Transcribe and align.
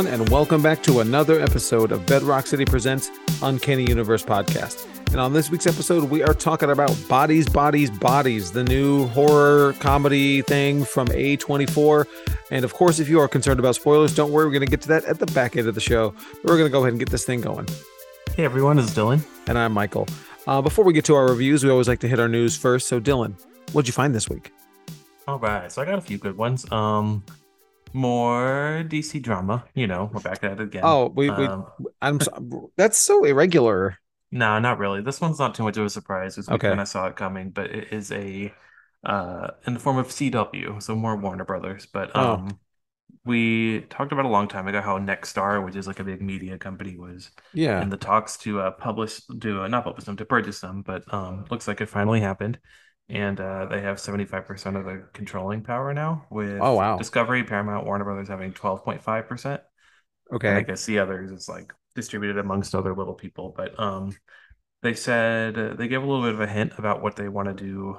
Everyone, 0.00 0.20
and 0.20 0.30
welcome 0.30 0.62
back 0.62 0.82
to 0.84 1.00
another 1.00 1.38
episode 1.42 1.92
of 1.92 2.06
Bedrock 2.06 2.46
City 2.46 2.64
Presents 2.64 3.10
Uncanny 3.42 3.84
Universe 3.86 4.24
Podcast. 4.24 4.86
And 5.08 5.20
on 5.20 5.34
this 5.34 5.50
week's 5.50 5.66
episode, 5.66 6.04
we 6.04 6.22
are 6.22 6.32
talking 6.32 6.70
about 6.70 6.96
Bodies, 7.06 7.46
Bodies, 7.46 7.90
Bodies, 7.90 8.50
the 8.50 8.64
new 8.64 9.08
horror 9.08 9.74
comedy 9.74 10.40
thing 10.40 10.86
from 10.86 11.08
A24. 11.08 12.06
And 12.50 12.64
of 12.64 12.72
course, 12.72 12.98
if 12.98 13.10
you 13.10 13.20
are 13.20 13.28
concerned 13.28 13.60
about 13.60 13.74
spoilers, 13.74 14.14
don't 14.14 14.32
worry, 14.32 14.46
we're 14.46 14.52
going 14.52 14.64
to 14.64 14.70
get 14.70 14.80
to 14.82 14.88
that 14.88 15.04
at 15.04 15.18
the 15.18 15.26
back 15.26 15.58
end 15.58 15.68
of 15.68 15.74
the 15.74 15.82
show. 15.82 16.14
We're 16.44 16.56
going 16.56 16.64
to 16.64 16.72
go 16.72 16.78
ahead 16.78 16.92
and 16.92 16.98
get 16.98 17.10
this 17.10 17.26
thing 17.26 17.42
going. 17.42 17.68
Hey 18.34 18.44
everyone, 18.46 18.78
it's 18.78 18.92
Dylan. 18.92 19.22
And 19.48 19.58
I'm 19.58 19.72
Michael. 19.72 20.08
Uh, 20.46 20.62
before 20.62 20.86
we 20.86 20.94
get 20.94 21.04
to 21.06 21.14
our 21.14 21.28
reviews, 21.28 21.62
we 21.62 21.68
always 21.68 21.88
like 21.88 22.00
to 22.00 22.08
hit 22.08 22.18
our 22.18 22.28
news 22.28 22.56
first. 22.56 22.88
So, 22.88 23.02
Dylan, 23.02 23.38
what'd 23.72 23.86
you 23.86 23.92
find 23.92 24.14
this 24.14 24.30
week? 24.30 24.50
All 25.28 25.38
right, 25.38 25.70
so 25.70 25.82
I 25.82 25.84
got 25.84 25.98
a 25.98 26.00
few 26.00 26.16
good 26.16 26.38
ones. 26.38 26.70
Um, 26.72 27.22
more 27.92 28.84
DC 28.88 29.20
drama. 29.20 29.64
You 29.74 29.86
know, 29.86 30.10
we're 30.12 30.20
back 30.20 30.44
at 30.44 30.52
it 30.52 30.60
again. 30.60 30.84
Oh, 30.84 31.08
we, 31.08 31.30
we 31.30 31.50
Um, 31.52 31.66
I'm 32.00 32.20
so, 32.20 32.72
that's 32.76 32.98
so 32.98 33.24
irregular. 33.24 33.98
no, 34.30 34.58
not 34.58 34.78
really. 34.78 35.00
This 35.02 35.20
one's 35.20 35.38
not 35.38 35.54
too 35.54 35.64
much 35.64 35.76
of 35.76 35.84
a 35.84 35.90
surprise 35.90 36.36
because 36.36 36.50
we 36.50 36.56
Okay. 36.56 36.68
kind 36.68 36.80
of 36.80 36.88
saw 36.88 37.06
it 37.08 37.16
coming, 37.16 37.50
but 37.50 37.70
it 37.70 37.92
is 37.92 38.12
a 38.12 38.52
uh 39.04 39.52
in 39.66 39.74
the 39.74 39.80
form 39.80 39.96
of 39.98 40.12
CW, 40.12 40.78
so 40.80 40.94
more 40.94 41.16
Warner 41.16 41.44
Brothers. 41.44 41.86
But 41.86 42.14
Oh. 42.14 42.36
um, 42.36 42.60
we 43.24 43.82
talked 43.90 44.12
about 44.12 44.26
a 44.26 44.28
long 44.28 44.48
time 44.48 44.68
ago 44.68 44.80
how 44.82 44.98
Nexstar, 44.98 45.64
which 45.64 45.76
is 45.76 45.86
like 45.88 46.00
a 46.00 46.04
big 46.04 46.22
media 46.22 46.58
company, 46.58 46.96
was 46.96 47.30
Yeah. 47.52 47.82
in 47.82 47.90
the 47.90 47.96
talks 47.98 48.38
to 48.38 48.60
uh, 48.60 48.72
publish, 48.72 49.20
do 49.38 49.62
uh, 49.62 49.68
not 49.68 49.84
publish 49.84 50.04
them, 50.06 50.16
to 50.18 50.26
purchase 50.26 50.60
them, 50.60 50.82
but 50.82 51.12
um, 51.14 51.46
looks 51.50 51.68
like 51.68 51.80
it 51.82 51.88
finally 51.88 52.20
happened. 52.20 52.58
And 53.10 53.40
uh, 53.40 53.66
they 53.66 53.80
have 53.80 54.00
75% 54.00 54.76
of 54.76 54.84
the 54.84 55.04
controlling 55.12 55.62
power 55.62 55.92
now, 55.92 56.26
with 56.30 56.66
Oh, 56.66 56.74
wow. 56.74 56.96
Discovery, 56.96 57.44
Paramount, 57.44 57.86
Warner 57.86 58.04
Brothers 58.04 58.28
having 58.28 58.52
12.5%. 58.52 59.62
And 60.46 60.56
I 60.56 60.62
Okay. 60.62 60.64
guess 60.64 60.86
the 60.86 61.00
others 61.00 61.30
is 61.32 61.48
like 61.48 61.72
distributed 61.94 62.38
amongst 62.38 62.74
other 62.74 62.94
little 62.94 63.14
people. 63.14 63.52
But 63.56 63.78
um, 63.80 64.16
they 64.82 64.94
said 64.94 65.58
uh, 65.58 65.74
they 65.74 65.88
gave 65.88 66.02
a 66.02 66.06
little 66.06 66.24
bit 66.24 66.34
of 66.34 66.40
a 66.40 66.46
hint 66.46 66.74
about 66.78 67.02
what 67.02 67.16
they 67.16 67.28
want 67.28 67.48
to 67.48 67.54
do 67.64 67.98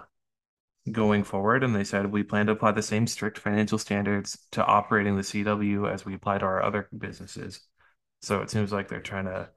going 0.92 1.24
forward. 1.24 1.64
And 1.64 1.76
they 1.76 1.84
said, 1.84 2.12
we 2.12 2.24
plan 2.24 2.48
to 2.48 2.54
apply 2.54 2.72
the 2.72 2.82
same 2.82 3.08
strict 3.08 3.38
financial 3.38 3.78
standards 3.78 4.38
to 4.52 4.66
operating 4.66 5.16
the 5.18 5.24
CW 5.24 5.88
as 5.88 6.06
we 6.06 6.16
apply 6.16 6.40
to 6.40 6.46
our 6.46 6.64
other 6.64 6.90
businesses. 6.98 7.62
So 8.22 8.42
it 8.42 8.50
seems 8.50 8.72
like 8.72 8.88
they're 8.88 9.02
trying 9.02 9.26
to 9.26 9.50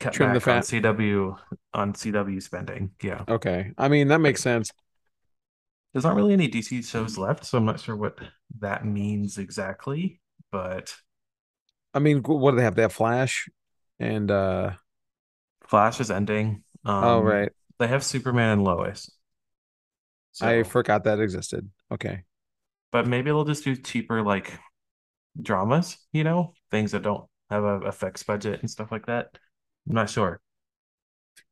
cut 0.00 0.14
Trim 0.14 0.32
the 0.32 0.40
back 0.40 0.48
on. 0.48 0.62
CW 0.62 1.38
on 1.74 1.92
CW 1.94 2.42
spending. 2.42 2.92
Yeah. 3.02 3.24
Okay. 3.28 3.72
I 3.78 3.88
mean, 3.88 4.08
that 4.08 4.20
makes 4.20 4.42
sense. 4.42 4.72
There's 5.92 6.04
not 6.04 6.14
really 6.14 6.32
any 6.32 6.48
DC 6.48 6.82
shows 6.88 7.16
left, 7.18 7.44
so 7.44 7.58
I'm 7.58 7.64
not 7.64 7.80
sure 7.80 7.96
what 7.96 8.18
that 8.60 8.84
means 8.84 9.38
exactly, 9.38 10.20
but 10.50 10.94
I 11.94 11.98
mean, 12.00 12.22
what 12.22 12.52
do 12.52 12.56
they 12.58 12.62
have? 12.64 12.74
They 12.74 12.82
have 12.82 12.92
Flash 12.92 13.48
and, 13.98 14.30
uh, 14.30 14.72
Flash 15.68 16.00
is 16.00 16.10
ending. 16.10 16.64
Um, 16.84 17.04
oh, 17.04 17.20
right. 17.20 17.52
They 17.78 17.86
have 17.88 18.04
Superman 18.04 18.50
and 18.52 18.64
Lois. 18.64 19.10
I 20.40 20.62
forgot 20.64 21.04
that 21.04 21.20
existed. 21.20 21.70
Okay. 21.92 22.24
but 22.92 23.06
maybe 23.06 23.26
they'll 23.30 23.44
just 23.44 23.64
do 23.64 23.76
cheaper 23.76 24.22
like 24.22 24.58
dramas, 25.40 25.98
you 26.12 26.24
know, 26.24 26.54
things 26.70 26.92
that 26.92 27.02
don't 27.02 27.26
have 27.50 27.64
a 27.64 27.78
effects 27.88 28.22
budget 28.24 28.60
and 28.60 28.70
stuff 28.70 28.92
like 28.92 29.06
that. 29.06 29.38
I'm 29.88 29.94
not 29.94 30.10
sure. 30.10 30.40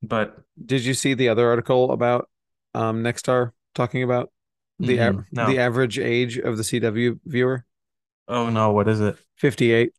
But 0.02 0.38
Did 0.64 0.84
you 0.84 0.94
see 0.94 1.14
the 1.14 1.28
other 1.28 1.48
article 1.48 1.92
about 1.92 2.28
um 2.74 3.02
Nexstar 3.02 3.52
talking 3.74 4.02
about 4.02 4.30
the 4.78 5.00
av- 5.00 5.14
mm, 5.16 5.24
no. 5.32 5.46
the 5.46 5.58
average 5.58 5.98
age 5.98 6.38
of 6.38 6.56
the 6.56 6.62
CW 6.62 7.18
viewer? 7.24 7.64
Oh 8.28 8.50
no, 8.50 8.72
what 8.72 8.88
is 8.88 9.00
it? 9.00 9.16
58. 9.36 9.92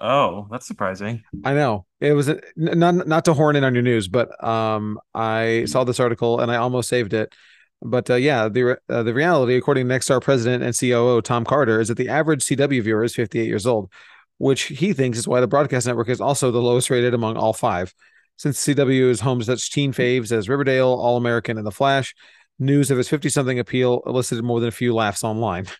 Oh, 0.00 0.46
that's 0.50 0.66
surprising. 0.66 1.24
I 1.44 1.54
know. 1.54 1.86
It 2.00 2.12
was 2.12 2.28
a, 2.28 2.40
not 2.56 3.06
not 3.06 3.24
to 3.24 3.34
horn 3.34 3.56
in 3.56 3.64
on 3.64 3.74
your 3.74 3.82
news, 3.82 4.06
but 4.06 4.42
um 4.44 5.00
I 5.14 5.64
saw 5.66 5.84
this 5.84 6.00
article 6.00 6.40
and 6.40 6.52
I 6.52 6.56
almost 6.56 6.88
saved 6.88 7.12
it. 7.14 7.34
But 7.80 8.10
uh, 8.10 8.14
yeah, 8.16 8.48
the 8.48 8.62
re- 8.62 8.76
uh, 8.88 9.02
the 9.04 9.14
reality, 9.14 9.56
according 9.56 9.88
to 9.88 9.94
Nexstar 9.94 10.20
president 10.20 10.64
and 10.64 10.76
COO 10.76 11.22
Tom 11.22 11.44
Carter, 11.44 11.80
is 11.80 11.88
that 11.88 11.96
the 11.96 12.08
average 12.08 12.44
CW 12.44 12.82
viewer 12.82 13.04
is 13.04 13.14
58 13.14 13.46
years 13.46 13.66
old, 13.66 13.90
which 14.38 14.62
he 14.62 14.92
thinks 14.92 15.18
is 15.18 15.28
why 15.28 15.40
the 15.40 15.46
broadcast 15.46 15.86
network 15.86 16.08
is 16.08 16.20
also 16.20 16.50
the 16.50 16.62
lowest 16.62 16.90
rated 16.90 17.14
among 17.14 17.36
all 17.36 17.52
five. 17.52 17.92
Since 18.36 18.64
CW 18.64 19.10
is 19.10 19.20
home 19.20 19.40
to 19.40 19.44
such 19.44 19.70
teen 19.72 19.92
faves 19.92 20.30
as 20.30 20.48
Riverdale, 20.48 20.88
All 20.88 21.16
American, 21.16 21.58
and 21.58 21.66
The 21.66 21.72
Flash, 21.72 22.14
news 22.58 22.90
of 22.90 22.98
its 22.98 23.08
50 23.08 23.28
something 23.28 23.58
appeal 23.58 24.00
elicited 24.06 24.44
more 24.44 24.60
than 24.60 24.68
a 24.68 24.72
few 24.72 24.94
laughs 24.94 25.24
online. 25.24 25.66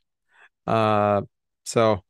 Uh, 0.67 1.23
so 1.65 2.05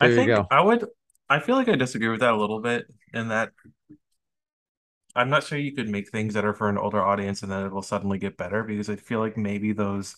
there 0.00 0.08
I 0.08 0.12
you 0.12 0.16
think 0.16 0.28
go. 0.28 0.46
I 0.50 0.62
would 0.62 0.86
I 1.28 1.40
feel 1.40 1.56
like 1.56 1.68
I 1.68 1.76
disagree 1.76 2.08
with 2.08 2.20
that 2.20 2.32
a 2.32 2.36
little 2.38 2.60
bit 2.60 2.86
in 3.12 3.28
that 3.28 3.50
I'm 5.14 5.28
not 5.28 5.44
sure 5.44 5.58
you 5.58 5.72
could 5.72 5.88
make 5.90 6.08
things 6.08 6.32
that 6.34 6.44
are 6.46 6.54
for 6.54 6.70
an 6.70 6.78
older 6.78 7.02
audience 7.04 7.42
and 7.42 7.52
then 7.52 7.66
it 7.66 7.72
will 7.72 7.82
suddenly 7.82 8.18
get 8.18 8.38
better 8.38 8.62
because 8.62 8.88
I 8.88 8.96
feel 8.96 9.20
like 9.20 9.36
maybe 9.36 9.72
those 9.72 10.16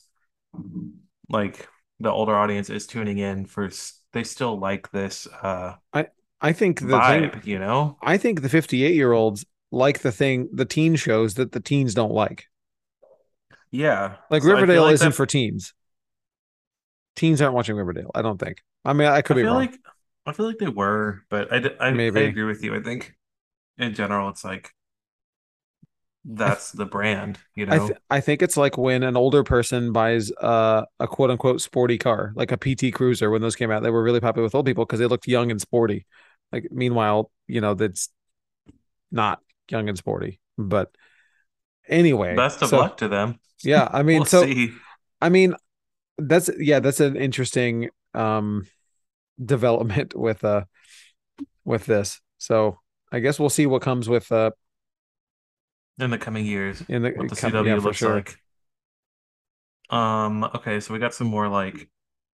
like 1.29 1.69
the 2.01 2.11
older 2.11 2.37
audience 2.37 2.71
is 2.71 2.87
tuning 2.87 3.19
in 3.19 3.47
for 3.47 3.69
they 4.15 4.25
still 4.25 4.59
like 4.59 4.91
this 4.93 5.27
uh 5.43 5.75
I 6.41 6.53
think 6.53 6.81
the 6.81 6.87
vibe, 6.89 7.33
thing, 7.33 7.43
you 7.45 7.59
know? 7.59 7.97
I 8.03 8.19
think 8.19 8.43
the 8.43 8.49
58 8.51 8.95
year 8.95 9.13
olds 9.13 9.47
like 9.73 10.01
the 10.01 10.13
thing, 10.13 10.49
the 10.53 10.65
teen 10.67 10.95
shows 10.95 11.35
that 11.35 11.53
the 11.53 11.61
teens 11.61 11.95
don't 11.95 12.13
like. 12.13 12.47
Yeah. 13.71 14.17
Like 14.31 14.43
So 14.43 14.49
Riverdale 14.53 14.83
like 14.85 14.95
isn't 14.95 15.09
that- 15.11 15.15
for 15.17 15.27
teens. 15.27 15.73
Teens 17.17 17.41
aren't 17.41 17.55
watching 17.55 17.77
Riverdale. 17.77 18.11
I 18.15 18.23
don't 18.23 18.39
think. 18.39 18.63
I 18.85 18.93
mean, 18.93 19.09
I 19.09 19.23
could 19.23 19.37
I 19.37 19.41
be 19.41 19.43
feel 19.45 19.53
wrong. 19.53 19.61
like 19.61 19.79
I 20.27 20.33
feel 20.33 20.47
like 20.47 20.59
they 20.59 20.69
were, 20.69 21.23
but 21.31 21.53
I 21.81 21.91
Maybe. 21.91 22.25
agree 22.25 22.45
with 22.45 22.63
you. 22.63 22.75
I 22.75 22.81
think 22.83 23.15
in 23.79 23.95
general 23.95 24.29
it's 24.31 24.45
like 24.45 24.71
that's 26.25 26.73
the 26.73 26.87
brand, 26.87 27.39
you 27.55 27.67
I 27.69 27.77
know? 27.77 27.89
th- 27.89 27.99
I 28.11 28.21
think 28.21 28.43
it's 28.43 28.57
like 28.57 28.77
when 28.79 29.03
an 29.03 29.17
older 29.17 29.43
person 29.43 29.93
buys 29.93 30.31
uh, 30.33 30.85
a 31.01 31.07
quote 31.09 31.31
unquote 31.31 31.61
sporty 31.61 31.99
car, 31.99 32.33
like 32.37 32.53
a 32.53 32.57
PT 32.57 32.91
Cruiser. 32.93 33.31
When 33.31 33.43
those 33.43 33.57
came 33.57 33.71
out, 33.71 33.83
they 33.83 33.91
were 33.91 34.03
really 34.03 34.21
popular 34.21 34.45
with 34.45 34.55
old 34.55 34.67
people 34.67 34.85
because 34.85 34.99
they 35.01 35.07
looked 35.07 35.27
young 35.27 35.51
and 35.51 35.61
sporty. 35.61 36.07
Like 36.53 36.69
meanwhile, 36.71 37.31
you 37.47 37.61
know 37.61 37.75
that's 37.75 38.09
not 39.11 39.41
young 39.71 39.89
and 39.89 39.99
sporty. 39.99 40.41
But 40.59 40.91
anyway, 41.89 42.37
Best 42.37 42.63
of 42.63 42.69
so- 42.69 42.79
luck 42.79 42.97
to 42.99 43.09
them. 43.09 43.39
Yeah, 43.63 43.89
I 43.91 44.03
mean, 44.03 44.19
We'll 44.19 44.27
so 44.27 44.43
see. 44.45 44.73
I 45.21 45.29
mean, 45.29 45.55
that's 46.19 46.51
yeah, 46.59 46.81
that's 46.81 47.01
an 47.01 47.17
interesting 47.17 47.91
um 48.15 48.67
development 49.45 50.15
with 50.19 50.45
uh 50.45 50.65
with 51.65 51.87
this. 51.87 52.21
So 52.39 52.79
I 53.13 53.21
guess 53.21 53.39
we'll 53.39 53.51
see 53.51 53.67
what 53.67 53.83
comes 53.83 54.09
with 54.09 54.31
uh 54.33 54.51
in 55.99 56.11
the 56.11 56.19
coming 56.19 56.47
years 56.47 56.83
in 56.89 57.03
the 57.03 57.11
what 57.11 57.29
the 57.29 57.37
com- 57.37 57.53
CW 57.53 57.67
yeah, 57.67 57.77
looks 57.77 57.99
sure. 57.99 58.17
like. 58.17 58.37
Um, 59.91 60.45
okay, 60.45 60.81
so 60.81 60.93
we 60.93 61.01
got 61.01 61.15
some 61.15 61.27
more 61.27 61.49
like 61.49 61.89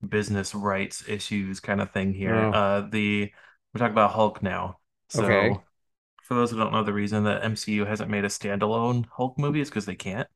business 0.06 0.54
rights 0.54 1.06
issues 1.08 1.60
kind 1.60 1.80
of 1.80 1.90
thing 1.90 2.12
here. 2.14 2.34
Oh. 2.34 2.50
Uh, 2.50 2.88
the 2.88 3.30
we're 3.74 3.78
talking 3.78 3.92
about 3.92 4.12
Hulk 4.12 4.42
now. 4.42 4.78
So 5.08 5.24
Okay. 5.24 5.58
for 6.22 6.34
those 6.34 6.50
who 6.50 6.58
don't 6.58 6.72
know, 6.72 6.84
the 6.84 6.92
reason 6.92 7.24
that 7.24 7.42
MCU 7.42 7.84
hasn't 7.86 8.10
made 8.10 8.24
a 8.24 8.28
standalone 8.28 9.06
Hulk 9.06 9.38
movie 9.38 9.60
is 9.60 9.68
because 9.68 9.86
they 9.86 9.94
can't. 9.96 10.28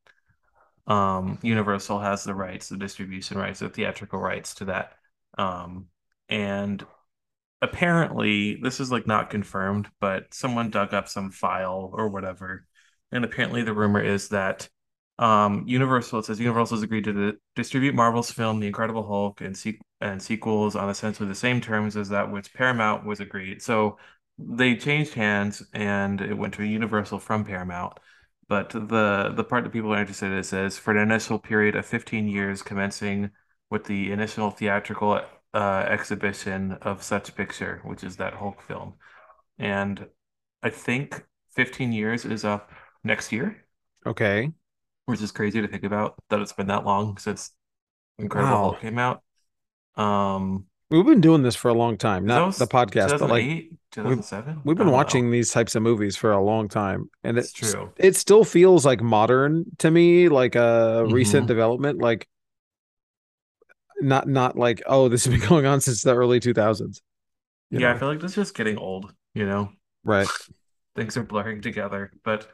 Um, 0.87 1.39
Universal 1.43 2.01
has 2.01 2.25
the 2.25 2.35
rights, 2.35 2.69
the 2.69 2.77
distribution 2.77 3.39
rights, 3.39 3.61
the 3.61 3.69
theatrical 3.71 4.19
rights 4.19 4.55
to 4.57 4.67
that. 4.67 4.93
Um, 5.39 5.87
and 6.29 6.85
apparently 7.63 8.57
this 8.57 8.81
is 8.81 8.93
like 8.93 9.07
not 9.07 9.31
confirmed, 9.31 9.89
but 10.01 10.35
someone 10.35 10.71
dug 10.71 10.93
up 10.93 11.09
some 11.09 11.31
file 11.31 11.91
or 11.95 12.09
whatever. 12.09 12.67
And 13.15 13.25
apparently 13.25 13.63
the 13.63 13.73
rumor 13.75 14.03
is 14.03 14.29
that 14.31 14.69
um 15.19 15.65
Universal 15.67 16.19
it 16.21 16.27
says 16.27 16.41
Universal 16.41 16.79
has 16.79 16.83
agreed 16.85 17.05
to 17.05 17.33
di- 17.33 17.39
distribute 17.57 17.95
Marvel's 17.95 18.31
film 18.33 18.61
The 18.61 18.67
Incredible 18.67 19.07
Hulk 19.07 19.41
and 19.41 19.57
se- 19.57 19.81
and 20.03 20.21
sequels 20.23 20.77
on 20.77 20.91
essentially 20.91 21.29
the 21.29 21.35
same 21.37 21.61
terms 21.63 21.97
as 21.97 22.11
that 22.11 22.31
which 22.33 22.53
Paramount 22.55 23.07
was 23.07 23.21
agreed. 23.21 23.63
So 23.63 23.99
they 24.39 24.77
changed 24.77 25.15
hands 25.15 25.63
and 25.73 26.21
it 26.21 26.35
went 26.35 26.55
to 26.55 26.65
Universal 26.65 27.21
from 27.21 27.45
Paramount. 27.45 27.99
But 28.49 28.71
the 28.71 29.33
the 29.35 29.45
part 29.45 29.65
that 29.65 29.73
people 29.73 29.95
are 29.95 30.01
interested 30.01 30.33
in 30.33 30.43
says 30.45 30.79
for 30.79 30.91
an 30.93 30.99
initial 30.99 31.39
period 31.39 31.77
of 31.77 31.87
15 31.87 32.29
years 32.29 32.63
commencing 32.63 33.31
with 33.71 33.85
the 33.85 34.13
initial 34.13 34.51
theatrical 34.51 35.21
uh, 35.55 35.87
exhibition 35.89 36.73
of 36.83 37.03
such 37.03 37.35
picture, 37.37 37.81
which 37.85 38.05
is 38.05 38.17
that 38.17 38.35
Hulk 38.35 38.61
film. 38.63 38.95
And 39.59 40.09
I 40.63 40.71
think 40.71 41.25
15 41.53 41.93
years 41.93 42.25
is 42.25 42.45
up 42.45 42.71
next 43.05 43.33
year, 43.33 43.65
Okay. 44.07 44.53
which 45.07 45.21
is 45.21 45.33
crazy 45.33 45.61
to 45.61 45.69
think 45.69 45.85
about 45.85 46.17
that 46.31 46.41
it's 46.41 46.53
been 46.53 46.69
that 46.69 46.85
long 46.85 47.17
since 47.19 47.53
Incredible 48.19 48.57
Wow. 48.57 48.63
Hulk 48.71 48.81
came 48.81 48.99
out. 48.99 49.23
Um, 49.97 50.67
We've 50.91 51.05
been 51.05 51.21
doing 51.21 51.43
this 51.43 51.57
for 51.57 51.69
a 51.69 51.75
long 51.75 51.97
time, 51.97 52.25
not 52.27 52.47
was 52.47 52.59
the 52.59 52.67
podcast, 52.67 53.19
but 53.19 53.29
like 53.31 53.45
2007. 53.91 54.63
we've 54.65 54.77
I 54.77 54.79
been 54.79 54.87
don't 54.87 54.93
know. 54.93 54.97
watching 54.97 55.31
these 55.31 55.51
types 55.51 55.75
of 55.75 55.83
movies 55.83 56.17
for 56.17 56.31
a 56.33 56.41
long 56.43 56.69
time, 56.69 57.11
and 57.25 57.39
It's 57.39 57.51
it's 57.51 57.59
true. 57.59 57.93
It 57.97 58.17
still 58.17 58.45
feels 58.45 58.87
like 58.87 59.01
modern 59.03 59.65
to 59.79 59.91
me, 59.91 60.29
like 60.29 60.55
a 60.55 61.05
recent 61.09 61.45
Mhm. 61.45 61.49
development. 61.49 61.99
Like 62.01 62.29
not 64.01 64.29
not 64.29 64.57
like 64.57 64.83
oh 64.87 65.09
this 65.09 65.25
has 65.25 65.33
been 65.39 65.49
going 65.49 65.67
on 65.67 65.81
since 65.81 66.03
the 66.03 66.15
early 66.15 66.41
2000s. 66.41 67.03
You 67.71 67.81
Yeah, 67.81 67.95
I 67.95 67.99
feel 67.99 68.09
like 68.09 68.21
this 68.21 68.33
is 68.33 68.37
just 68.37 68.55
getting 68.55 68.79
old, 68.79 69.13
you 69.35 69.47
know. 69.47 69.73
right? 70.05 70.29
Things 70.95 71.17
are 71.17 71.25
blurring 71.25 71.61
together. 71.61 72.13
But 72.25 72.49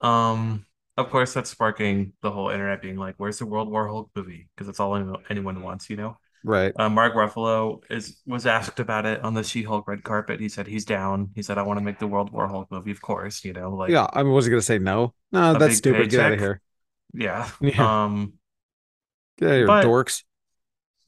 um 0.00 0.66
of 0.96 1.10
course 1.10 1.34
that's 1.34 1.50
sparking 1.50 2.12
the 2.22 2.30
whole 2.30 2.48
internet 2.50 2.82
being 2.82 2.96
like, 2.96 3.14
where's 3.18 3.38
the 3.38 3.46
World 3.46 3.68
War 3.70 3.86
Hulk 3.88 4.10
movie? 4.16 4.48
Because 4.54 4.66
that's 4.66 4.80
all 4.80 4.96
anyone 5.30 5.62
wants, 5.62 5.90
you 5.90 5.96
know. 5.96 6.16
Right. 6.44 6.76
Uh, 6.76 6.88
Mark 6.90 7.14
Ruffalo 7.14 7.82
is 7.90 8.20
was 8.26 8.46
asked 8.46 8.80
about 8.80 9.06
it 9.06 9.22
on 9.22 9.34
the 9.34 9.44
She-Hulk 9.44 9.88
red 9.88 10.04
carpet. 10.04 10.40
He 10.40 10.48
said 10.48 10.66
he's 10.66 10.84
down. 10.86 11.30
He 11.34 11.42
said, 11.42 11.58
I 11.58 11.62
want 11.62 11.78
to 11.78 11.84
make 11.84 11.98
the 11.98 12.06
World 12.06 12.32
War 12.32 12.48
Hulk 12.48 12.70
movie, 12.70 12.92
of 12.92 13.02
course, 13.02 13.44
you 13.44 13.52
know, 13.54 13.70
like 13.74 13.90
Yeah, 13.90 14.06
I 14.12 14.22
mean, 14.22 14.32
was 14.32 14.46
he 14.46 14.50
gonna 14.50 14.62
say 14.62 14.78
no? 14.78 15.14
No, 15.32 15.54
that's 15.54 15.76
stupid. 15.76 16.10
Get 16.10 16.20
out 16.20 16.32
of 16.32 16.38
here. 16.38 16.60
Yeah. 17.14 17.50
Yeah, 17.60 17.90
Um, 18.04 18.38
get 19.38 19.48
out 19.48 19.52
of 19.52 19.56
here, 19.58 19.68
but 19.68 19.80
dorks. 19.80 20.22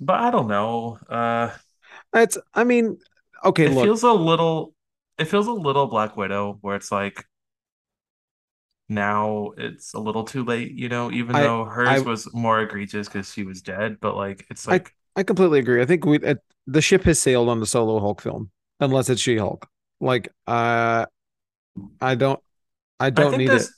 but 0.01 0.17
I 0.21 0.31
don't 0.31 0.49
know. 0.49 0.99
Uh 1.09 1.51
It's. 2.15 2.39
I 2.55 2.65
mean, 2.65 2.99
okay, 3.45 3.67
it 3.67 3.75
look. 3.75 3.85
feels 3.85 4.03
a 4.03 4.13
little 4.13 4.75
it 5.19 5.27
feels 5.27 5.47
a 5.47 5.53
little 5.53 5.87
Black 5.87 6.17
Widow 6.17 6.59
where 6.61 6.77
it's 6.77 6.93
like 6.93 7.25
now 8.89 9.53
it's 9.57 9.95
a 9.95 9.99
little 9.99 10.25
too 10.25 10.45
late, 10.45 10.73
you 10.73 10.89
know, 10.89 11.11
even 11.11 11.37
I 11.37 11.43
though 11.43 11.65
hers 11.65 11.91
I 11.91 11.99
was 12.05 12.33
more 12.35 12.61
egregious 12.61 13.09
because 13.09 13.33
she 13.33 13.45
was 13.45 13.63
dead, 13.63 13.99
but 14.01 14.17
like 14.17 14.47
it's 14.51 14.67
like 14.67 14.95
I 15.17 15.23
completely 15.23 15.59
agree. 15.59 15.83
I 15.83 15.87
think 15.87 16.05
we 16.05 16.19
uh, 16.25 16.37
the 16.67 16.83
ship 16.83 17.05
has 17.05 17.21
sailed 17.21 17.49
on 17.49 17.61
the 17.61 17.67
solo 17.67 18.01
Hulk 18.01 18.21
film, 18.21 18.51
unless 18.81 19.09
it's 19.09 19.21
She-Hulk. 19.21 19.67
Like, 20.01 20.29
uh, 20.47 21.07
I 22.01 22.15
don't, 22.15 22.41
I 23.01 23.11
I 23.17 23.25
don't 23.25 23.37
need 23.37 23.53
it 23.53 23.69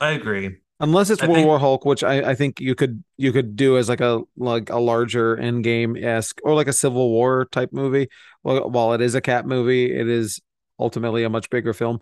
I 0.00 0.10
agree. 0.12 0.58
unless 0.80 1.10
it's 1.10 1.22
I 1.22 1.26
World 1.26 1.36
think 1.36 1.46
War 1.46 1.58
Hulk, 1.58 1.84
which 1.84 2.02
I, 2.02 2.30
I 2.30 2.34
think 2.34 2.60
you 2.60 2.74
could 2.74 3.02
you 3.16 3.32
could 3.32 3.56
do 3.56 3.76
as 3.76 3.88
like 3.88 4.00
a 4.00 4.22
like 4.36 4.70
a 4.70 4.78
larger 4.78 5.36
Endgame 5.36 6.02
esque 6.02 6.40
or 6.44 6.54
like 6.54 6.68
a 6.68 6.72
Civil 6.72 7.10
War 7.10 7.46
type 7.50 7.72
movie. 7.72 8.08
Well, 8.42 8.70
while 8.70 8.92
it 8.92 9.00
is 9.00 9.14
a 9.14 9.20
cat 9.20 9.46
movie, 9.46 9.94
it 9.94 10.08
is 10.08 10.40
ultimately 10.78 11.24
a 11.24 11.30
much 11.30 11.50
bigger 11.50 11.72
film. 11.72 12.00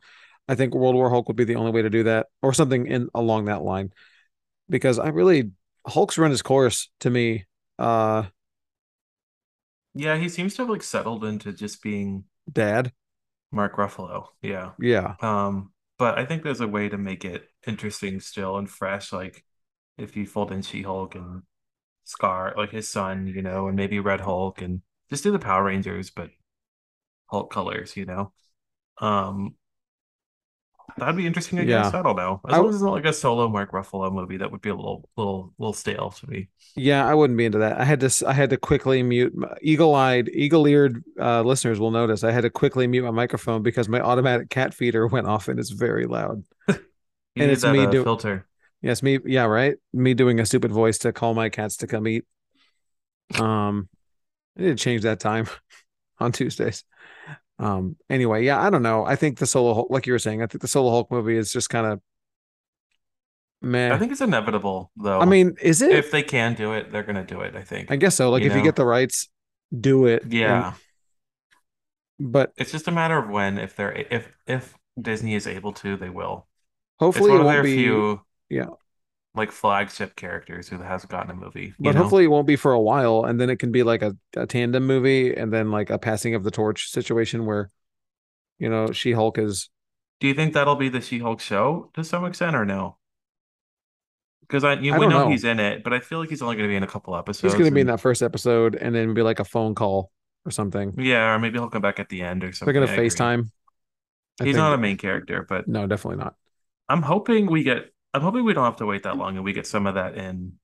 I 0.49 0.55
think 0.55 0.75
World 0.75 0.95
War 0.95 1.11
Hulk 1.11 1.29
would 1.29 1.37
be 1.37 1.45
the 1.45 1.56
only 1.56 1.73
way 1.73 1.83
to 1.83 1.91
do 1.91 2.05
that, 2.05 2.29
or 2.43 2.55
something 2.55 2.87
in 2.87 3.09
along 3.15 3.47
that 3.47 3.62
line, 3.62 3.93
because 4.71 4.99
I 4.99 5.09
really 5.09 5.53
Hulk's 5.87 6.19
run 6.19 6.31
his 6.33 6.43
course 6.43 6.91
to 7.00 7.11
me. 7.11 7.47
Uh, 7.79 8.25
yeah, 9.95 10.17
he 10.17 10.29
seems 10.29 10.55
to 10.55 10.62
have 10.62 10.71
like 10.71 10.83
settled 10.83 11.25
into 11.25 11.53
just 11.53 11.83
being 11.83 12.25
Dad, 12.53 12.93
Mark 13.50 13.77
Ruffalo. 13.77 14.29
Yeah. 14.43 14.73
yeah, 14.79 15.17
Um, 15.21 15.73
but 15.99 16.19
I 16.19 16.25
think 16.25 16.43
there's 16.43 16.61
a 16.61 16.69
way 16.69 16.89
to 16.89 16.99
make 16.99 17.25
it 17.25 17.49
interesting 17.67 18.21
still 18.21 18.59
and 18.59 18.69
fresh, 18.71 19.12
like 19.12 19.44
if 19.97 20.17
you 20.17 20.27
fold 20.27 20.53
in 20.53 20.62
She-Hulk 20.62 21.15
and 21.15 21.43
Scar, 22.05 22.55
like 22.56 22.71
his 22.73 22.89
son, 22.89 23.27
you 23.27 23.43
know, 23.43 23.69
and 23.69 23.77
maybe 23.77 24.01
Red 24.01 24.21
Hulk 24.21 24.62
and 24.62 24.83
just 25.11 25.25
do 25.25 25.33
the 25.33 25.39
Power 25.39 25.65
Rangers, 25.65 26.11
but 26.11 26.31
Hulk 27.27 27.53
colors, 27.53 27.97
you 27.97 28.06
know. 28.06 28.33
Um, 28.99 29.56
that'd 30.96 31.17
be 31.17 31.26
interesting, 31.26 31.58
I 31.58 31.64
guess. 31.64 31.94
I 31.94 32.02
don't 32.02 32.17
know. 32.17 32.40
As 32.49 32.55
I 32.55 32.58
long 32.58 32.69
as 32.69 32.76
it's 32.76 32.82
not 32.82 32.93
like 32.93 33.05
a 33.05 33.12
solo 33.12 33.49
Mark 33.49 33.73
Ruffalo 33.73 34.12
movie, 34.12 34.38
that 34.38 34.50
would 34.50 34.61
be 34.61 34.70
a 34.70 34.75
little, 34.75 35.08
little, 35.17 35.52
little 35.58 35.73
stale 35.73 36.11
to 36.11 36.31
me. 36.31 36.49
Yeah, 36.76 37.06
I 37.06 37.14
wouldn't 37.14 37.37
be 37.37 37.44
into 37.44 37.58
that. 37.58 37.79
I 37.79 37.85
had 37.85 38.00
to 38.00 38.25
I 38.26 38.32
had 38.32 38.50
to 38.50 38.56
quickly 38.56 39.02
mute 39.02 39.35
eagle-eyed, 39.62 40.29
eagle-eared 40.29 41.05
uh, 41.20 41.43
listeners 41.43 41.81
will 41.81 41.90
notice 41.90 42.25
I 42.25 42.31
had 42.31 42.43
to 42.43 42.50
quickly 42.50 42.87
mute 42.87 43.05
my 43.05 43.11
microphone 43.11 43.62
because 43.62 43.88
my 43.88 44.00
automatic 44.00 44.50
cat 44.50 44.75
feeder 44.75 45.06
went 45.14 45.26
off 45.26 45.49
and 45.49 45.58
it's 45.58 45.70
very 45.70 46.06
loud. 46.06 46.44
And 47.41 47.52
it's 47.52 47.62
that 47.62 47.73
me 47.73 47.87
uh, 47.87 47.87
do 47.87 48.02
filter. 48.02 48.49
yes, 48.82 49.00
me 49.00 49.20
yeah, 49.25 49.44
right? 49.44 49.76
Me 49.93 50.12
doing 50.12 50.41
a 50.41 50.46
stupid 50.46 50.73
voice 50.73 50.99
to 50.99 51.12
call 51.12 51.34
my 51.34 51.49
cats 51.49 51.76
to 51.79 51.87
come 51.87 52.08
eat. 52.08 52.25
Um 53.38 53.88
I 54.58 54.62
need 54.62 54.69
to 54.70 54.75
change 54.75 55.02
that 55.02 55.20
time 55.20 55.46
on 56.19 56.32
Tuesdays. 56.32 56.82
Um 57.58 57.96
anyway, 58.08 58.44
yeah, 58.44 58.60
I 58.60 58.70
don't 58.70 58.82
know. 58.82 59.05
I 59.05 59.16
think 59.16 59.38
the 59.38 59.46
solo 59.46 59.75
Hulk, 59.75 59.88
like 59.90 60.06
you 60.06 60.12
were 60.12 60.19
saying, 60.19 60.43
I 60.43 60.46
think 60.46 60.62
the 60.62 60.69
solo 60.69 60.90
Hulk 60.90 61.10
movie 61.10 61.37
is 61.37 61.52
just 61.52 61.70
kind 61.70 61.87
of 61.87 62.00
man 63.60 63.93
I 63.93 63.99
think 63.99 64.12
it's 64.12 64.20
inevitable, 64.20 64.93
though. 64.96 65.20
I 65.20 65.25
mean, 65.25 65.56
is 65.60 65.82
it? 65.82 65.93
If 65.93 66.10
they 66.10 66.22
can 66.22 66.55
do 66.55 66.72
it, 66.72 66.93
they're 66.93 67.02
gonna 67.02 67.25
do 67.25 67.40
it, 67.40 67.56
I 67.56 67.62
think. 67.62 67.90
I 67.90 67.96
guess 67.96 68.14
so. 68.14 68.31
Like 68.31 68.43
You 68.44 68.50
if 68.50 68.56
you 68.56 68.62
get 68.62 68.76
the 68.76 68.87
rights, 68.87 69.28
do 69.78 70.06
it. 70.06 70.22
And 70.22 70.32
Yeah. 70.32 70.75
but 72.20 72.52
It's 72.56 72.72
just 72.72 72.88
a 72.88 72.93
matter 72.93 73.19
of 73.19 73.28
when, 73.28 73.58
if 73.58 73.75
they're 73.75 73.93
if 73.93 74.32
if 74.46 74.75
Disney 75.00 75.34
is 75.34 75.46
able 75.46 75.72
to, 75.75 75.96
they 75.96 76.10
will. 76.10 76.46
Hopefully 76.99 77.32
it 77.32 77.34
won't 77.34 77.49
their 77.49 77.62
be 77.62 77.76
few 77.76 78.20
yeah. 78.49 78.66
Like 79.35 79.53
flagship 79.53 80.17
characters 80.17 80.69
who 80.69 80.79
has 80.79 81.05
gotten 81.07 81.31
a 81.31 81.35
movie, 81.35 81.75
But 81.79 81.95
know? 81.95 82.03
hopefully 82.03 82.25
it 82.25 82.29
won't 82.29 82.47
be 82.47 82.57
for 82.57 82.73
a 82.73 82.81
while, 82.81 83.25
and 83.25 83.41
then 83.41 83.51
it 83.51 83.59
can 83.59 83.71
be 83.71 83.83
like 83.83 84.03
a, 84.03 84.17
a 84.37 84.47
tandem 84.47 84.87
movie, 84.87 85.35
and 85.35 85.53
then 85.53 85.71
like 85.71 85.91
a 85.91 85.99
passing 85.99 86.35
of 86.35 86.43
the 86.45 86.51
torch 86.51 86.91
situation 86.91 87.47
where 87.47 87.71
you 88.59 88.69
know 88.69 88.93
She 88.93 89.13
Hulk 89.13 89.39
is. 89.39 89.71
Do 90.21 90.29
you 90.29 90.35
think 90.35 90.55
that'll 90.55 90.77
be 90.77 90.89
the 90.89 91.01
She-Hulk 91.01 91.41
show 91.41 91.91
to 91.95 92.05
some 92.05 92.25
extent 92.25 92.55
or 92.55 92.65
no? 92.65 92.99
Because 94.41 94.65
I 94.65 94.75
you, 94.75 94.95
I 94.95 94.99
we 94.99 95.05
don't 95.05 95.11
know 95.11 95.25
know. 95.25 95.31
he's 95.31 95.45
in 95.45 95.61
it, 95.61 95.85
but 95.85 95.93
I 95.93 96.01
feel 96.01 96.21
like 96.21 96.31
he's 96.31 96.41
only 96.41 96.57
going 96.57 96.69
to 96.69 96.73
be 96.73 96.77
in 96.77 96.83
a 96.83 96.87
couple 96.87 97.15
episodes. 97.17 97.53
He's 97.53 97.59
going 97.59 97.71
to 97.71 97.75
be 97.75 97.81
in 97.83 97.87
that 97.89 98.01
first 98.01 98.23
episode, 98.23 98.77
and 98.77 98.95
then 98.95 99.13
be 99.15 99.23
like 99.23 99.41
a 99.41 99.45
phone 99.45 99.75
call 99.75 100.11
or 100.47 100.51
something. 100.51 100.95
yeah, 100.97 101.35
or 101.35 101.39
maybe 101.39 101.59
he'll 101.59 101.69
come 101.69 101.83
back 101.83 102.01
at 102.01 102.09
the 102.09 102.23
end 102.23 102.45
or 102.45 102.53
something. 102.53 102.73
They're 102.75 102.87
going 102.87 102.97
to. 102.97 103.03
FaceTime. 103.03 103.51
I 104.41 104.45
He's 104.45 104.55
think 104.55 104.57
not 104.57 104.73
a 104.73 104.79
main 104.79 104.97
character, 104.97 105.45
but 105.49 105.67
no, 105.67 105.87
definitely 105.87 106.19
not. 106.19 106.35
I'm 106.89 107.03
hoping 107.03 107.47
we 107.47 107.63
get 107.63 107.93
I'm 108.14 108.22
hoping 108.22 108.44
we 108.44 108.55
don't 108.55 108.64
have 108.64 108.76
to 108.76 108.87
wait 108.87 109.02
that 109.02 109.16
long 109.16 109.37
and 109.37 109.44
we 109.44 109.52
get 109.52 109.66
some 109.66 109.87
of 109.87 109.94
that 109.94 110.16
in 110.16 110.55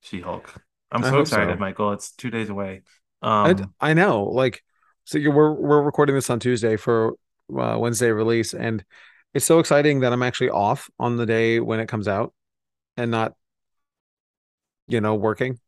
She-Hulk. 0.00 0.62
I'm 0.92 1.02
so 1.02 1.20
excited, 1.20 1.56
so. 1.56 1.60
Michael. 1.60 1.92
It's 1.92 2.12
two 2.12 2.30
days 2.30 2.48
away. 2.48 2.82
I 3.22 3.50
Um, 3.50 3.74
I 3.80 3.94
know. 3.94 4.24
Like, 4.24 4.62
so 5.04 5.18
we're 5.18 5.52
we're 5.52 5.82
recording 5.82 6.14
this 6.14 6.30
on 6.30 6.40
Tuesday 6.40 6.76
for 6.76 7.14
uh, 7.56 7.76
Wednesday 7.78 8.10
release, 8.10 8.54
and 8.54 8.84
it's 9.34 9.44
so 9.44 9.60
exciting 9.60 10.00
that 10.00 10.12
I'm 10.12 10.22
actually 10.22 10.50
off 10.50 10.90
on 10.98 11.16
the 11.16 11.26
day 11.26 11.60
when 11.60 11.80
it 11.80 11.86
comes 11.86 12.08
out, 12.08 12.34
and 12.96 13.10
not 13.10 13.34
you 14.88 15.00
know 15.00 15.14
working. 15.14 15.58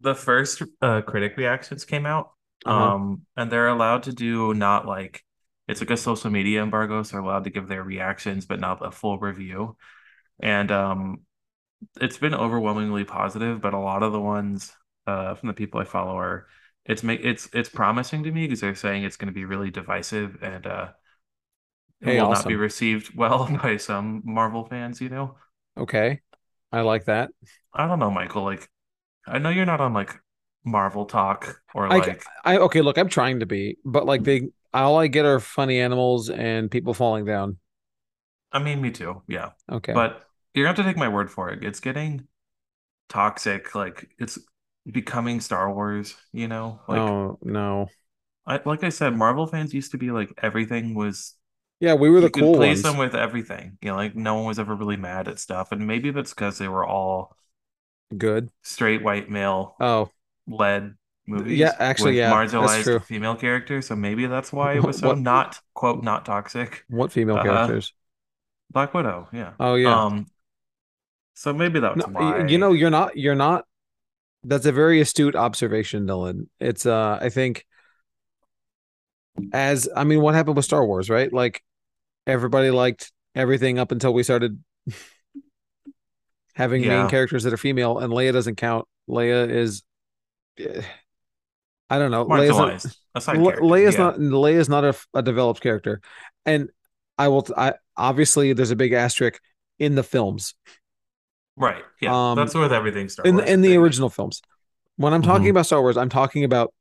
the 0.00 0.14
first 0.14 0.62
uh 0.80 1.02
critic 1.02 1.36
reactions 1.36 1.84
came 1.84 2.06
out. 2.06 2.32
Uh-huh. 2.66 2.94
Um, 2.94 3.22
and 3.36 3.50
they're 3.50 3.68
allowed 3.68 4.02
to 4.04 4.12
do 4.12 4.52
not 4.54 4.86
like 4.86 5.22
it's 5.70 5.80
like 5.80 5.90
a 5.90 5.96
social 5.96 6.30
media 6.30 6.62
embargo, 6.62 7.02
so 7.02 7.12
they're 7.12 7.20
allowed 7.22 7.44
to 7.44 7.50
give 7.50 7.68
their 7.68 7.84
reactions, 7.84 8.46
but 8.46 8.60
not 8.60 8.84
a 8.86 8.90
full 8.92 9.18
review. 9.18 9.76
And 10.42 10.70
um, 10.72 11.20
it's 12.00 12.18
been 12.18 12.34
overwhelmingly 12.34 13.04
positive, 13.04 13.60
but 13.60 13.74
a 13.74 13.78
lot 13.78 14.02
of 14.02 14.12
the 14.12 14.20
ones 14.20 14.72
uh 15.06 15.34
from 15.34 15.48
the 15.48 15.54
people 15.54 15.80
I 15.80 15.84
follow 15.84 16.18
are 16.18 16.46
it's 16.84 17.02
make 17.02 17.20
it's 17.24 17.48
it's 17.54 17.68
promising 17.70 18.22
to 18.24 18.32
me 18.32 18.46
because 18.46 18.60
they're 18.60 18.74
saying 18.74 19.04
it's 19.04 19.16
going 19.16 19.28
to 19.28 19.34
be 19.34 19.46
really 19.46 19.70
divisive 19.70 20.42
and 20.42 20.66
uh 20.66 20.88
it 22.00 22.06
Hey, 22.06 22.18
will 22.18 22.26
not 22.28 22.46
be 22.46 22.56
received 22.56 23.14
well 23.14 23.46
by 23.62 23.76
some 23.76 24.22
Marvel 24.24 24.64
fans, 24.64 25.00
you 25.00 25.08
know. 25.08 25.36
Okay, 25.76 26.20
I 26.72 26.80
like 26.82 27.06
that. 27.06 27.30
I 27.72 27.86
don't 27.86 27.98
know, 27.98 28.10
Michael, 28.10 28.42
like 28.44 28.68
I 29.26 29.38
know 29.38 29.50
you're 29.50 29.66
not 29.66 29.80
on 29.80 29.94
like 29.94 30.14
Marvel 30.64 31.06
talk 31.06 31.62
or 31.74 31.88
I 31.88 32.00
like 32.00 32.22
I 32.44 32.58
okay. 32.58 32.82
Look, 32.82 32.98
I'm 32.98 33.08
trying 33.08 33.40
to 33.40 33.46
be, 33.46 33.76
but 33.84 34.06
like 34.06 34.24
they 34.24 34.48
all 34.74 34.98
I 34.98 35.06
get 35.08 35.24
are 35.26 35.40
funny 35.40 35.80
animals 35.80 36.30
and 36.30 36.70
people 36.70 36.94
falling 36.94 37.24
down. 37.24 37.58
I 38.52 38.58
mean 38.58 38.80
me 38.80 38.90
too, 38.90 39.22
yeah. 39.28 39.52
Okay. 39.68 39.94
But 39.94 40.24
you're 40.54 40.64
gonna 40.64 40.76
have 40.76 40.84
to 40.84 40.90
take 40.90 40.96
my 40.98 41.08
word 41.08 41.30
for 41.30 41.50
it. 41.50 41.64
It's 41.64 41.80
getting 41.80 42.26
toxic, 43.08 43.74
like 43.76 44.10
it's 44.18 44.38
becoming 44.90 45.40
Star 45.40 45.72
Wars, 45.72 46.16
you 46.32 46.48
know? 46.48 46.82
Like 46.88 47.14
Oh 47.14 47.38
no. 47.42 47.92
I 48.46 48.60
like 48.64 48.84
I 48.84 48.88
said, 48.90 49.16
Marvel 49.16 49.46
fans 49.46 49.74
used 49.74 49.90
to 49.92 49.98
be 49.98 50.10
like 50.10 50.32
everything 50.42 50.94
was 50.94 51.36
Yeah, 51.80 51.94
we 51.94 52.10
were 52.10 52.20
the 52.20 52.28
you 52.28 52.32
could 52.32 52.52
cool 52.52 52.54
please 52.54 52.82
ones. 52.82 52.82
them 52.82 52.98
with 52.98 53.14
everything. 53.14 53.78
You 53.82 53.90
know, 53.90 53.96
like 53.96 54.16
no 54.16 54.36
one 54.36 54.46
was 54.46 54.58
ever 54.60 54.74
really 54.76 54.96
mad 54.98 55.28
at 55.28 55.38
stuff. 55.40 55.72
And 55.72 55.86
maybe 55.86 56.10
that's 56.12 56.34
because 56.34 56.58
they 56.58 56.68
were 56.68 56.86
all 56.86 57.36
Good. 58.16 58.50
straight 58.62 59.02
white 59.02 59.30
male 59.30 59.76
Oh, 59.80 60.12
led 60.46 60.96
yeah. 61.46 61.74
Actually, 61.78 62.16
yeah, 62.18 62.30
that's 62.30 62.52
marginalized 62.52 62.82
true. 62.84 63.00
female 63.00 63.36
characters. 63.36 63.86
So 63.86 63.96
maybe 63.96 64.26
that's 64.26 64.52
why 64.52 64.74
it 64.74 64.82
was 64.84 64.98
so 64.98 65.08
What 65.08 65.18
not 65.18 65.60
quote 65.74 66.02
not 66.02 66.24
toxic. 66.24 66.84
what 66.88 67.12
female 67.12 67.38
Uh 67.38 67.42
characters? 67.42 67.92
Black 68.70 68.94
Widow, 68.94 69.28
yeah. 69.32 69.52
Oh 69.58 69.74
yeah. 69.74 70.04
Um, 70.04 70.26
so 71.34 71.52
maybe 71.52 71.80
No, 71.80 71.90
that's 71.94 72.06
y- 72.06 72.46
you 72.48 72.58
know, 72.58 72.72
you're 72.72 72.90
not. 72.90 73.16
You're 73.16 73.34
not. 73.34 73.64
That's 74.44 74.66
a 74.66 74.72
very 74.72 75.00
astute 75.00 75.36
observation, 75.36 76.06
Dylan. 76.06 76.48
It's 76.60 76.86
uh, 76.86 77.18
I 77.20 77.28
think 77.28 77.66
as 79.52 79.88
I 79.94 80.04
mean, 80.04 80.20
what 80.20 80.34
happened 80.34 80.56
with 80.56 80.64
Star 80.64 80.84
Wars, 80.84 81.10
right? 81.10 81.32
Like 81.32 81.62
everybody 82.26 82.70
liked 82.70 83.12
everything 83.34 83.78
up 83.78 83.92
until 83.92 84.12
we 84.14 84.22
started 84.22 84.62
having 86.54 86.82
main 86.86 87.08
characters 87.08 87.44
that 87.44 87.52
are 87.52 87.56
female, 87.58 87.98
and 87.98 88.12
Leia 88.12 88.32
doesn't 88.32 88.56
count. 88.56 88.86
Leia 89.08 89.48
is, 89.48 89.82
eh, 90.58 90.82
I 91.90 91.98
don't 91.98 92.10
know. 92.10 92.24
Leia's 92.24 92.56
not. 92.56 93.22
side 93.22 93.36
Leia's 93.36 93.94
Yeah. 93.94 94.04
not. 94.04 94.18
Leia's 94.18 94.68
not 94.68 94.84
a, 94.84 94.94
a 95.14 95.22
developed 95.22 95.60
character, 95.60 96.00
and 96.46 96.70
I 97.18 97.28
will. 97.28 97.46
I 97.56 97.74
obviously 97.96 98.52
there's 98.52 98.70
a 98.70 98.76
big 98.76 98.92
asterisk 98.92 99.40
in 99.78 99.94
the 99.96 100.02
films. 100.02 100.54
Right. 101.56 101.82
Yeah. 102.00 102.30
Um, 102.30 102.36
That's 102.36 102.54
with 102.54 102.72
everything 102.72 103.08
Star 103.08 103.26
in 103.26 103.40
in 103.40 103.60
the 103.60 103.76
original 103.76 104.08
films. 104.08 104.40
When 104.96 105.12
I'm 105.12 105.22
talking 105.22 105.46
hmm 105.46 105.50
about 105.50 105.66
Star 105.66 105.80
Wars, 105.80 105.96
I'm 105.96 106.08
talking 106.08 106.44
about 106.44 106.72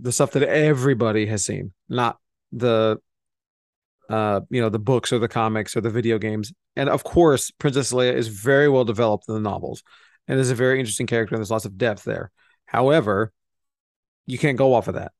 the 0.00 0.12
stuff 0.12 0.32
that 0.32 0.42
everybody 0.42 1.26
has 1.26 1.44
seen, 1.44 1.72
not 1.88 2.18
the 2.52 2.98
uh 4.08 4.40
you 4.48 4.60
know 4.60 4.70
the 4.70 4.78
books 4.78 5.12
or 5.12 5.18
the 5.18 5.28
comics 5.28 5.76
or 5.76 5.80
the 5.80 5.90
video 5.90 6.18
games. 6.18 6.52
And 6.76 6.88
of 6.88 7.04
course, 7.04 7.50
Princess 7.52 7.92
Leia 7.92 8.14
is 8.14 8.28
very 8.28 8.68
well 8.68 8.84
developed 8.84 9.24
in 9.28 9.34
the 9.34 9.40
novels 9.40 9.82
and 10.26 10.38
is 10.38 10.50
a 10.50 10.54
very 10.54 10.78
interesting 10.78 11.06
character 11.06 11.34
and 11.34 11.40
there's 11.40 11.50
lots 11.50 11.64
of 11.64 11.76
depth 11.76 12.04
there. 12.04 12.30
However, 12.66 13.32
you 14.28 14.38
can't 14.38 14.58
go 14.58 14.74
off 14.74 14.88
of 14.88 14.94
that 14.96 15.12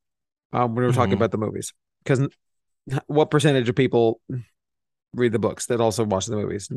um, 0.53 0.75
when 0.77 0.85
we're 0.85 0.93
talking 0.93 1.15
hmm 1.15 1.19
about 1.19 1.33
the 1.33 1.38
movies 1.38 1.75
because 2.05 2.29
what 3.09 3.31
percentage 3.31 3.69
of 3.69 3.77
people 3.77 4.21
read 5.15 5.33
the 5.33 5.38
books 5.38 5.67
that 5.67 5.81
also 5.81 6.05
watch 6.05 6.27
the 6.27 6.37
movies? 6.37 6.71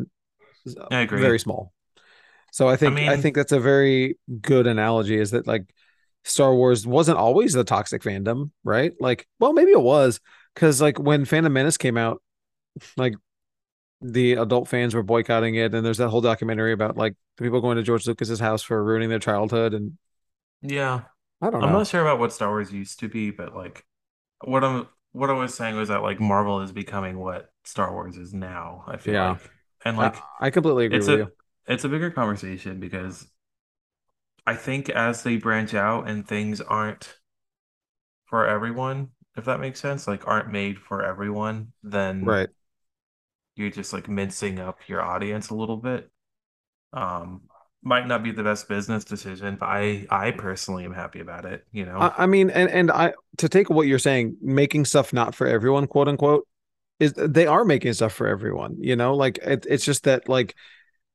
I 0.92 1.02
agree. 1.02 1.32
Very 1.32 1.40
small. 1.40 1.74
So 2.52 2.70
I 2.70 2.78
I 2.84 2.90
think 2.90 3.04
I 3.08 3.18
mean, 3.18 3.18
think 3.18 3.36
that's 3.36 3.52
a 3.52 3.60
very 3.60 4.18
good 4.42 4.68
analogy. 4.68 5.18
Is 5.18 5.32
that 5.32 5.48
like 5.48 5.74
Star 6.26 6.54
Wars 6.56 6.88
wasn't 6.88 7.18
always 7.18 7.54
the 7.54 7.64
toxic 7.64 8.04
fandom, 8.04 8.52
right? 8.64 8.94
Like, 9.00 9.28
well, 9.40 9.54
maybe 9.54 9.72
it 9.72 9.82
was 9.82 10.20
because 10.56 10.82
like 10.82 11.00
when 11.00 11.26
Phantom 11.26 11.54
Menace 11.54 11.78
came 11.78 11.98
out, 11.98 12.22
like 12.98 13.16
the 14.02 14.34
adult 14.34 14.68
fans 14.70 14.96
were 14.96 15.04
boycotting 15.04 15.56
it, 15.56 15.74
and 15.76 15.86
there's 15.86 16.00
that 16.00 16.10
whole 16.10 16.22
documentary 16.22 16.74
about 16.74 16.98
like 16.98 17.16
the 17.38 17.44
people 17.44 17.62
going 17.62 17.78
to 17.78 17.84
George 17.84 18.08
Lucas's 18.08 18.40
house 18.40 18.64
for 18.64 18.84
ruining 18.84 19.10
their 19.10 19.20
childhood, 19.20 19.74
and 19.74 19.98
yeah. 20.62 21.11
I 21.42 21.50
don't 21.50 21.62
I'm 21.62 21.72
not 21.72 21.88
sure 21.88 22.02
about 22.02 22.20
what 22.20 22.34
Star 22.34 22.50
Wars 22.50 22.72
used 22.74 23.00
to 23.02 23.10
be, 23.10 23.32
but 23.32 23.56
like 23.56 23.86
what 24.44 24.64
I'm 24.64 24.88
what 25.14 25.30
I 25.32 25.34
was 25.34 25.56
saying 25.56 25.76
was 25.78 25.90
that 25.90 26.04
like 26.04 26.20
Marvel 26.22 26.62
is 26.62 26.72
becoming 26.74 27.20
what 27.20 27.52
Star 27.66 27.92
Wars 27.94 28.18
is 28.18 28.34
now, 28.34 28.86
I 28.88 28.98
feel 28.98 29.18
Yeah, 29.18 29.38
like. 29.40 29.52
And 29.86 29.98
I, 30.00 30.12
like 30.12 30.28
I 30.40 30.50
completely 30.52 30.86
agree 30.86 31.02
it's 31.02 31.08
with 31.08 31.10
a 31.10 31.20
you. 31.20 31.32
it's 31.68 31.86
a 31.86 31.90
bigger 31.90 32.12
conversation 32.12 32.80
because 32.80 33.28
I 34.46 34.56
think 34.56 34.88
as 34.88 35.24
they 35.24 35.38
branch 35.38 35.74
out 35.74 36.08
and 36.08 36.28
things 36.28 36.62
aren't 36.62 37.18
for 38.26 38.48
everyone, 38.48 39.12
if 39.36 39.46
that 39.46 39.60
makes 39.60 39.80
sense, 39.80 40.08
like 40.08 40.28
aren't 40.28 40.52
made 40.52 40.80
for 40.80 41.04
everyone, 41.04 41.74
then 41.84 42.40
Right. 42.40 42.50
you're 43.56 43.70
just 43.70 43.94
like 43.94 44.08
mincing 44.08 44.60
up 44.60 44.80
your 44.88 45.02
audience 45.02 45.50
a 45.50 45.56
little 45.56 45.78
bit. 45.78 46.10
Um, 46.94 47.44
might 47.84 48.08
not 48.08 48.24
be 48.24 48.32
the 48.32 48.44
best 48.44 48.68
business 48.68 49.04
decision, 49.04 49.58
but 49.60 49.66
I 49.66 50.06
I 50.10 50.32
personally 50.32 50.86
am 50.86 50.94
happy 50.94 51.20
about 51.20 51.46
it, 51.46 51.66
you 51.72 51.86
know. 51.86 51.98
I, 51.98 52.24
I 52.24 52.26
mean, 52.26 52.50
and 52.50 52.70
and 52.70 52.92
I 52.92 53.14
to 53.38 53.50
take 53.50 53.70
what 53.70 53.88
you're 53.88 54.00
saying, 54.00 54.38
making 54.42 54.86
stuff 54.86 55.14
not 55.14 55.34
for 55.34 55.48
everyone, 55.48 55.88
quote 55.88 56.08
unquote, 56.08 56.48
is 57.00 57.14
they 57.14 57.48
are 57.48 57.66
making 57.66 57.94
stuff 57.94 58.14
for 58.14 58.28
everyone. 58.28 58.78
You 58.80 58.96
know, 58.96 59.16
like 59.16 59.40
it, 59.40 59.66
it's 59.68 59.84
just 59.84 60.04
that 60.04 60.30
like 60.30 60.56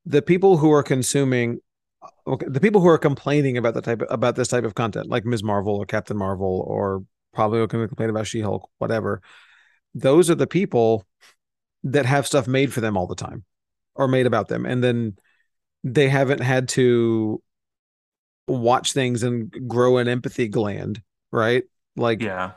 the 0.05 0.23
people 0.23 0.57
who 0.57 0.73
are 0.73 0.83
consuming 0.83 1.61
uh, 2.03 2.09
okay, 2.27 2.47
the 2.49 2.61
people 2.61 2.81
who 2.81 2.89
are 2.89 2.99
complaining 2.99 3.57
about 3.57 3.75
the 3.75 3.83
type 3.83 4.03
of, 4.03 4.09
about 4.11 4.35
this 4.35 4.49
type 4.49 4.65
of 4.65 4.75
content, 4.75 5.09
like 5.09 5.25
Ms. 5.25 5.45
Marvel 5.45 5.77
or 5.77 5.87
Captain 5.87 6.17
Marvel, 6.17 6.65
or 6.67 7.05
probably 7.33 7.59
going 7.59 7.85
to 7.85 7.89
complain 7.89 8.11
about 8.11 8.27
She 8.27 8.41
Hulk, 8.41 8.69
whatever. 8.79 9.23
Those 9.95 10.31
are 10.31 10.35
the 10.35 10.47
people 10.47 11.07
that 11.85 12.07
have 12.07 12.27
stuff 12.27 12.49
made 12.49 12.73
for 12.73 12.81
them 12.81 12.97
all 12.97 13.07
the 13.07 13.15
time, 13.15 13.45
or 13.95 14.09
made 14.09 14.27
about 14.27 14.49
them, 14.49 14.67
and 14.67 14.83
then 14.83 15.17
they 15.85 16.09
haven't 16.09 16.41
had 16.41 16.69
to 16.71 17.43
watch 18.49 18.93
things 18.93 19.23
and 19.23 19.51
grow 19.69 19.99
an 19.99 20.09
empathy 20.09 20.49
gland, 20.49 21.03
right? 21.33 21.65
Like 21.97 22.21
Yeah. 22.23 22.53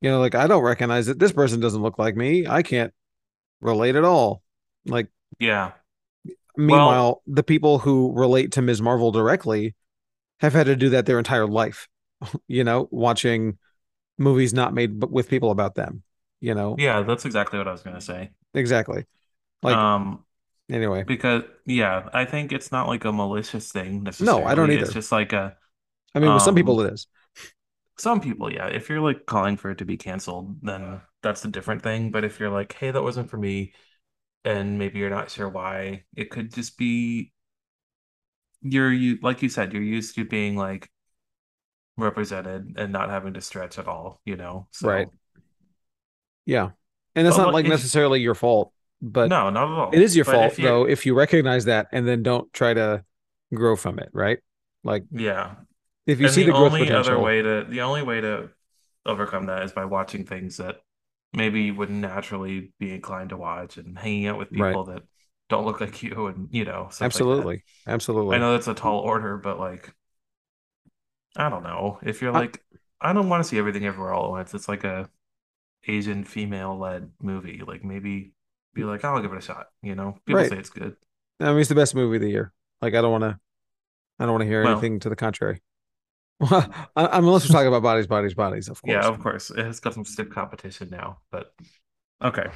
you 0.00 0.10
know, 0.10 0.20
like 0.20 0.34
I 0.34 0.46
don't 0.46 0.62
recognize 0.62 1.08
it. 1.08 1.18
This 1.18 1.32
person 1.32 1.60
doesn't 1.60 1.82
look 1.82 1.98
like 1.98 2.16
me. 2.16 2.46
I 2.46 2.62
can't 2.62 2.92
relate 3.60 3.96
at 3.96 4.04
all. 4.04 4.42
Like 4.86 5.08
Yeah. 5.38 5.72
Well, 6.56 6.66
meanwhile, 6.66 7.22
the 7.26 7.42
people 7.42 7.78
who 7.78 8.12
relate 8.14 8.52
to 8.52 8.62
Ms. 8.62 8.80
Marvel 8.80 9.10
directly 9.12 9.74
have 10.40 10.52
had 10.52 10.66
to 10.66 10.76
do 10.76 10.90
that 10.90 11.06
their 11.06 11.18
entire 11.18 11.46
life, 11.46 11.88
you 12.48 12.64
know, 12.64 12.88
watching 12.90 13.58
movies 14.18 14.54
not 14.54 14.74
made 14.74 15.02
with 15.10 15.28
people 15.28 15.50
about 15.50 15.74
them, 15.74 16.02
you 16.40 16.54
know. 16.54 16.76
yeah, 16.78 17.02
that's 17.02 17.24
exactly 17.24 17.58
what 17.58 17.68
I 17.68 17.72
was 17.72 17.82
gonna 17.82 18.00
say. 18.00 18.30
Exactly. 18.54 19.06
Like 19.62 19.76
Um, 19.76 20.24
anyway. 20.70 21.06
because 21.06 21.42
yeah, 21.66 22.08
I 22.12 22.24
think 22.24 22.52
it's 22.52 22.72
not 22.72 22.88
like 22.88 23.04
a 23.04 23.12
malicious 23.12 23.70
thing 23.72 24.02
No, 24.18 24.44
I 24.44 24.54
don't 24.54 24.70
necessarily. 24.70 24.78
It's 24.78 24.90
either. 24.90 24.92
just 24.92 25.12
like 25.12 25.32
a 25.32 25.56
I 26.14 26.20
mean, 26.20 26.32
with 26.32 26.42
some 26.42 26.54
people 26.54 26.80
um 26.80 26.80
it 26.80 26.92
is. 26.92 27.06
some 27.98 28.20
people, 28.20 28.52
yeah. 28.52 28.66
If 28.68 28.88
you're 28.88 29.00
like 29.00 29.26
calling 29.26 29.56
for 29.56 29.70
it 29.70 29.78
to 29.78 29.84
be 29.84 29.96
canceled, 29.96 30.56
then 30.62 31.00
that's 31.22 31.44
a 31.44 31.48
different 31.48 31.82
thing. 31.82 32.10
But 32.10 32.24
if 32.24 32.40
you're 32.40 32.50
like, 32.50 32.72
hey, 32.74 32.90
that 32.90 33.02
wasn't 33.02 33.30
for 33.30 33.36
me, 33.36 33.72
and 34.44 34.78
maybe 34.78 34.98
you're 35.00 35.10
not 35.10 35.30
sure 35.30 35.48
why, 35.48 36.04
it 36.16 36.30
could 36.30 36.52
just 36.54 36.78
be 36.78 37.32
you're 38.62 38.92
you 38.92 39.18
like 39.22 39.42
you 39.42 39.48
said, 39.48 39.72
you're 39.72 39.82
used 39.82 40.14
to 40.16 40.24
being 40.24 40.56
like 40.56 40.90
represented 41.96 42.74
and 42.76 42.92
not 42.92 43.10
having 43.10 43.34
to 43.34 43.40
stretch 43.40 43.78
at 43.78 43.88
all, 43.88 44.20
you 44.24 44.36
know? 44.36 44.68
Right. 44.82 45.08
Yeah. 46.46 46.70
And 47.14 47.26
it's 47.26 47.36
but 47.36 47.44
not 47.44 47.52
like 47.52 47.64
like 47.64 47.66
necessarily 47.66 48.20
your 48.20 48.34
fault, 48.34 48.72
but 49.12 49.30
no, 49.30 49.50
not 49.50 49.64
at 49.64 49.78
all. 49.78 50.02
is 50.02 50.16
your 50.16 50.24
But 50.24 50.40
fault 50.40 50.42
if 50.42 50.58
you're 50.58 50.72
though 50.72 50.86
if 50.88 51.06
you 51.06 51.14
recognize 51.14 51.66
that 51.66 51.88
and 51.92 52.06
then 52.08 52.22
don't 52.22 52.52
try 52.52 52.74
to 52.74 53.04
grow 53.54 53.76
from 53.76 53.98
it, 53.98 54.10
right? 54.12 54.38
Like 54.84 55.04
yeah. 55.10 55.56
if 56.06 56.20
you 56.20 56.28
And 56.28 56.36
see 56.36 56.42
the 56.42 56.44
the 56.44 56.52
growth 56.52 56.76
only 56.76 56.92
other 56.92 57.18
potential, 57.18 57.20
way 57.20 57.42
to 57.42 57.66
the 57.68 57.82
only 57.82 58.02
way 58.02 58.20
to 58.20 58.50
overcome 59.06 59.46
that 59.46 59.64
is 59.64 59.72
by 59.72 59.84
watching 59.86 60.26
things 60.26 60.58
that 60.58 60.82
maybe 61.34 61.62
you 61.64 61.74
wouldn't 61.76 62.00
naturally 62.00 62.72
be 62.80 62.92
inclined 62.94 63.30
to 63.30 63.36
watch 63.38 63.78
and 63.78 63.98
hanging 63.98 64.26
out 64.28 64.38
with 64.38 64.52
right? 64.52 64.80
people 64.80 64.84
that 64.86 65.04
don't 65.48 65.66
look 65.66 65.80
like 65.80 66.02
you 66.02 66.28
and 66.28 66.48
you 66.52 66.64
know, 66.64 66.90
absolutely 67.00 67.44
like 67.44 67.44
that. 67.46 67.54
Absolutely. 67.86 68.36
I 68.36 68.38
know 68.38 68.52
that's 68.52 68.68
a 68.68 68.74
tall 68.74 69.00
order, 69.00 69.36
but 69.38 69.58
like 69.58 69.94
I 71.36 71.48
don't 71.48 71.62
know. 71.62 71.98
If 72.02 72.22
you're 72.22 72.32
I, 72.32 72.40
like 72.40 72.62
I 73.00 73.12
don't 73.12 73.28
want 73.28 73.42
to 73.42 73.48
see 73.48 73.58
everything 73.58 73.86
everywhere 73.86 74.12
all 74.12 74.26
at 74.26 74.30
once. 74.30 74.54
It's 74.54 74.68
like 74.68 74.84
a 74.84 75.10
Asian 75.88 76.24
female 76.24 76.78
led 76.78 77.12
movie. 77.22 77.62
Like 77.66 77.84
maybe 77.84 78.33
be 78.74 78.84
like, 78.84 79.04
I'll 79.04 79.20
give 79.22 79.32
it 79.32 79.38
a 79.38 79.40
shot, 79.40 79.68
you 79.82 79.94
know? 79.94 80.18
People 80.26 80.42
right. 80.42 80.48
say 80.48 80.58
it's 80.58 80.70
good. 80.70 80.96
I 81.40 81.50
mean, 81.50 81.58
it's 81.60 81.68
the 81.68 81.74
best 81.74 81.94
movie 81.94 82.16
of 82.16 82.22
the 82.22 82.30
year. 82.30 82.52
Like 82.80 82.94
I 82.94 83.00
don't 83.00 83.12
want 83.12 83.24
to 83.24 83.38
I 84.18 84.24
don't 84.24 84.32
want 84.32 84.42
to 84.42 84.48
hear 84.48 84.62
Well, 84.62 84.72
anything 84.72 85.00
to 85.00 85.08
the 85.08 85.16
contrary. 85.16 85.62
I, 86.40 86.68
unless 86.96 87.48
we're 87.48 87.52
talking 87.52 87.68
about 87.68 87.82
bodies, 87.82 88.06
bodies, 88.06 88.34
bodies, 88.34 88.68
of 88.68 88.82
course. 88.82 88.92
yeah, 88.92 89.06
of 89.08 89.20
course. 89.20 89.50
It 89.50 89.64
has 89.64 89.80
got 89.80 89.94
some 89.94 90.04
stiff 90.04 90.30
competition 90.30 90.90
now, 90.90 91.18
but 91.30 91.54
okay. 92.22 92.46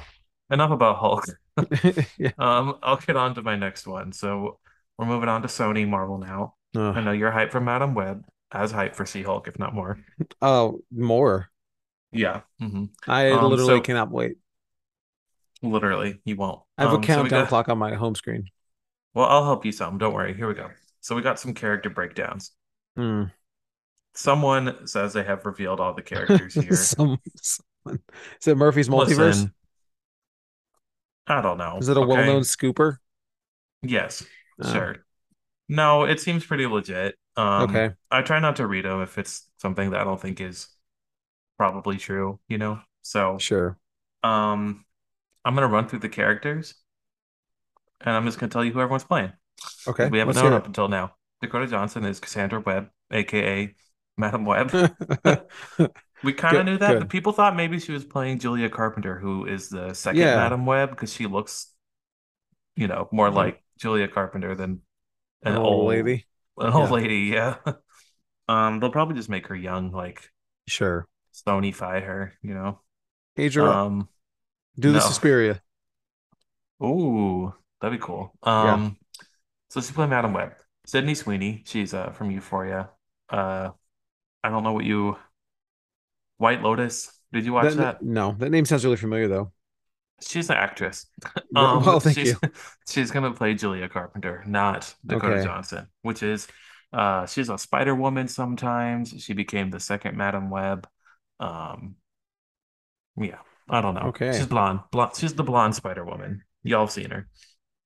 Enough 0.51 0.71
about 0.71 0.97
Hulk. 0.97 1.25
yeah. 2.17 2.31
Um, 2.37 2.77
I'll 2.81 2.97
get 2.97 3.15
on 3.15 3.35
to 3.35 3.41
my 3.41 3.55
next 3.55 3.87
one. 3.87 4.11
So 4.11 4.59
we're 4.97 5.05
moving 5.05 5.29
on 5.29 5.41
to 5.43 5.47
Sony 5.47 5.87
Marvel 5.87 6.17
now. 6.17 6.55
I 6.93 6.99
Uh, 6.99 7.01
know 7.01 7.11
you're 7.11 7.31
hyped 7.31 7.51
for 7.51 7.61
Madam 7.61 7.93
Web, 7.95 8.25
as 8.51 8.71
hyped 8.73 8.95
for 8.95 9.05
She-Hulk, 9.05 9.47
if 9.47 9.57
not 9.59 9.73
more. 9.73 9.99
oh, 10.41 10.81
more. 10.91 11.49
Yeah. 12.11 12.41
hmm 12.59 12.85
I 13.07 13.31
Um, 13.31 13.49
literally 13.49 13.77
so 13.77 13.81
cannot 13.81 14.11
wait. 14.11 14.37
Literally, 15.61 16.21
you 16.25 16.35
won't. 16.35 16.61
I 16.77 16.83
have 16.83 16.93
a 16.93 16.95
Um, 16.95 17.03
so 17.03 17.07
countdown 17.07 17.29
got, 17.29 17.47
clock 17.47 17.69
on 17.69 17.77
my 17.77 17.93
home 17.95 18.15
screen. 18.15 18.49
well, 19.13 19.25
I'll 19.27 19.45
help 19.45 19.65
you 19.65 19.71
some. 19.71 19.97
Don't 19.97 20.13
worry. 20.13 20.33
Here 20.35 20.47
we 20.47 20.53
go. 20.53 20.69
So 21.01 21.15
we 21.15 21.21
got 21.21 21.39
some 21.39 21.53
character 21.53 21.89
breakdowns. 21.89 22.51
Hmm. 22.95 23.23
Someone 24.13 24.87
says 24.87 25.13
they 25.13 25.23
have 25.23 25.45
revealed 25.45 25.79
all 25.79 25.93
the 25.93 26.01
characters 26.01 26.53
here. 26.59 26.75
Some, 26.75 27.17
someone. 27.41 28.01
Is 28.41 28.47
it 28.47 28.57
Murphy's 28.57 28.89
Multiverse? 28.89 29.17
Listen, 29.17 29.53
I 31.27 31.41
don't 31.41 31.57
know. 31.57 31.77
Is 31.79 31.89
it 31.89 31.97
a 31.97 32.01
well-known 32.01 32.41
scooper? 32.41 32.97
Yes, 33.81 34.25
Oh, 34.61 34.71
sure. 34.73 35.05
No, 35.69 36.03
it 36.03 36.19
seems 36.19 36.45
pretty 36.45 36.65
legit. 36.67 37.15
Um, 37.37 37.69
okay. 37.69 37.93
I 38.11 38.21
try 38.23 38.39
not 38.39 38.57
to 38.57 38.67
read 38.67 38.85
them 38.85 39.01
if 39.01 39.17
it's 39.17 39.47
something 39.57 39.91
that 39.91 40.01
I 40.01 40.03
don't 40.03 40.19
think 40.21 40.41
is 40.41 40.67
probably 41.57 41.97
true, 41.97 42.39
you 42.47 42.57
know? 42.57 42.81
So, 43.03 43.37
Sure. 43.37 43.77
um, 44.23 44.85
I'm 45.45 45.55
gonna 45.55 45.67
run 45.67 45.87
through 45.87 45.99
the 45.99 46.09
characters 46.09 46.75
and 48.01 48.15
I'm 48.15 48.25
just 48.25 48.39
gonna 48.39 48.49
tell 48.51 48.63
you 48.63 48.71
who 48.71 48.79
everyone's 48.81 49.03
playing 49.03 49.33
Okay. 49.87 50.07
we 50.09 50.19
haven't 50.19 50.35
known 50.35 50.53
up 50.53 50.65
until 50.65 50.87
now. 50.87 51.15
Dakota 51.41 51.67
Johnson 51.67 52.05
is 52.05 52.19
Cassandra 52.19 52.59
Webb, 52.61 52.89
aka 53.11 53.73
Madam 54.17 54.45
Web. 54.45 54.71
We 56.21 56.33
kind 56.33 56.57
of 56.57 56.65
knew 56.65 56.77
that, 56.79 56.99
but 56.99 57.07
people 57.09 57.31
thought 57.31 57.55
maybe 57.55 57.79
she 57.79 57.93
was 57.93 58.03
playing 58.03 58.39
Julia 58.39 58.69
Carpenter, 58.69 59.17
who 59.17 59.45
is 59.45 59.69
the 59.69 59.93
second 59.93 60.19
Yeah. 60.19 60.35
Madam 60.35 60.65
Web, 60.65 60.89
because 60.89 61.13
she 61.13 61.27
looks, 61.27 61.73
you 62.75 62.87
know, 62.87 63.07
more 63.13 63.27
An, 63.27 63.33
like 63.33 63.63
Julia 63.77 64.07
Carpenter 64.09 64.53
than 64.53 64.81
an 65.43 65.53
an 65.53 65.57
old 65.57 65.67
old 65.67 65.87
lady. 65.87 66.25
an 66.57 66.73
old 66.73 66.89
Yeah. 66.89 66.95
lady. 66.95 67.15
Yeah. 67.33 67.55
Um, 68.49 68.79
they'll 68.79 68.89
probably 68.91 69.13
just 69.15 69.29
make 69.29 69.45
her 69.47 69.55
young, 69.55 69.91
like 69.91 70.27
Sure. 70.67 71.07
Sony-fy 71.47 71.99
her, 72.01 72.33
you 72.41 72.55
know. 72.55 72.81
Age 73.37 73.53
her. 73.55 73.67
Um, 73.67 74.09
Do 74.79 74.91
the 74.93 74.99
no. 74.99 75.01
Suspiria. 75.01 75.61
Ooh, 76.83 77.53
that'd 77.81 77.99
be 77.99 78.03
cool. 78.03 78.33
Yeah. 78.61 78.75
Um, 78.75 78.97
so 79.69 79.81
she 79.81 79.93
played 79.93 80.09
Madam 80.09 80.33
Web. 80.33 80.55
Sydney 80.85 81.15
Sweeney, 81.15 81.63
she's 81.67 81.93
uh 81.93 82.11
from 82.11 82.31
Euphoria. 82.31 82.91
Uh, 83.29 83.71
I 84.43 84.49
don't 84.49 84.63
know 84.63 84.73
what 84.73 84.85
you 84.85 85.17
White 86.37 86.61
Lotus. 86.63 87.11
Did 87.31 87.45
you 87.45 87.53
watch 87.53 87.75
That 87.75 87.75
that? 87.75 88.01
no, 88.01 88.33
that 88.39 88.49
name 88.51 88.65
sounds 88.65 88.83
really 88.85 88.97
familiar 88.97 89.27
though. 89.27 89.51
She's 90.21 90.49
an 90.49 90.57
actress. 90.57 91.07
Um, 91.55 91.83
Well, 91.85 91.99
thank 91.99 92.15
she's 92.15 92.23
you. 92.23 92.39
she's 92.87 93.11
gonna 93.11 93.33
play 93.33 93.53
Julia 93.55 93.89
Carpenter, 93.89 94.43
not 94.47 94.93
Dakota 95.05 95.37
Okay. 95.37 95.43
Johnson, 95.43 95.87
which 96.03 96.21
is 96.23 96.47
uh 96.93 97.25
she's 97.25 97.49
a 97.49 97.57
Spider 97.57 97.95
Woman 97.95 98.27
sometimes. 98.27 99.09
She 99.23 99.33
became 99.33 99.69
the 99.71 99.79
second 99.79 100.15
Madam 100.17 100.49
Web. 100.49 100.87
Um, 101.39 101.95
yeah, 103.17 103.39
I 103.69 103.81
don't 103.81 103.95
know. 103.95 104.13
She's 104.31 104.45
Okay. 104.45 104.47
blonde. 104.47 104.81
Blonde. 104.91 105.13
She's 105.15 105.33
the 105.33 105.43
blonde 105.43 105.75
Spider 105.75 106.05
Woman. 106.05 106.43
Y'all 106.63 106.81
have 106.81 106.91
seen 106.91 107.11
her. 107.11 107.27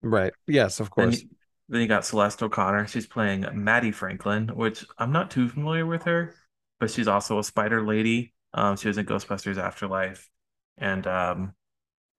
Right. 0.01 0.33
Yes, 0.47 0.79
of 0.79 0.89
Then 0.97 1.11
course. 1.11 1.13
you, 1.13 1.29
then 1.69 1.81
you 1.81 1.87
got 1.87 2.05
Celeste 2.05 2.43
O'Connor. 2.43 2.87
She's 2.87 3.07
playing 3.07 3.45
Maddie 3.53 3.91
Franklin, 3.91 4.49
which 4.49 4.85
I'm 4.97 5.11
not 5.11 5.31
too 5.31 5.49
familiar 5.49 5.85
with 5.85 6.03
her, 6.03 6.35
but 6.79 6.91
she's 6.91 7.07
also 7.07 7.39
a 7.39 7.43
spider 7.43 7.81
lady. 7.85 8.33
Um, 8.53 8.75
she 8.77 8.87
was 8.87 8.97
in 8.97 9.05
Ghostbusters 9.05 9.57
Afterlife, 9.57 10.29
and 10.77 11.07
um, 11.07 11.53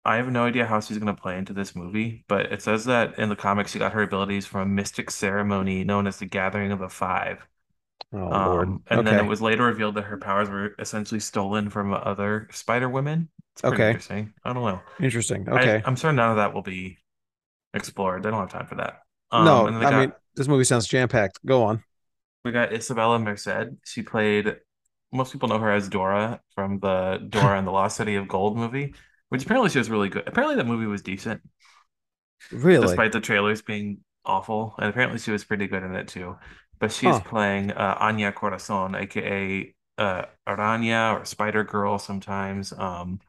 I 0.04 0.16
have 0.16 0.30
no 0.30 0.44
idea 0.46 0.66
how 0.66 0.80
she's 0.80 0.98
going 0.98 1.14
to 1.14 1.20
play 1.20 1.38
into 1.38 1.52
this 1.54 1.76
movie, 1.76 2.24
but 2.28 2.52
it 2.52 2.62
says 2.62 2.86
that 2.86 3.18
in 3.18 3.28
the 3.30 3.36
comics 3.36 3.72
she 3.72 3.80
got 3.80 3.92
her 3.94 4.02
abilities 4.02 4.46
from 4.46 4.62
a 4.62 4.66
mystic 4.66 5.10
ceremony 5.10 5.84
known 5.84 6.06
as 6.06 6.18
the 6.18 6.26
Gathering 6.26 6.72
of 6.72 6.80
the 6.80 6.88
Five. 6.90 7.46
Oh 8.14 8.38
Lord. 8.40 8.70
Um, 8.70 8.84
and 8.88 9.06
then 9.06 9.18
it 9.18 9.24
was 9.24 9.42
later 9.42 9.64
revealed 9.64 9.96
that 9.96 10.04
her 10.04 10.18
powers 10.18 10.50
were 10.50 10.74
essentially 10.78 11.20
stolen 11.20 11.70
from 11.70 11.94
other 11.94 12.48
Spider 12.52 12.88
Women. 12.88 13.30
Okay. 13.62 13.88
interesting. 13.88 14.32
I 14.44 14.52
don't 14.52 14.64
know. 14.64 14.80
Interesting. 15.00 15.48
Okay. 15.48 15.82
I'm 15.84 15.96
sure 15.96 16.12
none 16.12 16.30
of 16.30 16.36
that 16.36 16.52
will 16.54 16.62
be 16.62 16.98
explored. 17.72 18.22
They 18.22 18.30
don't 18.30 18.40
have 18.40 18.50
time 18.50 18.66
for 18.66 18.76
that. 18.76 19.02
Um, 19.30 19.44
No, 19.44 19.66
and 19.66 19.76
then 19.76 19.82
they 19.82 19.88
I 19.88 20.00
mean 20.06 20.12
this 20.34 20.48
movie 20.48 20.64
sounds 20.64 20.86
jam-packed. 20.86 21.44
Go 21.46 21.62
on. 21.64 21.82
we 22.44 22.52
got 22.52 22.70
Isabela 22.70 23.22
Merced. 23.22 23.74
She 23.84 24.02
played 24.02 24.56
most 25.12 25.32
people 25.32 25.48
know 25.48 25.58
her 25.58 25.70
as 25.70 25.88
Dora 25.88 26.40
from 26.54 26.80
the 26.80 27.18
Dora 27.28 27.58
and 27.58 27.66
the 27.66 27.70
Lost 27.70 27.96
City 27.96 28.16
of 28.16 28.26
Gold 28.28 28.56
movie, 28.56 28.94
which 29.28 29.44
apparently 29.44 29.70
she 29.70 29.78
was 29.78 29.90
really 29.90 30.08
good. 30.08 30.24
Apparently 30.26 30.56
that 30.56 30.66
movie 30.66 30.86
was 30.86 31.02
decent. 31.02 31.40
Really? 32.50 32.86
despite 32.86 33.12
the 33.12 33.20
trailers 33.20 33.62
being 33.62 33.98
awful. 34.24 34.74
And 34.78 34.88
apparently 34.88 35.18
she 35.18 35.30
was 35.30 35.44
pretty 35.44 35.66
good 35.66 35.82
in 35.82 35.94
it 35.94 36.08
too. 36.08 36.36
But 36.78 36.92
she's 36.92 37.18
Huh. 37.18 37.20
playing 37.20 37.70
uh, 37.72 37.96
Anya 38.00 38.32
Corazon, 38.32 38.94
aka 38.94 39.74
uh, 39.98 40.22
Aranya 40.46 41.20
or 41.20 41.24
Spider 41.24 41.64
Girl 41.64 41.98
sometimes. 41.98 42.72
Um, 42.72 43.20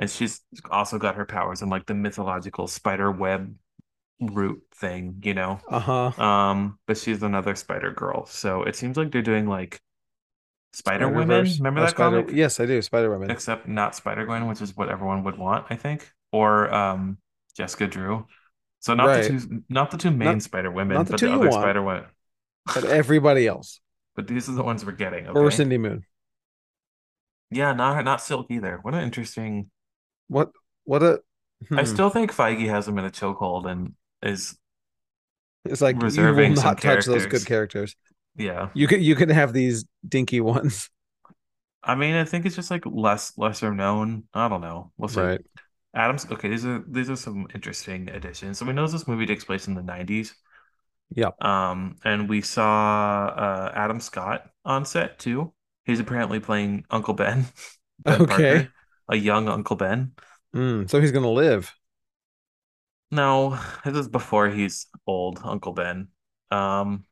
and 0.00 0.10
she's 0.10 0.40
also 0.72 0.98
got 0.98 1.14
her 1.14 1.24
powers 1.24 1.62
in 1.62 1.68
like 1.68 1.86
the 1.86 1.94
mythological 1.94 2.66
spider 2.66 3.12
web 3.12 3.54
root 4.20 4.62
thing, 4.74 5.20
you 5.24 5.34
know. 5.34 5.60
Uh-huh. 5.68 6.10
Um, 6.22 6.78
but 6.86 6.98
she's 6.98 7.22
another 7.22 7.54
Spider 7.54 7.92
Girl. 7.92 8.26
So 8.26 8.64
it 8.64 8.76
seems 8.76 8.96
like 8.96 9.12
they're 9.12 9.22
doing 9.22 9.46
like 9.46 9.80
Spider 10.72 11.08
Women. 11.08 11.44
Remember 11.58 11.80
Oh, 11.80 11.84
that 11.84 11.90
Spider. 11.92 12.22
comic? 12.22 12.36
Yes, 12.36 12.60
I 12.60 12.66
do. 12.66 12.82
Spider 12.82 13.10
Women. 13.10 13.30
Except 13.30 13.66
not 13.68 13.94
Spider 13.94 14.26
Gwen, 14.26 14.46
which 14.46 14.60
is 14.60 14.76
what 14.76 14.88
everyone 14.90 15.24
would 15.24 15.38
want, 15.38 15.66
I 15.70 15.76
think. 15.76 16.10
Or 16.32 16.72
um, 16.74 17.18
Jessica 17.56 17.86
Drew. 17.86 18.26
So 18.80 18.94
not 18.94 19.22
the 19.22 19.28
two, 19.28 19.62
not 19.68 19.90
the 19.90 19.98
two 19.98 20.10
main 20.10 20.28
Not 20.34 20.42
Spider 20.42 20.70
Women, 20.70 21.04
but 21.04 21.20
the 21.20 21.32
other 21.32 21.50
Spider 21.50 21.82
Women. 21.82 22.04
but 22.66 22.84
everybody 22.84 23.46
else. 23.46 23.80
But 24.16 24.26
these 24.26 24.48
are 24.48 24.52
the 24.52 24.64
ones 24.64 24.84
we're 24.84 24.92
getting. 24.92 25.28
Or 25.28 25.46
Okay. 25.46 25.56
Cindy 25.56 25.78
Moon. 25.78 26.04
Yeah, 27.50 27.72
not 27.72 28.04
not 28.04 28.20
Silk 28.20 28.46
either. 28.50 28.78
What 28.82 28.92
an 28.94 29.02
interesting. 29.02 29.70
What 30.30 30.52
what 30.84 31.02
a 31.02 31.20
I 31.72 31.82
hmm. 31.82 31.84
still 31.84 32.08
think 32.08 32.32
Feige 32.32 32.68
has 32.68 32.86
him 32.86 32.98
in 32.98 33.04
a 33.04 33.10
chokehold 33.10 33.68
and 33.68 33.94
is 34.22 34.56
It's 35.64 35.80
like 35.80 35.96
you 36.00 36.22
will 36.22 36.50
not 36.50 36.80
touch 36.80 37.04
those 37.04 37.26
good 37.26 37.44
characters. 37.44 37.96
Yeah. 38.36 38.68
You 38.74 38.86
can 38.86 39.02
you 39.02 39.16
could 39.16 39.30
have 39.30 39.52
these 39.52 39.84
dinky 40.08 40.40
ones. 40.54 40.88
I 41.82 41.96
mean, 41.96 42.14
I 42.14 42.24
think 42.24 42.46
it's 42.46 42.54
just 42.54 42.70
like 42.70 42.84
less 42.86 43.36
lesser 43.36 43.74
known. 43.74 44.24
I 44.32 44.48
don't 44.48 44.60
know. 44.60 44.92
We'll 44.96 45.08
see. 45.08 45.20
Right. 45.20 45.40
Adams. 45.94 46.26
Okay, 46.30 46.48
these 46.48 46.64
are 46.64 46.84
these 46.86 47.10
are 47.10 47.16
some 47.16 47.48
interesting 47.52 48.08
additions. 48.08 48.58
So 48.58 48.66
we 48.66 48.72
know 48.72 48.86
this 48.86 49.08
movie 49.08 49.26
takes 49.26 49.44
place 49.44 49.66
in 49.66 49.74
the 49.74 49.82
90s. 49.82 50.32
Yep. 51.16 51.42
Um, 51.44 51.96
and 52.04 52.28
we 52.28 52.40
saw 52.40 53.26
uh 53.26 53.72
Adam 53.74 53.98
Scott 53.98 54.48
on 54.64 54.84
set 54.84 55.18
too. 55.18 55.52
He's 55.84 55.98
apparently 55.98 56.38
playing 56.38 56.84
Uncle 56.88 57.14
Ben, 57.14 57.46
Ben 58.04 58.22
Okay. 58.22 58.26
Parker, 58.26 58.72
a 59.10 59.16
young 59.16 59.48
Uncle 59.48 59.76
Ben. 59.76 60.14
Mm, 60.54 60.88
so 60.90 61.00
he's 61.00 61.12
gonna 61.12 61.30
live. 61.30 61.74
No, 63.10 63.58
this 63.84 63.96
is 63.96 64.08
before 64.08 64.48
he's 64.50 64.86
old, 65.06 65.40
Uncle 65.44 65.72
Ben. 65.72 66.08
Um, 66.50 67.04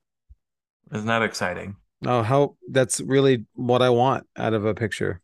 isn't 0.92 1.06
that 1.06 1.22
exciting? 1.22 1.76
Oh, 2.04 2.22
how 2.22 2.56
that's 2.70 3.00
really 3.00 3.46
what 3.54 3.82
I 3.82 3.90
want 3.90 4.26
out 4.36 4.54
of 4.54 4.64
a 4.64 4.74
picture. 4.74 5.20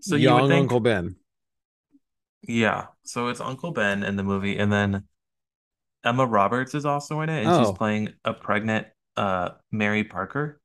So 0.00 0.14
you 0.16 0.34
Young 0.34 0.42
think, 0.42 0.72
Uncle 0.72 0.80
Ben. 0.80 1.16
yeah. 2.42 2.88
So 3.04 3.28
it's 3.28 3.40
Uncle 3.40 3.72
Ben 3.72 4.02
in 4.02 4.16
the 4.16 4.22
movie, 4.22 4.58
and 4.58 4.72
then 4.72 5.04
Emma 6.04 6.26
Roberts 6.26 6.74
is 6.74 6.84
also 6.86 7.20
in 7.22 7.28
it, 7.30 7.44
and 7.44 7.54
she's 7.54 7.70
Oh, 7.70 7.72
playing 7.72 8.14
a 8.24 8.34
pregnant 8.34 8.88
uh 9.16 9.50
Mary 9.72 10.04
Parker, 10.04 10.60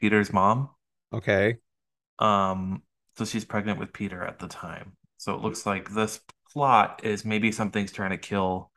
Peter's 0.00 0.32
mom. 0.32 0.70
okay. 1.12 1.58
Um, 2.18 2.82
so 3.20 3.26
she's 3.26 3.44
pregnant 3.44 3.78
with 3.78 3.92
Peter 3.92 4.24
at 4.24 4.38
the 4.38 4.48
time. 4.48 4.92
So 5.18 5.34
it 5.34 5.42
looks 5.42 5.66
like 5.66 5.90
this 5.90 6.20
plot 6.50 7.02
is 7.04 7.22
maybe 7.22 7.52
something's 7.52 7.92
trying 7.92 8.12
to 8.12 8.16
kill 8.16 8.70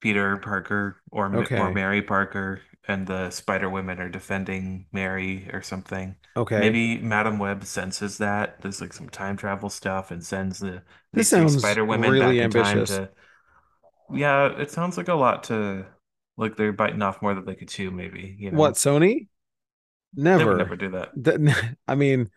Peter 0.00 0.36
Parker 0.36 1.02
or 1.10 1.24
or 1.56 1.72
Mary 1.72 2.02
Parker, 2.02 2.60
and 2.86 3.04
the 3.04 3.30
Spider 3.30 3.68
Women 3.68 3.98
are 3.98 4.08
defending 4.08 4.86
Mary 4.92 5.50
or 5.52 5.60
something. 5.60 6.14
Okay. 6.36 6.60
Maybe 6.60 6.98
Madam 6.98 7.40
Web 7.40 7.64
senses 7.64 8.18
that 8.18 8.62
there's 8.62 8.80
like 8.80 8.92
some 8.92 9.08
time 9.08 9.36
travel 9.36 9.70
stuff 9.70 10.12
and 10.12 10.24
sends 10.24 10.60
the 10.60 10.84
This 11.12 11.30
sounds 11.30 11.58
Spider 11.58 11.84
Women 11.84 12.12
really 12.12 12.38
back 12.38 12.44
in 12.44 12.62
time 12.62 12.84
to. 12.84 13.10
Yeah, 14.14 14.56
it 14.56 14.70
sounds 14.70 14.96
like 14.96 15.08
a 15.08 15.14
lot 15.14 15.42
to 15.44 15.84
like 16.36 16.56
they're 16.56 16.72
biting 16.72 17.02
off 17.02 17.22
more 17.22 17.34
than 17.34 17.44
they 17.44 17.56
could 17.56 17.70
chew, 17.70 17.90
maybe, 17.90 18.36
you 18.38 18.52
know? 18.52 18.56
What. 18.56 18.74
Sony? 18.74 19.26
Never. 20.14 20.56
never 20.56 20.76
do 20.76 20.90
that. 20.90 21.10
That, 21.16 21.76
I 21.88 21.96
mean, 21.96 22.30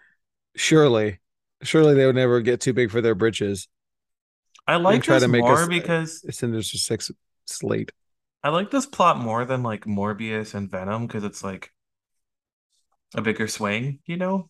surely, 0.56 1.20
surely 1.64 1.94
they 1.94 2.06
would 2.06 2.16
never 2.16 2.42
get 2.42 2.62
too 2.62 2.74
big 2.74 2.92
for 2.92 3.02
their 3.02 3.16
britches 3.16 3.68
I 4.68 4.76
like 4.76 5.04
try 5.04 5.20
to 5.20 5.28
make 5.28 5.42
more 5.42 5.64
us 5.64 5.68
because 5.68 6.24
a 6.28 6.32
Sinister 6.32 6.78
Six 6.78 7.12
slate. 7.46 7.92
I 8.44 8.50
like 8.50 8.72
this 8.72 8.86
plot 8.86 9.18
more 9.18 9.46
than 9.46 9.64
like 9.64 9.86
Morbius 9.86 10.54
and 10.54 10.70
Venom 10.70 11.08
because 11.08 11.24
it's 11.24 11.44
like 11.44 11.72
a 13.14 13.22
bigger 13.22 13.48
swing, 13.48 14.00
you 14.06 14.18
know? 14.18 14.50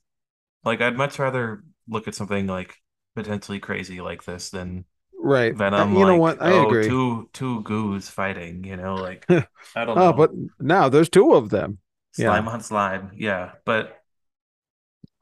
Like 0.64 0.82
I'd 0.82 0.98
much 0.98 1.20
rather 1.20 1.64
look 1.88 2.08
at 2.08 2.16
something 2.16 2.48
like 2.48 2.76
potentially 3.16 3.60
crazy 3.60 4.00
like 4.00 4.24
this 4.24 4.50
than 4.50 4.86
Right. 5.24 5.54
Uh, 5.54 5.58
Venom 5.58 5.96
you 5.96 6.06
know 6.06 6.18
what? 6.18 6.42
I 6.42 6.52
oh, 6.52 6.68
agree. 6.68 6.88
two 6.88 7.30
two 7.34 7.62
goos 7.62 8.10
fighting, 8.10 8.64
you 8.64 8.76
know, 8.76 8.96
like 8.96 9.26
I 9.76 9.86
don't 9.86 9.98
Oh, 9.98 10.14
but 10.14 10.32
now 10.60 10.90
there's 10.90 11.10
two 11.10 11.34
of 11.34 11.50
them. 11.50 11.78
Yeah. 12.18 12.28
Slime 12.28 12.48
on 12.48 12.62
slime. 12.62 13.12
Yeah. 13.16 13.52
But 13.66 14.01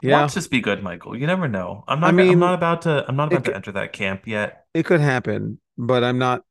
Yeah. 0.01 0.21
watch 0.21 0.33
this 0.33 0.47
be 0.47 0.61
good, 0.61 0.81
Michael. 0.83 1.15
You 1.17 1.27
never 1.27 1.47
know. 1.47 1.83
I'm 1.87 1.99
not 1.99 2.15
gonna, 2.15 2.31
I'm 2.31 2.39
not 2.39 2.53
about 2.53 2.81
to 2.83 3.05
I'm 3.07 3.15
not 3.15 3.27
about 3.29 3.45
to 3.45 3.55
enter 3.55 3.71
that 3.73 3.93
camp 3.93 4.27
yet. 4.27 4.65
it 4.73 4.83
could 4.85 5.01
happen, 5.01 5.59
but 5.77 6.03
I'm 6.03 6.17
not 6.17 6.43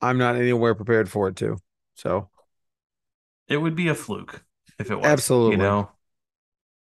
I'm 0.00 0.18
not 0.18 0.36
anywhere 0.36 0.74
prepared 0.74 1.10
for 1.10 1.28
it 1.28 1.36
to. 1.36 1.58
So, 1.94 2.30
It 3.48 3.56
would 3.56 3.74
be 3.74 3.88
a 3.88 3.94
fluke 3.94 4.44
if 4.78 4.90
it 4.90 4.96
was, 4.96 5.06
Absolutely. 5.06 5.52
you 5.52 5.56
know. 5.56 5.90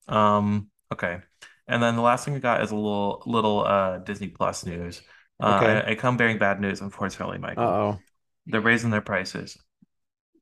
Um, 0.09 0.71
okay. 0.93 1.21
And 1.67 1.83
then 1.83 1.97
the 1.97 2.03
last 2.03 2.25
thing 2.25 2.35
I 2.35 2.39
got 2.39 2.63
is 2.63 2.71
a 2.71 2.77
little 2.77 3.23
little 3.27 3.65
uh 3.65 3.99
Disney 3.99 4.29
Plus 4.29 4.65
news. 4.67 5.03
Uh 5.41 5.57
Okay. 5.57 5.83
I, 5.87 5.91
I 5.93 5.95
come 5.95 6.17
bearing 6.17 6.39
bad 6.39 6.61
news, 6.61 6.81
unfortunately, 6.81 7.39
Michael. 7.39 7.65
Uh-oh. 7.65 7.99
They're 8.47 8.61
raising 8.61 8.91
their 8.91 9.01
prices. 9.01 9.59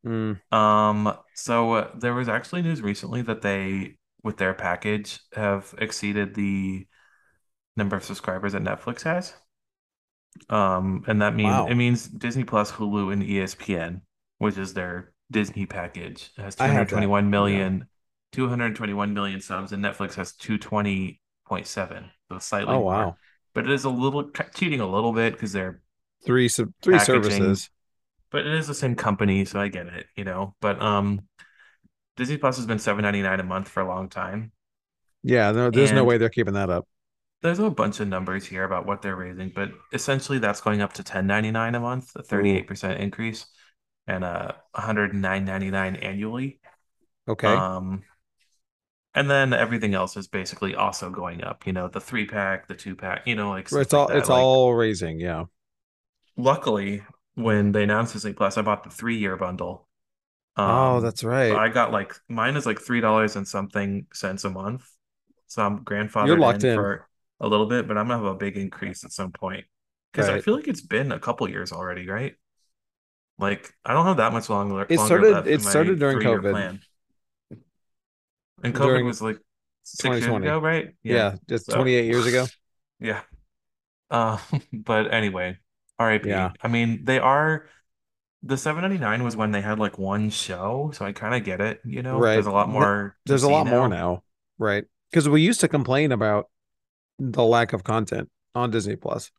Mm. 0.06 0.40
Um, 0.52 1.16
so 1.34 1.72
uh, 1.74 1.90
there 1.96 2.14
was 2.14 2.28
actually 2.28 2.62
news 2.62 2.82
recently 2.82 3.22
that 3.22 3.42
they, 3.42 3.96
with 4.22 4.36
their 4.38 4.54
package, 4.54 5.20
have 5.34 5.74
exceeded 5.78 6.34
the 6.34 6.86
number 7.76 7.96
of 7.96 8.04
subscribers 8.04 8.52
that 8.54 8.62
Netflix 8.62 9.02
has. 9.02 9.34
Um, 10.48 11.04
and 11.06 11.22
that 11.22 11.34
means 11.34 11.60
it 11.66 11.74
means 11.74 12.06
Disney 12.08 12.44
Plus, 12.44 12.72
Hulu, 12.72 13.12
and 13.12 13.22
ESPN, 13.22 14.02
which 14.38 14.58
is 14.58 14.74
their 14.74 15.12
Disney 15.30 15.66
package, 15.66 16.30
has 16.36 16.56
I 16.58 16.68
have 16.68 16.90
that. 16.90 17.08
221 17.08 17.30
Yeah. 17.38 17.70
million, 17.70 17.88
221 18.32 19.14
million 19.14 19.40
subs, 19.40 19.72
and 19.72 19.84
Netflix 19.84 20.14
has 20.14 20.32
220.7, 20.32 22.10
so 22.30 22.38
slightly 22.38 22.76
Oh, 22.76 22.80
more. 22.80 22.86
wow. 22.86 23.18
But 23.54 23.66
it 23.66 23.72
is 23.72 23.84
a 23.84 23.90
little 23.90 24.30
cheating 24.54 24.80
a 24.80 24.86
little 24.90 25.12
bit 25.12 25.34
because 25.34 25.52
they're 25.52 25.82
Three 26.24 26.48
sub 26.48 26.72
three 26.82 26.98
services. 26.98 27.70
but 28.30 28.46
it 28.46 28.54
is 28.54 28.66
the 28.66 28.74
same 28.74 28.94
company, 28.96 29.44
so 29.44 29.60
I 29.60 29.68
get 29.68 29.86
it, 29.86 30.06
you 30.16 30.24
know. 30.24 30.54
But 30.60 30.80
um, 30.80 31.28
Disney 32.16 32.38
Plus 32.38 32.56
has 32.56 32.64
been 32.66 32.78
7.99 32.78 33.38
a 33.40 33.42
month 33.42 33.68
for 33.68 33.80
a 33.80 33.86
long 33.86 34.08
time, 34.08 34.52
Yeah, 35.22 35.50
no, 35.52 35.70
there's 35.70 35.92
no 35.92 36.04
way 36.04 36.18
they're 36.18 36.28
keeping 36.30 36.54
that 36.54 36.70
up. 36.70 36.86
there's 37.42 37.58
a 37.58 37.70
bunch 37.70 37.98
of 38.00 38.08
numbers 38.08 38.46
here 38.46 38.64
about 38.64 38.86
what 38.86 39.02
they're 39.02 39.16
raising, 39.16 39.50
but 39.50 39.70
essentially 39.92 40.38
that's 40.38 40.60
going 40.60 40.80
up 40.80 40.92
to 40.94 41.02
10.99 41.02 41.74
a 41.74 41.80
month, 41.80 42.14
a 42.16 42.22
38% 42.22 43.00
increase, 43.00 43.46
and 44.06 44.24
uh 44.24 44.52
109.99 44.74 45.96
annually. 46.04 46.60
Okay. 47.28 47.64
Um, 47.78 48.04
And 49.14 49.30
then 49.30 49.52
everything 49.52 49.94
else 49.94 50.16
is 50.16 50.26
basically 50.28 50.74
also 50.74 51.10
going 51.10 51.42
up, 51.44 51.66
you 51.66 51.72
know, 51.72 51.88
the 51.88 52.00
three 52.00 52.26
pack, 52.26 52.66
the 52.68 52.74
two 52.74 52.96
pack, 52.96 53.26
you 53.26 53.34
know, 53.34 53.50
like 53.50 53.68
It's 53.72 53.92
all 53.94 54.08
it's 54.08 54.28
Like, 54.28 54.30
all 54.30 54.74
raising. 54.74 55.18
Yeah. 55.20 55.46
luckily, 56.36 57.02
when 57.34 57.72
they 57.72 57.84
announced 57.84 58.12
Disney 58.12 58.32
Plus, 58.34 58.58
I 58.58 58.62
bought 58.62 58.84
the 58.84 58.90
three 58.90 59.16
year 59.16 59.36
bundle. 59.36 59.88
Oh, 60.56 61.00
Um, 61.00 61.00
that's 61.00 61.24
so 61.40 61.54
right. 61.54 61.54
I 61.56 61.68
got 61.68 61.92
like 61.92 62.14
mine 62.28 62.56
is 62.56 62.66
like 62.66 62.80
three 62.80 63.00
dollars 63.00 63.36
and 63.36 63.46
something 63.48 64.06
cents 64.12 64.44
a 64.44 64.50
month. 64.50 64.88
So 65.48 65.62
I'm 65.64 65.84
You're 66.20 66.38
grandfathered 66.38 66.38
locked 66.38 66.64
in 66.64 66.64
in. 66.64 66.74
for 66.74 67.08
a 67.40 67.48
little 67.48 67.66
bit, 67.66 67.88
but 67.88 67.98
I'm 67.98 68.08
gonna 68.08 68.22
have 68.24 68.34
a 68.34 68.36
big 68.36 68.56
increase 68.56 69.04
at 69.04 69.12
some 69.12 69.32
point. 69.32 69.66
Because 70.12 70.28
I 70.28 70.38
feel 70.38 70.54
like 70.56 70.68
it's 70.68 70.82
been 70.82 71.12
a 71.12 71.20
couple 71.20 71.48
years 71.48 71.72
already, 71.72 72.08
right? 72.08 72.34
Like 73.38 73.72
I 73.84 73.92
don't 73.92 74.06
have 74.06 74.18
that 74.18 74.32
much 74.32 74.48
longer 74.50 74.86
It 74.88 74.98
started 74.98 75.46
it 75.46 75.62
started 75.62 75.98
during 75.98 76.18
COVID. 76.18 76.50
plan. 76.50 76.80
And 78.62 78.74
COVID 78.74 78.86
During 78.86 79.06
was 79.06 79.20
like 79.22 79.38
six 79.82 80.20
years 80.20 80.36
ago, 80.36 80.58
right? 80.60 80.94
Yeah, 81.02 81.36
just 81.48 81.70
So 81.70 81.76
28 81.76 82.06
years 82.06 82.26
ago. 82.26 82.46
yeah. 83.00 83.22
Uh, 84.10 84.38
but 84.72 85.12
anyway, 85.12 85.58
Yeah. 86.22 86.52
I 86.62 86.68
mean, 86.68 87.04
they 87.04 87.18
are 87.18 87.68
the 88.42 88.56
799 88.56 89.22
was 89.22 89.36
when 89.36 89.52
they 89.52 89.60
had 89.60 89.78
like 89.78 89.98
one 89.98 90.30
show, 90.30 90.90
so 90.94 91.04
I 91.04 91.12
kind 91.12 91.34
of 91.34 91.44
get 91.44 91.60
it, 91.60 91.80
you 91.84 92.02
know. 92.02 92.18
Right. 92.18 92.34
There's 92.34 92.46
a 92.46 92.50
lot 92.52 92.68
more 92.68 93.16
There's 93.26 93.42
a 93.42 93.48
lot 93.48 93.66
more 93.66 93.88
now. 93.88 93.88
now. 93.88 94.22
Right. 94.58 94.84
Because 95.10 95.28
we 95.28 95.42
used 95.42 95.60
to 95.60 95.68
complain 95.68 96.12
about 96.12 96.48
the 97.18 97.44
lack 97.44 97.72
of 97.72 97.84
content 97.84 98.30
on 98.54 98.70
Disney 98.70 98.96
Plus. 98.96 99.30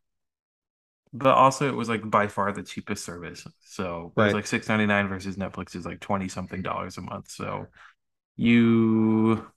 But 1.12 1.34
also 1.34 1.68
it 1.68 1.74
was 1.76 1.88
like 1.88 2.08
by 2.10 2.26
far 2.26 2.52
the 2.52 2.62
cheapest 2.62 3.04
service. 3.04 3.46
So 3.60 4.12
it 4.16 4.22
was 4.22 4.32
Right. 4.32 4.34
like 4.34 4.46
699 4.46 5.08
versus 5.08 5.36
Netflix 5.36 5.76
is 5.76 5.86
like 5.86 6.00
20 6.00 6.28
something 6.28 6.62
dollars 6.62 6.98
a 6.98 7.02
month. 7.02 7.30
So 7.30 7.68
you 8.36 9.50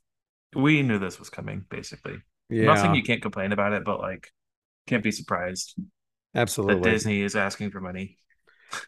we 0.55 0.83
knew 0.83 0.99
this 0.99 1.19
was 1.19 1.29
coming, 1.29 1.65
basically. 1.69 2.19
I'm 2.59 2.65
not 2.65 2.79
saying 2.79 2.95
you 2.95 3.03
can't 3.03 3.21
complain 3.21 3.51
about 3.53 3.73
it, 3.73 3.85
but 3.85 3.99
like 3.99 4.31
can't 4.87 5.03
be 5.03 5.11
surprised 5.11 5.75
that 6.67 6.81
absolutely. 6.81 6.81
Disney 6.81 7.21
is 7.21 7.35
asking 7.35 7.71
for 7.71 7.81
money. 7.81 8.17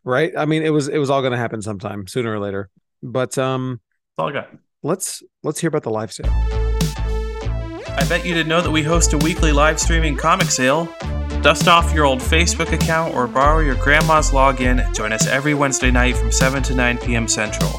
Right. 0.04 0.34
I 0.38 0.46
mean, 0.46 0.64
it 0.64 0.72
was 0.72 0.88
it 0.88 0.98
was 0.98 1.10
all 1.10 1.22
going 1.22 1.32
to 1.32 1.38
happen 1.38 1.62
sometime 1.62 2.08
sooner 2.08 2.34
or 2.34 2.40
later. 2.40 2.70
But 3.02 3.38
um, 3.38 3.80
That's 4.18 4.24
all 4.24 4.30
I 4.30 4.32
got. 4.34 4.50
let's 4.84 5.24
let's 5.44 5.60
hear 5.60 5.68
about 5.70 5.84
the 5.84 5.90
live 5.92 6.12
sale. 6.12 6.30
I 6.32 8.06
bet 8.08 8.26
you 8.26 8.34
didn't 8.34 8.48
know 8.50 8.62
that 8.62 8.72
we 8.72 8.84
host 8.84 9.14
a 9.14 9.18
weekly 9.18 9.52
live 9.52 9.80
streaming 9.80 10.16
comic 10.16 10.48
sale. 10.48 10.86
Dust 11.42 11.68
off 11.68 11.94
your 11.94 12.06
old 12.06 12.20
Facebook 12.20 12.72
account 12.74 13.16
or 13.16 13.28
borrow 13.28 13.60
your 13.60 13.76
grandma's 13.76 14.32
login. 14.32 14.94
Join 14.94 15.14
us 15.14 15.26
every 15.28 15.54
Wednesday 15.54 15.90
night 15.92 16.18
from 16.18 16.32
7 16.32 16.62
to 16.64 16.76
9 16.76 16.98
p.m. 17.00 17.28
Central. 17.28 17.72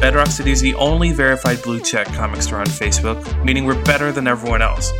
Bedrock 0.00 0.26
City 0.26 0.50
is 0.50 0.60
the 0.60 0.74
only 0.74 1.12
verified 1.12 1.62
blue 1.62 1.80
check 1.80 2.06
comic 2.08 2.42
store 2.42 2.58
on 2.58 2.66
Facebook, 2.66 3.42
meaning 3.44 3.64
we're 3.64 3.82
better 3.84 4.12
than 4.12 4.26
everyone 4.26 4.60
else. 4.60 4.92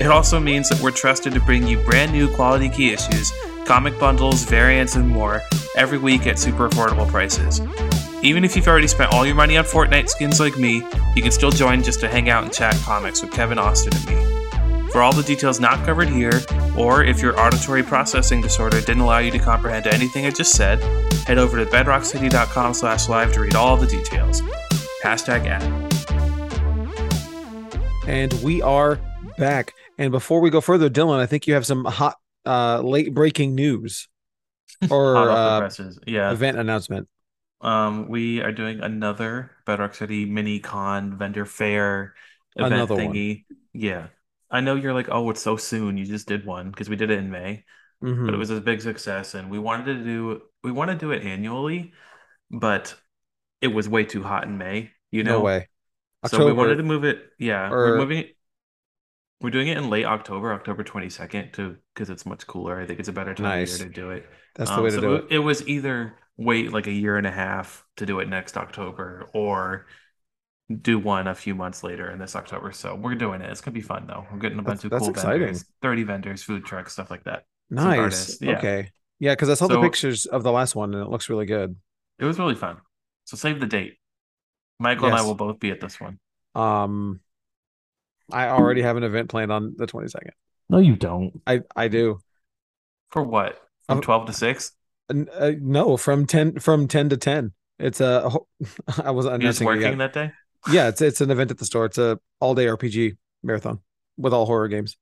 It 0.00 0.06
also 0.08 0.40
means 0.40 0.68
that 0.70 0.80
we're 0.80 0.90
trusted 0.90 1.32
to 1.34 1.40
bring 1.40 1.66
you 1.68 1.78
brand 1.84 2.10
new 2.10 2.26
quality 2.34 2.68
key 2.68 2.90
issues, 2.92 3.30
comic 3.66 3.98
bundles, 3.98 4.44
variants, 4.44 4.96
and 4.96 5.08
more 5.08 5.42
every 5.76 5.98
week 5.98 6.26
at 6.26 6.38
super 6.38 6.68
affordable 6.68 7.08
prices. 7.08 7.60
Even 8.22 8.44
if 8.44 8.54
you've 8.54 8.68
already 8.68 8.86
spent 8.86 9.14
all 9.14 9.24
your 9.24 9.34
money 9.34 9.56
on 9.56 9.64
Fortnite 9.64 10.08
skins 10.08 10.40
like 10.40 10.58
me, 10.58 10.82
you 11.16 11.22
can 11.22 11.30
still 11.30 11.50
join 11.50 11.82
just 11.82 12.00
to 12.00 12.08
hang 12.08 12.28
out 12.28 12.44
and 12.44 12.52
chat 12.52 12.74
comics 12.84 13.22
with 13.22 13.32
Kevin 13.32 13.58
Austin 13.58 13.94
and 13.96 14.06
me. 14.06 14.90
For 14.90 15.02
all 15.02 15.12
the 15.12 15.22
details 15.22 15.60
not 15.60 15.84
covered 15.86 16.08
here, 16.08 16.42
or 16.76 17.04
if 17.04 17.22
your 17.22 17.38
auditory 17.38 17.82
processing 17.82 18.40
disorder 18.40 18.80
didn't 18.80 19.00
allow 19.00 19.18
you 19.18 19.30
to 19.30 19.38
comprehend 19.38 19.86
anything 19.86 20.26
I 20.26 20.30
just 20.30 20.52
said, 20.52 20.82
head 21.26 21.38
over 21.38 21.64
to 21.64 21.70
bedrockcity.com 21.70 22.74
slash 22.74 23.08
live 23.08 23.32
to 23.34 23.40
read 23.40 23.54
all 23.54 23.76
the 23.76 23.86
details. 23.86 24.42
Hashtag 25.02 25.46
ad. 25.46 25.62
And 28.08 28.32
we 28.42 28.60
are 28.62 28.98
back. 29.38 29.72
And 29.96 30.10
before 30.10 30.40
we 30.40 30.50
go 30.50 30.60
further, 30.60 30.90
Dylan, 30.90 31.20
I 31.20 31.26
think 31.26 31.46
you 31.46 31.54
have 31.54 31.64
some 31.64 31.84
hot 31.84 32.16
uh 32.50 32.80
late 32.82 33.14
breaking 33.14 33.54
news 33.54 34.08
or 34.90 35.14
Hot 35.14 35.28
off 35.28 35.76
the 35.76 35.84
uh. 35.84 35.92
Yeah. 36.06 36.32
event 36.32 36.58
announcement. 36.58 37.08
Um, 37.60 38.08
we 38.08 38.40
are 38.40 38.52
doing 38.52 38.80
another 38.80 39.50
Bedrock 39.66 39.94
City 39.94 40.24
mini 40.24 40.60
con 40.60 41.18
vendor 41.18 41.44
fair 41.44 42.14
event 42.56 42.74
Another 42.74 42.94
one. 42.96 43.12
thingy. 43.12 43.44
Yeah. 43.72 44.08
I 44.50 44.60
know 44.60 44.74
you're 44.74 44.94
like, 44.94 45.08
oh, 45.10 45.28
it's 45.30 45.42
so 45.42 45.56
soon. 45.56 45.96
You 45.96 46.06
just 46.06 46.26
did 46.26 46.44
one 46.46 46.70
because 46.70 46.88
we 46.88 46.96
did 46.96 47.10
it 47.10 47.18
in 47.18 47.30
May, 47.30 47.64
Mhm. 48.02 48.24
but 48.24 48.34
it 48.34 48.38
was 48.38 48.50
a 48.50 48.60
big 48.60 48.80
success, 48.80 49.34
and 49.34 49.50
we 49.50 49.58
wanted 49.60 49.84
to 49.98 50.04
do 50.04 50.42
we 50.64 50.72
want 50.72 50.90
to 50.90 50.96
do 50.96 51.12
it 51.12 51.22
annually, 51.22 51.92
but 52.50 52.96
it 53.60 53.68
was 53.68 53.88
way 53.88 54.04
too 54.04 54.22
hot 54.24 54.44
in 54.48 54.56
May, 54.58 54.90
you 55.12 55.22
no 55.22 55.38
know. 55.38 55.40
way. 55.44 55.68
So 56.26 56.44
we 56.46 56.52
wanted 56.52 56.76
to 56.76 56.82
move 56.82 57.04
it. 57.04 57.22
Yeah, 57.38 57.68
or- 57.70 57.92
we're 57.92 57.98
moving 57.98 58.18
it. 58.24 58.36
We're 59.40 59.50
doing 59.50 59.68
it 59.68 59.78
in 59.78 59.88
late 59.88 60.04
October, 60.04 60.52
October 60.52 60.84
22nd, 60.84 61.52
to 61.54 61.76
because 61.94 62.10
it's 62.10 62.26
much 62.26 62.46
cooler. 62.46 62.78
I 62.80 62.86
think 62.86 63.00
it's 63.00 63.08
a 63.08 63.12
better 63.12 63.34
time 63.34 63.44
Nice. 63.60 63.74
of 63.74 63.80
year 63.80 63.88
to 63.88 63.94
do 63.94 64.10
it. 64.10 64.26
that's 64.54 64.70
the 64.70 64.76
Um, 64.76 64.82
way 64.84 64.90
to 64.90 64.94
so 64.96 65.00
do 65.00 65.14
it, 65.14 65.24
it. 65.24 65.32
it 65.36 65.38
was 65.38 65.66
either 65.66 66.14
wait 66.36 66.72
like 66.72 66.86
a 66.86 66.92
year 66.92 67.16
and 67.16 67.26
a 67.26 67.30
half 67.30 67.84
to 67.96 68.06
do 68.06 68.20
it 68.20 68.28
next 68.28 68.56
October 68.56 69.28
or 69.34 69.86
do 70.82 70.98
one 70.98 71.26
a 71.26 71.34
few 71.34 71.54
months 71.54 71.82
later 71.82 72.10
in 72.10 72.18
this 72.18 72.36
October. 72.36 72.70
So 72.72 72.94
we're 72.94 73.14
doing 73.14 73.40
it. 73.40 73.50
It's 73.50 73.60
gonna 73.60 73.74
be 73.74 73.80
fun 73.80 74.06
though. 74.06 74.26
We're 74.30 74.38
getting 74.38 74.58
a 74.58 74.62
That's- 74.62 74.82
bunch 74.82 74.84
of 74.84 74.90
that's 74.90 75.00
cool 75.02 75.10
exciting. 75.10 75.40
vendors, 75.40 75.64
30 75.82 76.02
vendors, 76.04 76.42
food 76.42 76.64
trucks, 76.64 76.92
stuff 76.92 77.10
like 77.10 77.24
that. 77.24 77.44
Nice. 77.70 78.40
yeah. 78.42 78.58
Okay. 78.58 78.90
Yeah, 79.18 79.32
because 79.32 79.50
I 79.50 79.54
saw 79.54 79.66
the 79.68 79.80
pictures 79.80 80.26
of 80.26 80.42
the 80.42 80.52
last 80.52 80.74
one 80.74 80.94
and 80.94 81.02
it 81.02 81.08
looks 81.10 81.28
really 81.28 81.46
good. 81.46 81.76
It 82.18 82.24
was 82.24 82.38
really 82.38 82.54
fun. 82.54 82.78
So 83.24 83.36
save 83.36 83.60
the 83.60 83.66
date. 83.66 83.98
Michael 84.78 85.06
and 85.06 85.14
I 85.14 85.22
will 85.22 85.34
both 85.34 85.58
be 85.60 85.70
at 85.70 85.80
this 85.80 85.98
one. 86.00 86.18
Um 86.54 87.20
I 88.32 88.48
already 88.48 88.82
have 88.82 88.96
an 88.96 89.02
event 89.04 89.28
planned 89.28 89.52
on 89.52 89.74
the 89.76 89.86
22nd. 89.86 90.30
No, 90.68 90.78
you 90.78 90.96
don't. 90.96 91.40
I 91.46 91.60
I 91.74 91.88
do. 91.88 92.20
For 93.10 93.22
what? 93.22 93.60
From 93.86 93.98
Oh. 93.98 94.00
12 94.00 94.26
to 94.26 94.32
6? 94.32 94.72
Uh, 95.10 95.52
no, 95.60 95.96
from 95.96 96.26
10 96.26 96.58
from 96.60 96.86
10 96.86 97.08
to 97.10 97.16
10. 97.16 97.52
It's 97.78 98.00
a 98.00 98.30
I 99.02 99.10
wasn't 99.10 99.42
You're 99.42 99.50
just 99.50 99.60
announcing 99.60 99.66
working 99.66 99.82
yet. 99.82 99.98
that 99.98 100.12
day? 100.12 100.32
Yeah, 100.70 100.88
it's 100.88 101.00
it's 101.00 101.20
an 101.20 101.30
event 101.30 101.50
at 101.50 101.58
the 101.58 101.64
store. 101.64 101.86
It's 101.86 101.98
a 101.98 102.18
all-day 102.40 102.66
RPG 102.66 103.16
marathon 103.42 103.80
with 104.16 104.32
all 104.32 104.46
horror 104.46 104.68
games. 104.68 104.96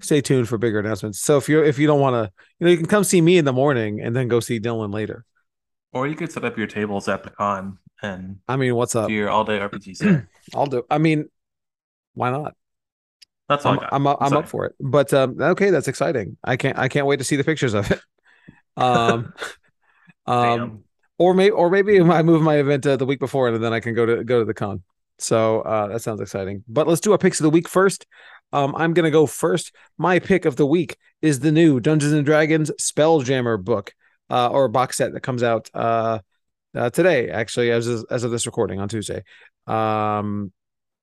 Stay 0.00 0.20
tuned 0.20 0.48
for 0.48 0.56
bigger 0.58 0.78
announcements. 0.78 1.20
So 1.20 1.36
if 1.36 1.48
you 1.48 1.62
if 1.62 1.78
you 1.78 1.86
don't 1.86 2.00
want 2.00 2.14
to, 2.14 2.32
you 2.58 2.64
know, 2.66 2.70
you 2.70 2.76
can 2.78 2.86
come 2.86 3.04
see 3.04 3.20
me 3.20 3.36
in 3.38 3.44
the 3.44 3.52
morning 3.52 4.00
and 4.00 4.14
then 4.16 4.28
go 4.28 4.40
see 4.40 4.58
Dylan 4.60 4.92
later. 4.94 5.24
Or 5.92 6.06
you 6.06 6.14
could 6.14 6.30
set 6.32 6.44
up 6.44 6.56
your 6.56 6.66
tables 6.66 7.08
at 7.08 7.22
the 7.24 7.30
con 7.30 7.78
and 8.02 8.38
I 8.48 8.56
mean, 8.56 8.74
what's 8.76 8.94
up? 8.94 9.08
do 9.08 9.14
your 9.14 9.28
all 9.30 9.44
day 9.44 9.58
RPG 9.58 9.98
there. 9.98 10.28
I'll 10.54 10.66
do. 10.66 10.84
I 10.90 10.98
mean, 10.98 11.28
why 12.16 12.30
not? 12.30 12.54
That's 13.48 13.64
all 13.64 13.78
I'm. 13.92 14.06
I'm, 14.06 14.16
I'm 14.20 14.28
Sorry. 14.30 14.42
up 14.42 14.48
for 14.48 14.66
it. 14.66 14.74
But 14.80 15.12
um, 15.14 15.40
okay, 15.40 15.70
that's 15.70 15.86
exciting. 15.86 16.36
I 16.42 16.56
can't 16.56 16.76
I 16.76 16.88
can't 16.88 17.06
wait 17.06 17.18
to 17.18 17.24
see 17.24 17.36
the 17.36 17.44
pictures 17.44 17.74
of 17.74 17.90
it. 17.90 18.00
Um, 18.78 19.32
um, 20.26 20.84
or 21.16 21.32
maybe 21.32 21.50
or 21.50 21.70
maybe 21.70 21.98
I 21.98 22.22
move 22.22 22.42
my 22.42 22.56
event 22.56 22.86
uh, 22.86 22.96
the 22.96 23.06
week 23.06 23.18
before 23.18 23.48
and 23.48 23.64
then 23.64 23.72
I 23.72 23.80
can 23.80 23.94
go 23.94 24.04
to 24.04 24.22
go 24.22 24.40
to 24.40 24.44
the 24.44 24.52
con. 24.52 24.82
So 25.18 25.62
uh, 25.62 25.86
that 25.86 26.02
sounds 26.02 26.20
exciting. 26.20 26.62
But 26.68 26.86
let's 26.86 27.00
do 27.00 27.12
our 27.12 27.16
picks 27.18 27.40
of 27.40 27.44
the 27.44 27.50
week 27.50 27.70
first. 27.70 28.04
Um, 28.52 28.74
I'm 28.76 28.92
gonna 28.92 29.10
go 29.10 29.24
first. 29.24 29.74
My 29.96 30.18
pick 30.18 30.44
of 30.44 30.56
the 30.56 30.66
week 30.66 30.98
is 31.22 31.40
the 31.40 31.50
new 31.50 31.80
Dungeons 31.80 32.12
and 32.12 32.26
Dragons 32.26 32.70
Spelljammer 32.78 33.64
book 33.64 33.94
uh, 34.28 34.48
or 34.48 34.68
box 34.68 34.98
set 34.98 35.14
that 35.14 35.22
comes 35.22 35.42
out 35.42 35.70
uh, 35.72 36.18
uh, 36.74 36.90
today, 36.90 37.30
actually, 37.30 37.70
as 37.70 37.86
of, 37.86 38.04
as 38.10 38.24
of 38.24 38.30
this 38.30 38.46
recording 38.46 38.80
on 38.80 38.88
Tuesday. 38.88 39.22
Um, 39.66 40.52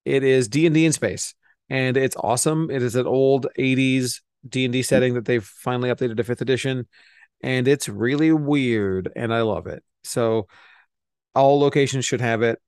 it 0.06 0.24
is 0.24 0.48
D 0.48 0.66
and 0.66 0.76
D 0.76 0.86
in 0.86 0.94
space, 0.94 1.36
and 1.70 1.98
it's 1.98 2.16
awesome. 2.16 2.70
It 2.70 2.82
is 2.82 2.96
an 2.96 3.08
old 3.08 3.48
'80s 3.58 4.22
D 4.48 4.66
and 4.66 4.74
D 4.74 4.80
hmm. 4.80 4.84
setting 4.84 5.14
that 5.16 5.26
they've 5.26 5.44
finally 5.44 5.90
updated 5.90 6.18
to 6.18 6.24
fifth 6.24 6.42
edition, 6.42 6.88
and 7.42 7.68
it's 7.68 7.90
really 7.90 8.32
weird, 8.32 9.12
and 9.16 9.34
I 9.34 9.42
love 9.42 9.68
it. 9.68 9.84
So, 10.04 10.48
all 11.36 11.60
locations 11.60 12.06
should 12.06 12.22
have 12.22 12.42
it. 12.42 12.60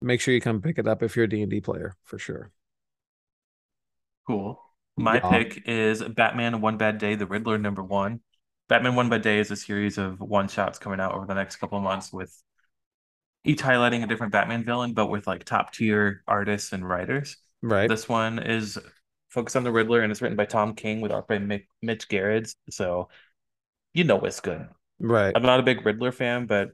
Make 0.00 0.20
sure 0.20 0.32
you 0.32 0.40
come 0.40 0.62
pick 0.62 0.78
it 0.78 0.86
up 0.86 1.02
if 1.02 1.16
you're 1.16 1.24
a 1.24 1.28
D 1.28 1.42
and 1.42 1.50
D 1.50 1.60
player 1.60 1.96
for 2.04 2.18
sure. 2.18 2.50
Cool. 4.26 4.60
My 4.96 5.16
Yeah. 5.16 5.30
pick 5.30 5.62
is 5.66 6.02
Batman 6.02 6.60
One 6.60 6.76
Bad 6.76 6.98
Day, 6.98 7.14
The 7.14 7.26
Riddler 7.26 7.56
number 7.56 7.82
one. 7.82 8.20
Batman 8.68 8.94
One 8.94 9.08
Bad 9.08 9.22
Day 9.22 9.38
is 9.38 9.50
a 9.50 9.56
series 9.56 9.96
of 9.96 10.20
one 10.20 10.48
shots 10.48 10.78
coming 10.78 11.00
out 11.00 11.14
over 11.14 11.24
the 11.24 11.34
next 11.34 11.56
couple 11.56 11.78
of 11.78 11.84
months 11.84 12.12
with 12.12 12.36
each 13.44 13.60
highlighting 13.62 14.02
a 14.02 14.06
different 14.06 14.32
Batman 14.32 14.64
villain, 14.64 14.92
but 14.94 15.06
with 15.06 15.26
like 15.26 15.44
top 15.44 15.72
tier 15.72 16.22
artists 16.26 16.72
and 16.72 16.86
writers. 16.86 17.36
Right. 17.62 17.88
This 17.88 18.08
one 18.08 18.38
is 18.38 18.78
focused 19.30 19.56
on 19.56 19.64
the 19.64 19.72
Riddler 19.72 20.00
and 20.02 20.10
it's 20.10 20.22
written 20.22 20.36
by 20.36 20.44
Tom 20.46 20.74
King 20.74 21.00
with 21.00 21.12
art 21.12 21.28
by 21.28 21.38
Mick, 21.38 21.66
Mitch 21.82 22.08
Gerads. 22.08 22.54
So 22.70 23.08
you 23.94 24.04
know 24.04 24.20
it's 24.20 24.40
good. 24.40 24.68
right. 24.98 25.34
I'm 25.36 25.42
not 25.42 25.60
a 25.60 25.62
big 25.62 25.84
Riddler 25.84 26.12
fan, 26.12 26.46
but 26.46 26.70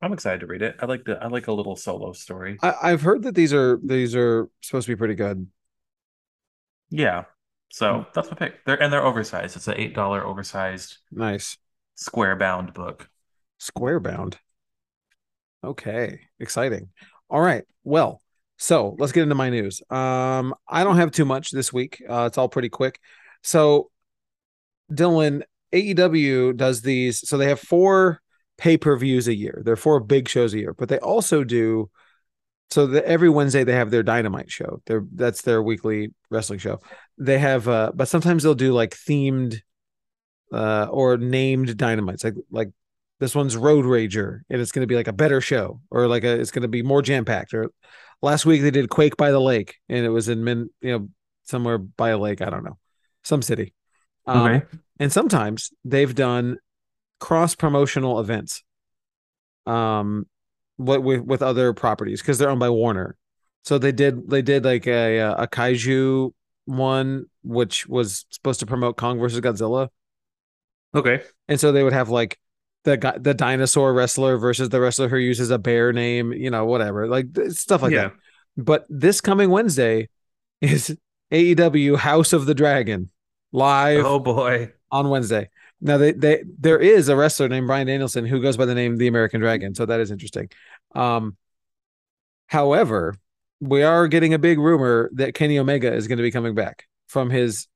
I'm 0.00 0.12
excited 0.12 0.40
to 0.40 0.46
read 0.46 0.62
it. 0.62 0.76
I 0.80 0.86
like 0.86 1.04
the 1.04 1.22
I 1.22 1.26
like 1.26 1.48
a 1.48 1.52
little 1.52 1.74
solo 1.76 2.12
story. 2.12 2.58
I, 2.62 2.74
I've 2.82 3.02
heard 3.02 3.22
that 3.24 3.34
these 3.34 3.52
are 3.52 3.80
these 3.82 4.14
are 4.14 4.48
supposed 4.62 4.86
to 4.86 4.92
be 4.92 4.96
pretty 4.96 5.14
good. 5.16 5.48
Yeah. 6.90 7.22
Hmm. 7.22 7.26
So 7.70 8.06
that's 8.14 8.30
my 8.30 8.36
pick. 8.36 8.64
They're 8.64 8.80
and 8.82 8.92
they're 8.92 9.04
oversized. 9.04 9.56
It's 9.56 9.68
an 9.68 9.74
eight 9.76 9.94
dollar 9.94 10.24
oversized 10.24 10.98
Nice. 11.10 11.58
square 11.96 12.36
bound 12.36 12.72
book. 12.74 13.10
Square 13.58 14.00
bound. 14.00 14.38
Okay. 15.64 16.20
Exciting. 16.38 16.88
All 17.30 17.40
right. 17.40 17.64
Well, 17.84 18.20
So 18.58 18.96
let's 18.98 19.12
get 19.12 19.22
into 19.22 19.34
my 19.34 19.50
news. 19.50 19.82
Um, 19.90 20.54
I 20.68 20.82
don't 20.84 20.96
have 20.96 21.10
too 21.12 21.24
much 21.24 21.50
this 21.50 21.72
week. 21.72 22.02
Uh, 22.08 22.24
it's 22.26 22.38
all 22.38 22.48
pretty 22.48 22.68
quick. 22.68 22.98
So, 23.42 23.90
Dylan, 24.92 25.42
AEW 25.72 26.56
does 26.56 26.82
these. 26.82 27.28
So 27.28 27.36
they 27.38 27.48
have 27.48 27.60
four 27.60 28.20
pay 28.56 28.76
per 28.76 28.96
views 28.96 29.28
a 29.28 29.34
year. 29.34 29.62
They're 29.64 29.76
four 29.76 30.00
big 30.00 30.28
shows 30.28 30.54
a 30.54 30.58
year, 30.58 30.74
but 30.74 30.88
they 30.88 30.98
also 30.98 31.44
do. 31.44 31.90
So 32.70 32.86
that 32.88 33.04
every 33.04 33.30
Wednesday 33.30 33.64
they 33.64 33.72
have 33.74 33.90
their 33.90 34.02
Dynamite 34.02 34.50
show. 34.50 34.82
Their 34.86 35.04
that's 35.14 35.42
their 35.42 35.62
weekly 35.62 36.12
wrestling 36.30 36.58
show. 36.58 36.80
They 37.16 37.38
have, 37.38 37.66
uh, 37.68 37.92
but 37.94 38.08
sometimes 38.08 38.42
they'll 38.42 38.54
do 38.54 38.72
like 38.74 38.94
themed, 38.96 39.60
uh, 40.52 40.88
or 40.90 41.16
named 41.16 41.68
Dynamites. 41.78 42.24
Like 42.24 42.34
like 42.50 42.70
this 43.20 43.34
one's 43.34 43.56
Road 43.56 43.84
Rager, 43.84 44.40
and 44.48 44.60
it's 44.60 44.72
going 44.72 44.82
to 44.82 44.86
be 44.86 44.94
like 44.94 45.08
a 45.08 45.12
better 45.12 45.40
show, 45.40 45.80
or 45.90 46.06
like 46.06 46.24
a 46.24 46.38
it's 46.40 46.50
going 46.50 46.62
to 46.62 46.68
be 46.68 46.82
more 46.82 47.02
jam 47.02 47.24
packed. 47.24 47.54
Or 47.54 47.70
last 48.22 48.46
week 48.46 48.62
they 48.62 48.70
did 48.70 48.88
Quake 48.90 49.16
by 49.16 49.30
the 49.30 49.40
Lake, 49.40 49.76
and 49.88 50.04
it 50.04 50.10
was 50.10 50.28
in 50.28 50.44
Min, 50.44 50.70
you 50.80 50.92
know, 50.92 51.08
somewhere 51.44 51.78
by 51.78 52.10
a 52.10 52.18
lake. 52.18 52.42
I 52.42 52.50
don't 52.50 52.64
know, 52.64 52.78
some 53.24 53.42
city. 53.42 53.74
Um, 54.26 54.46
Okay. 54.46 54.66
and 55.00 55.12
sometimes 55.12 55.70
they've 55.84 56.14
done 56.14 56.58
cross 57.20 57.56
promotional 57.56 58.20
events 58.20 58.62
um 59.66 60.24
what 60.76 61.02
with 61.02 61.20
with 61.22 61.42
other 61.42 61.72
properties 61.72 62.20
because 62.22 62.38
they're 62.38 62.50
owned 62.50 62.60
by 62.60 62.70
Warner. 62.70 63.16
So 63.64 63.78
they 63.78 63.92
did 63.92 64.30
they 64.30 64.42
did 64.42 64.64
like 64.64 64.86
a 64.86 65.18
a 65.18 65.48
kaiju 65.48 66.32
one 66.66 67.26
which 67.42 67.86
was 67.88 68.24
supposed 68.30 68.60
to 68.60 68.66
promote 68.66 68.96
Kong 68.96 69.18
versus 69.18 69.40
Godzilla. 69.40 69.88
Okay. 70.94 71.22
And 71.48 71.58
so 71.58 71.72
they 71.72 71.82
would 71.82 71.92
have 71.92 72.08
like 72.08 72.38
the 72.84 72.96
guy 72.96 73.18
the 73.18 73.34
dinosaur 73.34 73.92
wrestler 73.92 74.36
versus 74.36 74.68
the 74.68 74.80
wrestler 74.80 75.08
who 75.08 75.16
uses 75.16 75.50
a 75.50 75.58
bear 75.58 75.92
name, 75.92 76.32
you 76.32 76.50
know, 76.50 76.64
whatever. 76.66 77.06
Like 77.06 77.26
stuff 77.50 77.82
like 77.82 77.92
yeah. 77.92 78.08
that. 78.08 78.12
But 78.56 78.86
this 78.88 79.20
coming 79.20 79.50
Wednesday 79.50 80.08
is 80.60 80.96
AEW 81.32 81.96
House 81.96 82.32
of 82.32 82.46
the 82.46 82.54
Dragon 82.54 83.10
live 83.52 84.04
Oh 84.04 84.18
boy. 84.18 84.72
on 84.90 85.10
Wednesday. 85.10 85.50
Now 85.80 85.98
they 85.98 86.12
they 86.12 86.42
there 86.58 86.78
is 86.78 87.08
a 87.08 87.16
wrestler 87.16 87.48
named 87.48 87.66
Bryan 87.66 87.86
Danielson 87.86 88.26
who 88.26 88.40
goes 88.42 88.56
by 88.56 88.64
the 88.64 88.74
name 88.74 88.96
the 88.96 89.06
American 89.06 89.40
Dragon, 89.40 89.74
so 89.74 89.86
that 89.86 90.00
is 90.00 90.10
interesting. 90.10 90.50
Um, 90.94 91.36
however, 92.46 93.14
we 93.60 93.82
are 93.82 94.08
getting 94.08 94.34
a 94.34 94.38
big 94.38 94.58
rumor 94.58 95.10
that 95.14 95.34
Kenny 95.34 95.58
Omega 95.58 95.92
is 95.92 96.08
going 96.08 96.18
to 96.18 96.22
be 96.22 96.30
coming 96.30 96.54
back 96.54 96.86
from 97.06 97.30
his 97.30 97.68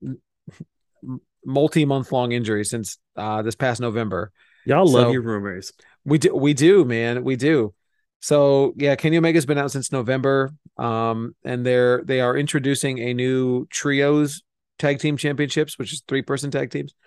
multi-month 1.44 2.12
long 2.12 2.32
injury 2.32 2.64
since 2.64 2.98
uh, 3.16 3.42
this 3.42 3.54
past 3.54 3.80
November. 3.80 4.32
Y'all 4.64 4.87
love 4.87 5.05
So- 5.09 5.12
your 5.12 5.22
rumors. 5.22 5.72
We 6.05 6.18
do, 6.18 6.35
we 6.35 6.53
do, 6.55 6.85
man, 6.85 7.22
we 7.25 7.37
do. 7.37 7.75
So 8.20 8.72
yeah, 8.77 8.94
Kenny 8.96 9.16
Omega's 9.18 9.46
been 9.46 9.59
out 9.59 9.70
since 9.72 9.92
November, 9.92 10.51
um, 10.79 11.35
and 11.44 11.64
they're 11.66 12.03
they 12.05 12.20
are 12.20 12.37
introducing 12.37 12.98
a 12.98 13.14
new 13.14 13.66
trios 13.66 14.42
tag 14.79 14.98
team 14.98 15.16
championships, 15.16 15.79
which 15.79 15.92
is 15.92 16.03
three 16.09 16.22
person 16.22 16.51
tag 16.51 16.70
teams. 16.70 16.94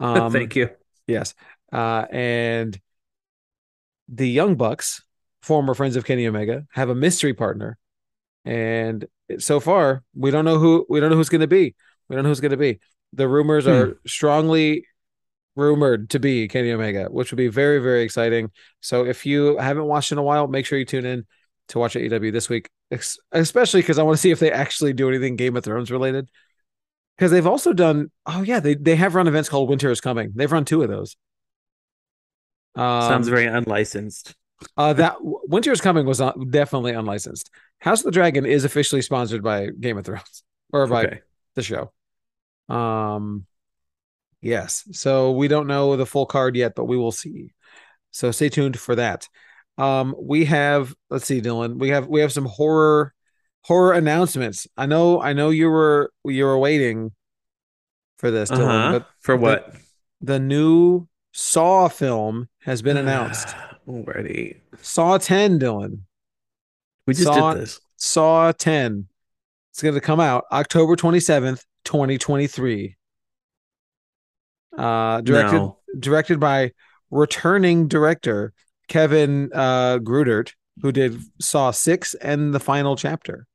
Um, 0.00 0.30
Thank 0.30 0.54
you. 0.54 0.70
Yes. 1.08 1.34
Uh, 1.72 2.06
and 2.12 2.78
the 4.08 4.28
Young 4.28 4.54
Bucks, 4.54 5.02
former 5.42 5.74
friends 5.74 5.96
of 5.96 6.04
Kenny 6.04 6.24
Omega, 6.28 6.64
have 6.72 6.88
a 6.88 6.94
mystery 6.94 7.34
partner. 7.34 7.76
And 8.44 9.04
so 9.38 9.58
far, 9.58 10.04
we 10.14 10.30
don't 10.30 10.44
know 10.44 10.58
who 10.58 10.86
we 10.88 11.00
don't 11.00 11.10
know 11.10 11.16
who's 11.16 11.28
going 11.28 11.40
to 11.40 11.48
be. 11.48 11.74
We 12.08 12.14
don't 12.14 12.22
know 12.22 12.28
who's 12.30 12.38
going 12.40 12.52
to 12.52 12.56
be. 12.56 12.78
The 13.12 13.26
rumors 13.26 13.64
Hmm. 13.64 13.70
are 13.70 14.00
strongly 14.06 14.86
rumored 15.58 16.08
to 16.10 16.18
be 16.20 16.46
Kenny 16.48 16.70
Omega, 16.72 17.06
which 17.10 17.30
would 17.32 17.36
be 17.36 17.48
very 17.48 17.78
very 17.80 18.02
exciting. 18.02 18.50
So 18.80 19.04
if 19.04 19.26
you 19.26 19.58
haven't 19.58 19.84
watched 19.86 20.12
in 20.12 20.18
a 20.18 20.22
while, 20.22 20.46
make 20.46 20.64
sure 20.64 20.78
you 20.78 20.84
tune 20.84 21.04
in 21.04 21.26
to 21.68 21.78
watch 21.78 21.94
AEW 21.94 22.32
this 22.32 22.48
week, 22.48 22.70
especially 23.32 23.80
because 23.82 23.98
I 23.98 24.02
want 24.02 24.16
to 24.16 24.20
see 24.20 24.30
if 24.30 24.38
they 24.38 24.50
actually 24.52 24.92
do 24.94 25.08
anything 25.08 25.36
Game 25.36 25.56
of 25.56 25.64
Thrones 25.64 25.90
related. 25.90 26.30
Because 27.16 27.32
they've 27.32 27.46
also 27.46 27.72
done, 27.72 28.10
oh 28.26 28.42
yeah, 28.42 28.60
they 28.60 28.74
they 28.76 28.94
have 28.96 29.14
run 29.16 29.26
events 29.26 29.48
called 29.48 29.68
Winter 29.68 29.90
is 29.90 30.00
Coming. 30.00 30.32
They've 30.36 30.50
run 30.52 30.64
two 30.64 30.82
of 30.82 30.88
those. 30.88 31.16
Um, 32.76 33.02
Sounds 33.02 33.28
very 33.28 33.46
unlicensed. 33.46 34.34
uh, 34.76 34.92
that 34.92 35.16
Winter 35.20 35.72
is 35.72 35.80
Coming 35.80 36.06
was 36.06 36.20
un- 36.20 36.48
definitely 36.50 36.92
unlicensed. 36.92 37.50
House 37.80 38.00
of 38.00 38.04
the 38.06 38.10
Dragon 38.12 38.46
is 38.46 38.64
officially 38.64 39.02
sponsored 39.02 39.42
by 39.42 39.68
Game 39.80 39.98
of 39.98 40.04
Thrones 40.06 40.42
or 40.72 40.86
by 40.86 41.04
Okay. 41.06 41.20
the 41.56 41.62
show. 41.62 41.92
Um, 42.68 43.46
yes. 44.40 44.84
So 44.92 45.32
we 45.32 45.48
don't 45.48 45.66
know 45.66 45.96
the 45.96 46.06
full 46.06 46.26
card 46.26 46.56
yet, 46.56 46.74
but 46.74 46.84
we 46.86 46.96
will 46.96 47.12
see. 47.12 47.52
So 48.10 48.30
stay 48.30 48.48
tuned 48.48 48.78
for 48.78 48.94
that. 48.96 49.28
Um, 49.76 50.14
we 50.18 50.44
have 50.46 50.94
let's 51.10 51.24
see, 51.26 51.40
Dylan. 51.40 51.78
We 51.78 51.90
have 51.90 52.06
we 52.08 52.20
have 52.20 52.32
some 52.32 52.46
horror 52.46 53.14
horror 53.62 53.92
announcements. 53.92 54.66
I 54.76 54.86
know 54.86 55.20
I 55.20 55.32
know 55.34 55.50
you 55.50 55.68
were 55.68 56.10
you 56.24 56.44
were 56.44 56.58
waiting 56.58 57.12
for 58.18 58.30
this, 58.32 58.50
Dylan, 58.50 58.60
Uh-huh. 58.68 58.98
but 58.98 59.08
For 59.20 59.36
the- 59.36 59.42
what? 59.42 59.74
the 60.20 60.40
new 60.40 61.06
Saw 61.32 61.86
film 61.88 62.48
has 62.62 62.82
been 62.82 62.96
announced. 62.96 63.54
Already. 63.88 64.60
Saw 64.82 65.16
10, 65.18 65.60
Dylan. 65.60 66.00
We 67.06 67.14
just 67.14 67.24
Saw- 67.26 67.54
did 67.54 67.62
this. 67.62 67.80
Saw 67.96 68.50
10. 68.52 69.06
It's 69.70 69.80
going 69.82 69.94
to 69.94 70.00
come 70.00 70.18
out 70.20 70.44
October 70.50 70.96
27th, 70.96 71.62
2023. 71.84 72.96
Uh 74.78 75.20
directed 75.22 75.62
No. 75.62 75.78
directed 75.98 76.40
by 76.40 76.72
returning 77.10 77.88
director 77.88 78.52
Kevin 78.88 79.50
uh 79.54 79.98
Greutert, 79.98 80.54
who 80.82 80.92
did 80.92 81.20
Saw 81.40 81.70
6 81.72 82.14
and 82.14 82.54
the 82.54 82.60
final 82.60 82.96
chapter. 82.96 83.46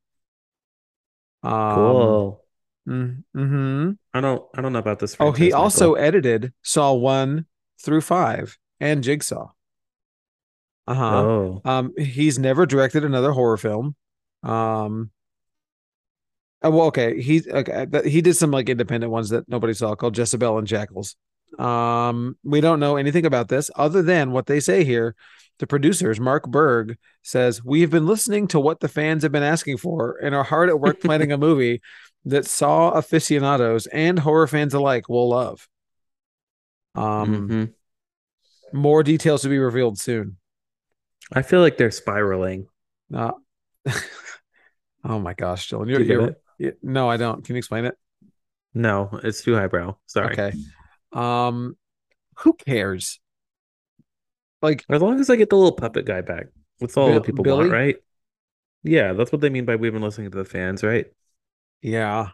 Um 1.44 1.52
Cool. 1.76 2.46
mm-hmm. 2.88 3.92
I 4.14 4.22
don't 4.22 4.44
I 4.56 4.62
don't 4.62 4.74
know 4.74 4.80
about 4.80 5.00
this. 5.00 5.16
Oh, 5.20 5.32
he 5.32 5.52
franchise, 5.52 5.54
also 5.54 5.92
Michael. 5.92 6.06
edited 6.06 6.54
Saw 6.64 6.94
1 6.94 7.46
through 7.82 8.02
5 8.02 8.58
and 8.80 9.04
Jigsaw. 9.04 9.52
Uh-huh. 10.88 11.06
Oh. 11.06 11.62
Um, 11.66 11.94
he's 11.98 12.38
never 12.38 12.66
directed 12.66 13.06
another 13.06 13.32
horror 13.32 13.58
film. 13.58 13.96
Um, 14.44 15.12
uh, 16.66 16.72
well, 16.72 16.88
okay, 16.88 17.22
he 17.22 17.44
okay, 17.50 17.86
he 18.10 18.22
did 18.22 18.36
some 18.36 18.52
like 18.52 18.70
independent 18.70 19.12
ones 19.12 19.30
that 19.30 19.48
nobody 19.50 19.74
saw 19.74 19.96
called 19.96 20.16
Jessabelle 20.16 20.58
and 20.58 20.68
Jackals. 20.68 21.16
Um, 21.60 22.38
we 22.44 22.62
don't 22.62 22.80
know 22.80 22.98
anything 22.98 23.26
about 23.26 23.48
this 23.48 23.70
other 23.76 24.02
than 24.02 24.32
what 24.32 24.48
they 24.48 24.60
say 24.60 24.84
here. 24.84 25.16
The 25.60 25.68
producers, 25.68 26.20
Mark 26.20 26.50
Burg, 26.50 26.98
says 27.22 27.64
we've 27.64 27.92
been 27.92 28.08
listening 28.08 28.48
to 28.50 28.60
what 28.60 28.80
the 28.80 28.88
fans 28.88 29.24
have 29.24 29.32
been 29.32 29.44
asking 29.44 29.78
for 29.78 30.18
and 30.22 30.34
are 30.34 30.44
hard 30.44 30.70
at 30.70 30.80
work 30.80 31.00
planning 31.02 31.32
a 31.32 31.38
movie 31.38 31.82
that 32.26 32.46
Saw 32.46 32.92
aficionados 32.92 33.86
and 33.88 34.18
horror 34.18 34.48
fans 34.48 34.74
alike 34.74 35.10
will 35.10 35.30
love. 35.30 35.68
Um, 36.96 37.50
Mhm. 37.50 37.74
more 38.72 39.04
details 39.04 39.42
to 39.44 39.50
be 39.50 39.60
revealed 39.60 40.00
soon. 40.00 40.38
I 41.32 41.42
feel 41.42 41.62
like 41.62 41.78
they're 41.78 41.92
spiraling. 41.92 42.68
Uh, 43.14 43.34
oh 45.04 45.20
my 45.20 45.34
gosh, 45.34 45.70
Dylan, 45.70 45.90
you're, 45.90 46.02
you 46.02 46.22
it? 46.24 46.43
Yeah, 46.60 46.72
no, 46.82 47.10
I 47.10 47.18
don't. 47.18 47.44
Can 47.44 47.56
you 47.56 47.60
explain 47.60 47.86
it? 47.86 47.96
No, 48.74 49.20
it's 49.24 49.44
too 49.44 49.56
highbrow. 49.56 49.98
Sorry. 50.08 50.34
Okay. 50.34 50.54
Um, 51.12 51.78
who 52.40 52.54
cares? 52.54 53.20
Like, 54.62 54.86
As 54.90 55.02
long 55.02 55.20
as 55.20 55.30
I 55.30 55.36
get 55.36 55.50
the 55.50 55.58
little 55.58 55.74
puppet 55.74 56.06
guy 56.06 56.22
back, 56.22 56.48
that's 56.80 56.96
all 56.98 57.08
Bill- 57.08 57.16
the 57.16 57.22
people 57.22 57.44
Billy? 57.44 57.60
want, 57.62 57.72
right? 57.72 57.96
Yeah, 58.84 59.14
that's 59.14 59.32
what 59.32 59.42
they 59.42 59.50
mean 59.50 59.66
by 59.66 59.76
we've 59.76 59.94
been 59.94 60.02
listening 60.02 60.32
to 60.32 60.38
the 60.38 60.46
fans, 60.46 60.84
right? 60.84 61.06
yeah, 61.82 62.30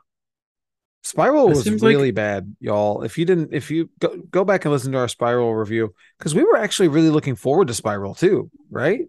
Spiral 1.01 1.47
It 1.47 1.49
was 1.49 1.63
seems 1.63 1.81
like- 1.81 1.89
really 1.89 2.11
bad, 2.11 2.55
y'all. 2.59 3.03
If 3.03 3.17
you 3.17 3.25
didn't, 3.25 3.53
if 3.53 3.71
you 3.71 3.89
go 3.99 4.17
go 4.29 4.43
back 4.43 4.65
and 4.65 4.71
listen 4.71 4.91
to 4.91 4.97
our 4.97 5.07
Spiral 5.07 5.55
review, 5.55 5.93
because 6.17 6.35
we 6.35 6.43
were 6.43 6.57
actually 6.57 6.89
really 6.89 7.09
looking 7.09 7.35
forward 7.35 7.67
to 7.69 7.73
Spiral 7.73 8.13
too, 8.15 8.51
right? 8.69 9.01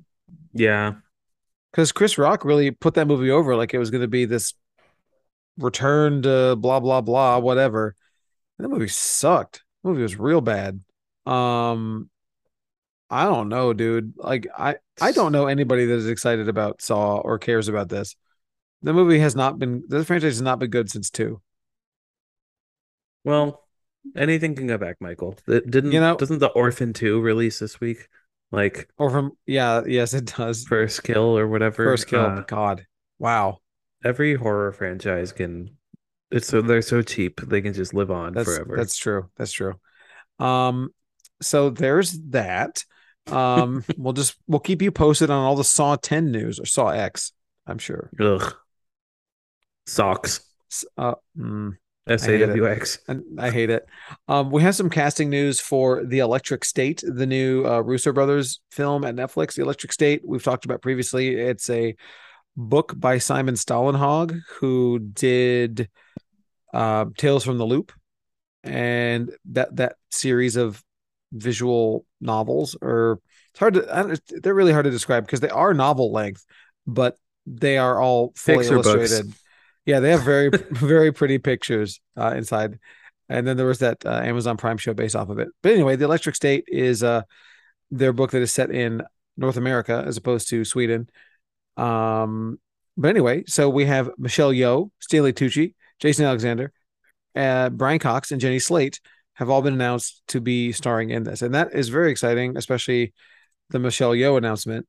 Yeah. 0.54 0.94
Because 1.72 1.90
Chris 1.92 2.16
Rock 2.16 2.44
really 2.44 2.70
put 2.70 2.94
that 2.94 3.06
movie 3.06 3.30
over 3.30 3.54
like 3.56 3.74
it 3.74 3.78
was 3.78 3.90
going 3.90 4.00
to 4.02 4.08
be 4.08 4.24
this 4.24 4.54
return 5.58 6.22
to 6.22 6.56
blah 6.56 6.80
blah 6.80 7.00
blah 7.00 7.38
whatever. 7.38 7.94
And 8.58 8.64
that 8.64 8.68
movie 8.68 8.88
sucked. 8.88 9.62
The 9.82 9.90
movie 9.90 10.02
was 10.02 10.18
real 10.18 10.40
bad. 10.40 10.80
Um, 11.26 12.10
I 13.08 13.24
don't 13.24 13.48
know, 13.48 13.72
dude. 13.72 14.14
Like 14.16 14.46
I 14.56 14.76
I 15.00 15.12
don't 15.12 15.32
know 15.32 15.46
anybody 15.46 15.86
that 15.86 15.94
is 15.94 16.08
excited 16.08 16.48
about 16.48 16.80
Saw 16.82 17.16
or 17.18 17.38
cares 17.38 17.68
about 17.68 17.88
this. 17.88 18.16
The 18.82 18.92
movie 18.92 19.18
has 19.18 19.34
not 19.36 19.58
been 19.58 19.82
the 19.88 20.04
franchise 20.04 20.34
has 20.34 20.42
not 20.42 20.58
been 20.58 20.70
good 20.70 20.90
since 20.90 21.10
two. 21.10 21.40
Well, 23.24 23.66
anything 24.16 24.54
can 24.54 24.66
go 24.66 24.78
back, 24.78 24.96
Michael. 25.00 25.36
It 25.46 25.70
didn't 25.70 25.92
You 25.92 26.00
know- 26.00 26.16
doesn't 26.16 26.38
the 26.38 26.48
Orphan 26.48 26.92
2 26.92 27.20
release 27.20 27.58
this 27.58 27.80
week? 27.80 28.08
Like 28.52 28.88
Or 28.96 29.10
from 29.10 29.32
yeah, 29.46 29.82
yes, 29.86 30.14
it 30.14 30.24
does. 30.36 30.64
First 30.64 31.04
Kill 31.04 31.38
or 31.38 31.46
whatever. 31.46 31.84
First 31.84 32.08
kill. 32.08 32.20
Uh, 32.24 32.40
God. 32.40 32.86
Wow. 33.18 33.58
Every 34.04 34.34
horror 34.34 34.72
franchise 34.72 35.32
can 35.32 35.70
it's 36.30 36.46
so 36.46 36.62
they're 36.62 36.82
so 36.82 37.02
cheap 37.02 37.40
they 37.40 37.60
can 37.60 37.72
just 37.72 37.92
live 37.92 38.10
on 38.10 38.34
That's 38.34 38.48
forever. 38.48 38.76
that's 38.76 38.96
true. 38.96 39.30
That's 39.36 39.52
true. 39.52 39.74
Um, 40.38 40.90
so 41.42 41.70
there's 41.70 42.12
that. 42.30 42.84
Um, 43.26 43.84
we'll 43.96 44.12
just 44.12 44.36
we'll 44.46 44.60
keep 44.60 44.80
you 44.82 44.92
posted 44.92 45.30
on 45.30 45.44
all 45.44 45.56
the 45.56 45.64
Saw 45.64 45.96
10 45.96 46.30
news 46.30 46.60
or 46.60 46.66
Saw 46.66 46.88
X. 46.88 47.32
I'm 47.66 47.78
sure. 47.78 48.10
Ugh. 48.20 48.54
Socks. 49.86 50.40
Uh, 50.96 51.14
mm, 51.36 51.76
S 52.08 52.28
A 52.28 52.38
W 52.38 52.68
X. 52.68 52.98
and 53.08 53.40
I 53.40 53.50
hate 53.50 53.70
it. 53.70 53.86
Um, 54.28 54.50
we 54.50 54.62
have 54.62 54.76
some 54.76 54.88
casting 54.88 55.30
news 55.30 55.60
for 55.60 56.04
The 56.04 56.20
Electric 56.20 56.64
State, 56.64 57.02
the 57.04 57.26
new 57.26 57.66
uh, 57.66 57.80
Russo 57.80 58.12
brothers 58.12 58.60
film 58.70 59.04
at 59.04 59.16
Netflix. 59.16 59.54
The 59.54 59.62
Electric 59.62 59.92
State, 59.92 60.22
we've 60.24 60.44
talked 60.44 60.64
about 60.64 60.80
previously. 60.80 61.34
It's 61.34 61.68
a 61.70 61.96
book 62.56 62.94
by 62.96 63.18
Simon 63.18 63.54
Stalenhag, 63.54 64.40
who 64.58 64.98
did 64.98 65.88
uh, 66.72 67.06
Tales 67.16 67.44
from 67.44 67.58
the 67.58 67.66
Loop, 67.66 67.92
and 68.62 69.30
that 69.46 69.76
that 69.76 69.96
series 70.10 70.56
of 70.56 70.82
visual 71.32 72.04
novels. 72.20 72.76
Or 72.80 73.20
it's 73.50 73.58
hard 73.58 73.74
to, 73.74 73.96
I 73.96 74.02
don't, 74.02 74.20
they're 74.42 74.54
really 74.54 74.72
hard 74.72 74.84
to 74.84 74.90
describe 74.90 75.24
because 75.26 75.40
they 75.40 75.50
are 75.50 75.74
novel 75.74 76.12
length, 76.12 76.44
but 76.86 77.16
they 77.46 77.78
are 77.78 78.00
all 78.00 78.32
fully 78.36 78.58
Picture 78.58 78.76
books. 78.76 78.88
illustrated. 78.88 79.32
Yeah, 79.86 80.00
they 80.00 80.10
have 80.10 80.22
very 80.22 80.50
very 80.70 81.12
pretty 81.12 81.38
pictures 81.38 82.00
uh, 82.16 82.34
inside. 82.36 82.78
And 83.28 83.46
then 83.46 83.56
there 83.56 83.66
was 83.66 83.78
that 83.78 84.04
uh, 84.04 84.10
Amazon 84.24 84.56
Prime 84.56 84.76
show 84.76 84.92
based 84.92 85.14
off 85.14 85.28
of 85.28 85.38
it. 85.38 85.48
But 85.62 85.72
anyway, 85.72 85.94
The 85.94 86.04
Electric 86.04 86.34
State 86.34 86.64
is 86.66 87.04
uh, 87.04 87.22
their 87.90 88.12
book 88.12 88.32
that 88.32 88.42
is 88.42 88.50
set 88.52 88.72
in 88.72 89.02
North 89.36 89.56
America 89.56 90.02
as 90.04 90.16
opposed 90.16 90.48
to 90.48 90.64
Sweden. 90.64 91.08
Um, 91.80 92.58
but 92.96 93.08
anyway, 93.08 93.44
so 93.46 93.70
we 93.70 93.86
have 93.86 94.10
Michelle 94.18 94.52
Yeoh, 94.52 94.90
Stanley 95.00 95.32
Tucci, 95.32 95.74
Jason 95.98 96.26
Alexander, 96.26 96.72
uh, 97.34 97.70
Brian 97.70 97.98
Cox, 97.98 98.30
and 98.32 98.40
Jenny 98.40 98.58
Slate 98.58 99.00
have 99.34 99.48
all 99.48 99.62
been 99.62 99.74
announced 99.74 100.22
to 100.28 100.40
be 100.40 100.72
starring 100.72 101.10
in 101.10 101.24
this, 101.24 101.40
and 101.40 101.54
that 101.54 101.74
is 101.74 101.88
very 101.88 102.10
exciting, 102.10 102.56
especially 102.56 103.14
the 103.70 103.78
Michelle 103.78 104.10
Yeoh 104.10 104.36
announcement. 104.36 104.86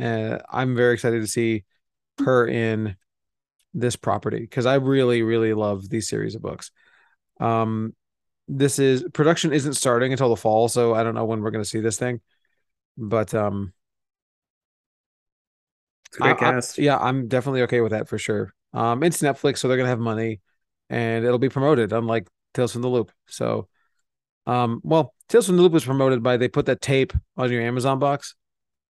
Uh, 0.00 0.38
I'm 0.48 0.76
very 0.76 0.94
excited 0.94 1.20
to 1.20 1.26
see 1.26 1.64
her 2.18 2.46
in 2.46 2.96
this 3.74 3.96
property 3.96 4.40
because 4.40 4.66
I 4.66 4.76
really, 4.76 5.22
really 5.22 5.54
love 5.54 5.88
these 5.88 6.08
series 6.08 6.34
of 6.34 6.42
books. 6.42 6.70
Um, 7.40 7.94
this 8.46 8.78
is 8.78 9.04
production 9.12 9.52
isn't 9.52 9.74
starting 9.74 10.12
until 10.12 10.28
the 10.28 10.36
fall, 10.36 10.68
so 10.68 10.94
I 10.94 11.02
don't 11.02 11.14
know 11.14 11.24
when 11.24 11.42
we're 11.42 11.50
going 11.50 11.64
to 11.64 11.68
see 11.68 11.80
this 11.80 11.98
thing, 11.98 12.20
but 12.96 13.34
um, 13.34 13.72
It's 16.12 16.18
a 16.18 16.22
great 16.22 16.42
I- 16.42 16.56
I- 16.58 16.60
yeah, 16.76 16.98
I'm 16.98 17.26
definitely 17.28 17.62
okay 17.62 17.80
with 17.80 17.92
that 17.92 18.08
for 18.08 18.18
sure. 18.18 18.52
Um, 18.72 19.02
it's 19.02 19.20
Netflix, 19.22 19.58
so 19.58 19.68
they're 19.68 19.76
gonna 19.76 19.88
have 19.88 19.98
money, 19.98 20.40
and 20.90 21.24
it'll 21.24 21.38
be 21.38 21.48
promoted, 21.48 21.92
unlike 21.92 22.28
Tales 22.54 22.72
from 22.72 22.82
the 22.82 22.88
Loop. 22.88 23.10
So, 23.26 23.68
um, 24.46 24.80
well, 24.84 25.14
Tales 25.28 25.46
from 25.46 25.56
the 25.56 25.62
Loop 25.62 25.72
was 25.72 25.84
promoted 25.84 26.22
by 26.22 26.36
they 26.36 26.48
put 26.48 26.66
that 26.66 26.80
tape 26.80 27.12
on 27.36 27.50
your 27.50 27.62
Amazon 27.62 27.98
box, 27.98 28.34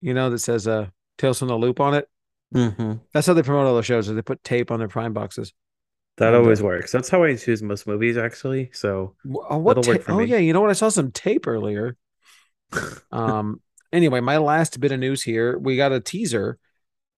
you 0.01 0.13
know, 0.13 0.29
that 0.29 0.39
says 0.39 0.67
uh 0.67 0.87
Tales 1.17 1.39
from 1.39 1.47
the 1.47 1.57
Loop 1.57 1.79
on 1.79 1.93
it. 1.93 2.09
Mm-hmm. 2.53 2.93
That's 3.13 3.25
how 3.27 3.33
they 3.33 3.41
promote 3.43 3.67
all 3.67 3.75
the 3.75 3.83
shows. 3.83 4.09
Is 4.09 4.15
they 4.15 4.21
put 4.21 4.43
tape 4.43 4.69
on 4.71 4.79
their 4.79 4.87
Prime 4.87 5.13
boxes. 5.13 5.53
That 6.17 6.33
And, 6.33 6.43
always 6.43 6.61
uh, 6.61 6.65
works. 6.65 6.91
That's 6.91 7.09
how 7.09 7.23
I 7.23 7.35
choose 7.35 7.63
most 7.63 7.87
movies, 7.87 8.17
actually. 8.17 8.69
So 8.73 9.15
uh, 9.25 9.57
what 9.57 9.81
ta- 9.81 9.97
oh 10.09 10.17
me. 10.17 10.25
yeah, 10.25 10.37
you 10.37 10.53
know 10.53 10.61
what? 10.61 10.69
I 10.69 10.73
saw 10.73 10.89
some 10.89 11.11
tape 11.11 11.47
earlier. 11.47 11.95
Um. 13.11 13.61
Anyway, 13.91 14.19
my 14.21 14.37
last 14.37 14.79
bit 14.79 14.91
of 14.91 14.99
news 14.99 15.21
here. 15.21 15.57
We 15.57 15.77
got 15.77 15.91
a 15.91 15.99
teaser. 15.99 16.57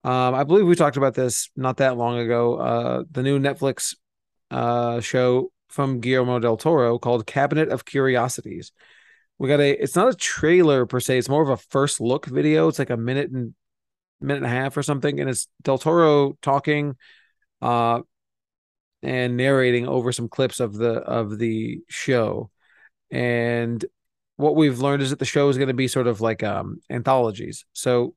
Um, 0.06 0.36
I 0.36 0.44
believe 0.44 0.68
we 0.68 0.76
talked 0.76 0.98
about 0.98 1.16
this 1.16 1.50
not 1.56 1.78
that 1.78 1.98
long 1.98 2.20
ago. 2.20 2.58
Uh, 2.58 3.04
the 3.10 3.24
new 3.24 3.40
Netflix 3.40 3.96
uh 4.52 5.00
show 5.00 5.52
from 5.70 6.00
Guillermo 6.00 6.38
del 6.38 6.58
Toro 6.58 7.00
called 7.00 7.26
Cabinet 7.26 7.70
of 7.70 7.86
Curiosities. 7.86 8.72
We 9.40 9.50
got 9.50 9.60
a. 9.60 9.72
It's 9.72 9.96
not 9.96 10.14
a 10.14 10.16
trailer 10.16 10.86
per 10.86 11.00
se. 11.00 11.18
It's 11.18 11.28
more 11.28 11.42
of 11.42 11.50
a 11.50 11.58
first 11.58 12.00
look 12.00 12.28
video. 12.28 12.68
It's 12.68 12.78
like 12.78 12.92
a 12.92 12.98
minute 12.98 13.32
and 13.32 13.56
minute 14.22 14.44
and 14.44 14.46
a 14.46 14.50
half 14.50 14.78
or 14.78 14.84
something, 14.84 15.20
and 15.20 15.28
it's 15.28 15.48
del 15.64 15.80
Toro 15.80 16.38
talking, 16.44 16.98
uh, 17.64 18.02
and 19.02 19.38
narrating 19.38 19.88
over 19.88 20.12
some 20.12 20.30
clips 20.30 20.60
of 20.60 20.76
the 20.76 20.92
of 20.92 21.40
the 21.40 21.80
show. 21.90 22.52
And 23.10 23.84
what 24.38 24.56
we've 24.56 24.80
learned 24.80 25.02
is 25.02 25.10
that 25.10 25.18
the 25.18 25.26
show 25.26 25.50
is 25.50 25.58
going 25.58 25.70
to 25.70 25.74
be 25.74 25.88
sort 25.88 26.06
of 26.06 26.22
like 26.22 26.44
um 26.44 26.80
anthologies. 26.92 27.66
So 27.74 28.14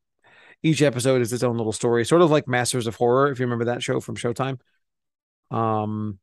each 0.63 0.83
episode 0.83 1.21
is 1.23 1.33
its 1.33 1.43
own 1.43 1.57
little 1.57 1.73
story, 1.73 2.05
sort 2.05 2.23
of 2.23 2.31
like 2.31 2.49
Masters 2.49 2.87
of 2.87 2.97
Horror, 2.97 3.31
if 3.31 3.39
you 3.39 3.47
remember 3.47 3.67
that 3.67 3.83
show 3.83 4.01
from 4.01 4.17
Showtime. 4.17 4.59
Um 5.51 6.19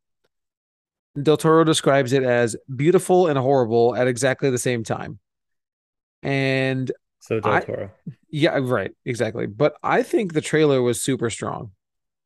Del 1.22 1.38
Toro 1.38 1.64
describes 1.64 2.12
it 2.12 2.24
as 2.24 2.58
beautiful 2.76 3.28
and 3.28 3.40
horrible 3.40 3.96
at 3.96 4.08
exactly 4.08 4.50
the 4.50 4.58
same 4.58 4.84
time. 4.84 5.20
And 6.22 6.92
so 7.20 7.40
Del 7.40 7.52
I- 7.54 7.60
Toro. 7.62 7.92
yeah, 8.30 8.60
right, 8.62 8.92
exactly. 9.06 9.46
But 9.48 9.76
I 9.84 10.04
think 10.04 10.34
the 10.34 10.42
trailer 10.42 10.82
was 10.82 11.02
super 11.02 11.30
strong. 11.30 11.72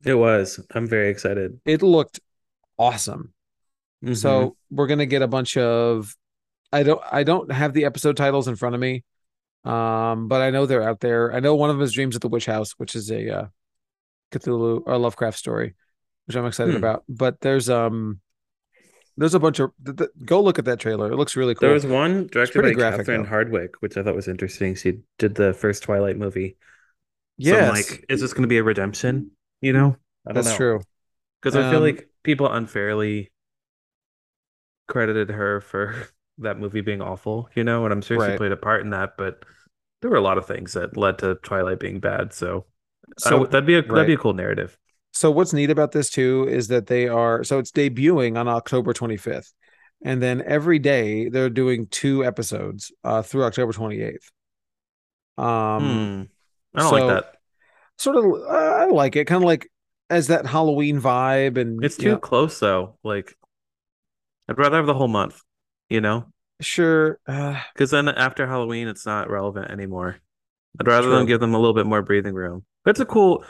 It 0.04 0.14
was. 0.14 0.58
I'm 0.74 0.86
very 0.88 1.10
excited. 1.10 1.60
It 1.64 1.82
looked 1.82 2.20
awesome. 2.78 3.32
Mhm. 4.04 4.16
So 4.16 4.56
we're 4.70 4.86
gonna 4.86 5.06
get 5.06 5.22
a 5.22 5.28
bunch 5.28 5.56
of 5.56 6.16
I 6.72 6.82
don't 6.82 7.02
I 7.12 7.22
don't 7.22 7.52
have 7.52 7.72
the 7.74 7.84
episode 7.84 8.16
titles 8.16 8.48
in 8.48 8.56
front 8.56 8.74
of 8.74 8.80
me. 8.80 9.04
Um, 9.64 10.28
but 10.28 10.40
I 10.40 10.50
know 10.50 10.66
they're 10.66 10.82
out 10.88 11.00
there. 11.00 11.32
I 11.34 11.40
know 11.40 11.54
one 11.54 11.70
of 11.70 11.76
them 11.76 11.82
is 11.84 11.92
Dreams 11.92 12.16
at 12.16 12.22
the 12.22 12.28
Witch 12.28 12.46
House, 12.46 12.72
which 12.78 12.96
is 12.96 13.10
a 13.10 13.30
uh 13.30 13.46
Cthulhu 14.32 14.82
or 14.86 14.98
Lovecraft 14.98 15.38
story, 15.38 15.74
which 16.26 16.36
I'm 16.36 16.46
excited 16.46 16.74
Hmm. 16.74 16.76
about. 16.76 17.04
But 17.08 17.40
there's 17.40 17.68
um 17.70 18.20
there's 19.16 19.34
a 19.34 19.40
bunch 19.40 19.58
of 19.60 19.72
th- 19.84 19.98
th- 19.98 20.10
go 20.24 20.40
look 20.42 20.58
at 20.58 20.64
that 20.66 20.80
trailer. 20.80 21.12
It 21.12 21.16
looks 21.16 21.36
really 21.36 21.54
cool. 21.54 21.68
there 21.68 21.74
was 21.74 21.86
one 21.86 22.26
directed 22.28 22.62
by 22.62 22.72
graphic, 22.72 23.06
Catherine 23.06 23.22
though. 23.22 23.28
Hardwicke, 23.28 23.74
which 23.80 23.96
I 23.96 24.02
thought 24.02 24.14
was 24.16 24.28
interesting. 24.28 24.74
She 24.74 25.00
did 25.18 25.34
the 25.34 25.52
first 25.54 25.82
Twilight 25.82 26.16
movie. 26.16 26.56
So 27.40 27.66
like, 27.66 28.04
is 28.08 28.20
this 28.20 28.32
going 28.32 28.42
to 28.42 28.48
be 28.48 28.58
a 28.58 28.62
redemption? 28.62 29.32
You 29.60 29.72
know, 29.72 29.96
I 30.26 30.32
don't 30.32 30.44
that's 30.44 30.48
know. 30.50 30.56
true. 30.56 30.80
Because 31.40 31.56
I 31.56 31.68
feel 31.70 31.78
Um, 31.78 31.84
like 31.84 32.10
people 32.22 32.50
unfairly 32.50 33.30
credited 34.88 35.30
her 35.30 35.60
for 35.60 36.08
that 36.40 36.58
movie 36.58 36.80
being 36.80 37.00
awful, 37.02 37.48
you 37.54 37.64
know, 37.64 37.84
and 37.84 37.92
I'm 37.92 38.02
sure 38.02 38.18
she 38.30 38.36
played 38.36 38.52
a 38.52 38.56
part 38.56 38.82
in 38.82 38.90
that, 38.90 39.16
but 39.16 39.44
there 40.02 40.10
were 40.10 40.16
a 40.16 40.22
lot 40.22 40.38
of 40.38 40.46
things 40.46 40.72
that 40.72 40.96
led 40.96 41.18
to 41.18 41.36
Twilight 41.36 41.78
being 41.80 42.00
bad. 42.00 42.32
So, 42.32 42.66
So 43.18 43.44
that'd 43.46 43.66
be 43.66 43.74
a 43.76 43.82
that'd 43.82 44.06
be 44.06 44.14
a 44.14 44.18
cool 44.18 44.32
narrative. 44.34 44.76
So 45.12 45.30
what's 45.30 45.52
neat 45.52 45.70
about 45.70 45.92
this 45.92 46.08
too 46.10 46.46
is 46.48 46.68
that 46.68 46.86
they 46.86 47.08
are 47.08 47.42
so 47.44 47.58
it's 47.58 47.72
debuting 47.72 48.38
on 48.38 48.48
October 48.48 48.92
25th. 48.92 49.52
And 50.02 50.22
then 50.22 50.42
every 50.46 50.78
day 50.78 51.28
they're 51.28 51.50
doing 51.50 51.86
two 51.86 52.24
episodes 52.24 52.90
uh 53.04 53.22
through 53.22 53.44
October 53.44 53.72
28th. 53.72 54.30
Um 55.36 55.82
Hmm. 56.72 56.78
I 56.78 56.80
don't 56.82 56.90
so- 56.90 57.06
like 57.06 57.22
that. 57.22 57.34
sort 57.98 58.16
of 58.16 58.24
uh, 58.24 58.54
I 58.54 58.86
like 58.86 59.16
it 59.16 59.26
kind 59.26 59.42
of 59.42 59.46
like 59.46 59.68
as 60.08 60.28
that 60.28 60.46
Halloween 60.46 61.00
vibe 61.00 61.56
and 61.58 61.84
It's 61.84 61.96
too 61.96 62.12
know, 62.12 62.18
close 62.18 62.58
though. 62.58 62.96
Like, 63.04 63.36
I'd 64.48 64.58
rather 64.58 64.76
have 64.76 64.86
the 64.86 64.94
whole 64.94 65.06
month, 65.08 65.40
you 65.90 66.00
know, 66.00 66.26
sure 66.60 67.18
uh, 67.26 67.60
because 67.74 67.90
then 67.90 68.08
after 68.08 68.46
Halloween, 68.46 68.88
it's 68.88 69.04
not 69.04 69.28
relevant 69.30 69.70
anymore. 69.70 70.16
I'd 70.78 70.86
rather 70.86 71.08
True. 71.08 71.16
them 71.18 71.26
give 71.26 71.40
them 71.40 71.52
a 71.54 71.58
little 71.58 71.74
bit 71.74 71.86
more 71.86 72.00
breathing 72.02 72.34
room. 72.34 72.64
But 72.84 72.92
it's 72.92 73.00
a 73.00 73.04
cool, 73.06 73.44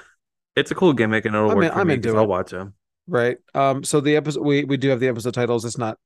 it's 0.57 0.71
a 0.71 0.75
cool 0.75 0.93
gimmick, 0.95 1.25
and 1.27 1.35
it'll 1.35 1.51
I'm 1.51 1.57
work 1.57 1.67
in- 1.67 1.73
for 1.73 1.81
I'm 1.81 1.87
me 1.87 1.95
into 1.95 2.09
because 2.09 2.17
I'll 2.17 2.27
watch 2.27 2.51
them. 2.51 2.75
right 3.07 3.39
um 3.55 3.85
so 3.85 4.01
the 4.01 4.17
episode 4.17 4.43
we 4.45 4.65
we 4.65 4.77
do 4.77 4.89
have 4.91 5.01
the 5.01 5.09
episode 5.09 5.35
titles 5.35 5.65
it's 5.65 5.79
not 5.79 5.99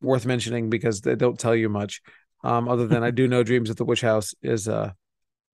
worth 0.00 0.26
mentioning 0.26 0.70
because 0.70 1.00
they 1.00 1.14
don't 1.16 1.38
tell 1.38 1.54
you 1.54 1.68
much 1.68 2.00
um 2.44 2.68
other 2.68 2.86
than 2.86 3.02
I 3.02 3.10
do 3.10 3.28
know 3.28 3.42
Dreams 3.48 3.70
at 3.70 3.76
the 3.76 3.84
Witch 3.84 4.00
House 4.00 4.34
is 4.42 4.68
uh 4.68 4.92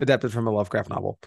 adapted 0.00 0.32
from 0.32 0.46
a 0.46 0.50
Lovecraft 0.52 0.90
novel 0.90 1.18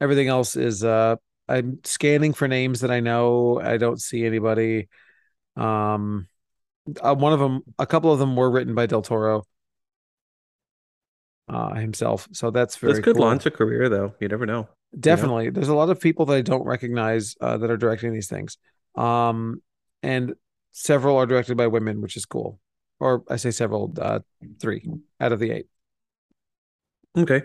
everything 0.00 0.28
else 0.28 0.56
is 0.56 0.84
uh 0.84 1.16
I'm 1.48 1.80
scanning 1.84 2.32
for 2.32 2.46
names 2.48 2.80
that 2.80 2.90
I 2.92 3.00
know 3.00 3.60
I 3.60 3.76
don't 3.76 4.00
see 4.00 4.24
anybody 4.24 4.88
um 5.56 6.28
uh, 7.00 7.14
one 7.14 7.32
of 7.32 7.40
them 7.40 7.62
a 7.78 7.86
couple 7.86 8.12
of 8.12 8.18
them 8.18 8.36
were 8.36 8.50
written 8.50 8.74
by 8.74 8.86
Del 8.86 9.02
Toro 9.02 9.44
uh 11.48 11.74
himself 11.74 12.28
so 12.32 12.50
that's 12.50 12.76
very 12.76 12.92
This 12.94 13.02
could 13.04 13.16
cool. 13.16 13.24
launch 13.26 13.44
a 13.46 13.50
career, 13.50 13.88
though. 13.88 14.14
You 14.20 14.28
never 14.28 14.46
know. 14.46 14.68
Definitely. 14.98 15.50
There's 15.50 15.68
a 15.68 15.74
lot 15.74 15.90
of 15.90 16.00
people 16.00 16.26
that 16.26 16.34
I 16.36 16.42
don't 16.42 16.64
recognize 16.64 17.36
uh, 17.40 17.58
that 17.58 17.70
are 17.70 17.76
directing 17.76 18.12
these 18.12 18.28
things. 18.28 18.56
Um, 18.96 19.62
and 20.02 20.34
several 20.72 21.16
are 21.16 21.26
directed 21.26 21.56
by 21.56 21.66
women, 21.68 22.00
which 22.00 22.16
is 22.16 22.24
cool. 22.26 22.58
Or 22.98 23.22
I 23.28 23.36
say 23.36 23.50
several, 23.50 23.92
uh, 24.00 24.20
three 24.60 24.84
out 25.20 25.32
of 25.32 25.38
the 25.38 25.50
eight, 25.52 25.66
Okay. 27.16 27.42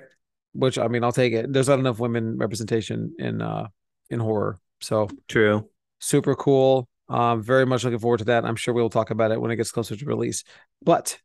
which 0.54 0.78
I 0.78 0.88
mean, 0.88 1.04
I'll 1.04 1.12
take 1.12 1.34
it. 1.34 1.52
There's 1.54 1.68
not 1.70 1.80
enough 1.80 2.00
women 2.00 2.38
representation 2.38 3.16
in, 3.20 3.42
uh, 3.42 3.68
in 4.10 4.20
horror. 4.20 4.60
So 4.82 5.08
True. 5.28 5.70
super 6.00 6.36
cool. 6.36 6.88
Um, 7.08 7.42
very 7.42 7.66
much 7.66 7.84
looking 7.84 8.00
forward 8.00 8.18
to 8.20 8.26
that. 8.26 8.46
I'm 8.46 8.56
sure 8.56 8.74
we'll 8.74 8.90
talk 8.90 9.12
about 9.12 9.32
it 9.32 9.40
when 9.40 9.52
it 9.52 9.56
gets 9.58 9.72
closer 9.72 9.96
to 9.96 10.06
release. 10.06 10.44
But 10.84 11.20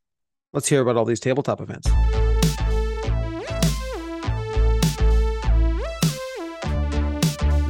let's 0.52 0.68
hear 0.68 0.82
about 0.82 0.96
all 0.96 1.04
these 1.04 1.20
tabletop 1.20 1.60
events. 1.60 1.88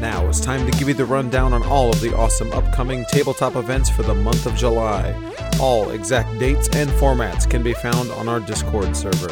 Now 0.01 0.27
it's 0.29 0.41
time 0.41 0.65
to 0.71 0.79
give 0.79 0.89
you 0.89 0.95
the 0.95 1.05
rundown 1.05 1.53
on 1.53 1.63
all 1.65 1.91
of 1.91 2.01
the 2.01 2.17
awesome 2.17 2.51
upcoming 2.53 3.05
tabletop 3.11 3.55
events 3.55 3.91
for 3.91 4.03
the 4.03 4.15
month 4.15 4.47
of 4.47 4.57
July. 4.57 5.15
All 5.61 5.91
exact 5.91 6.39
dates 6.39 6.69
and 6.75 6.89
formats 6.91 7.49
can 7.49 7.63
be 7.63 7.75
found 7.75 8.11
on 8.13 8.29
our 8.29 8.41
Discord 8.41 8.97
server. 8.97 9.29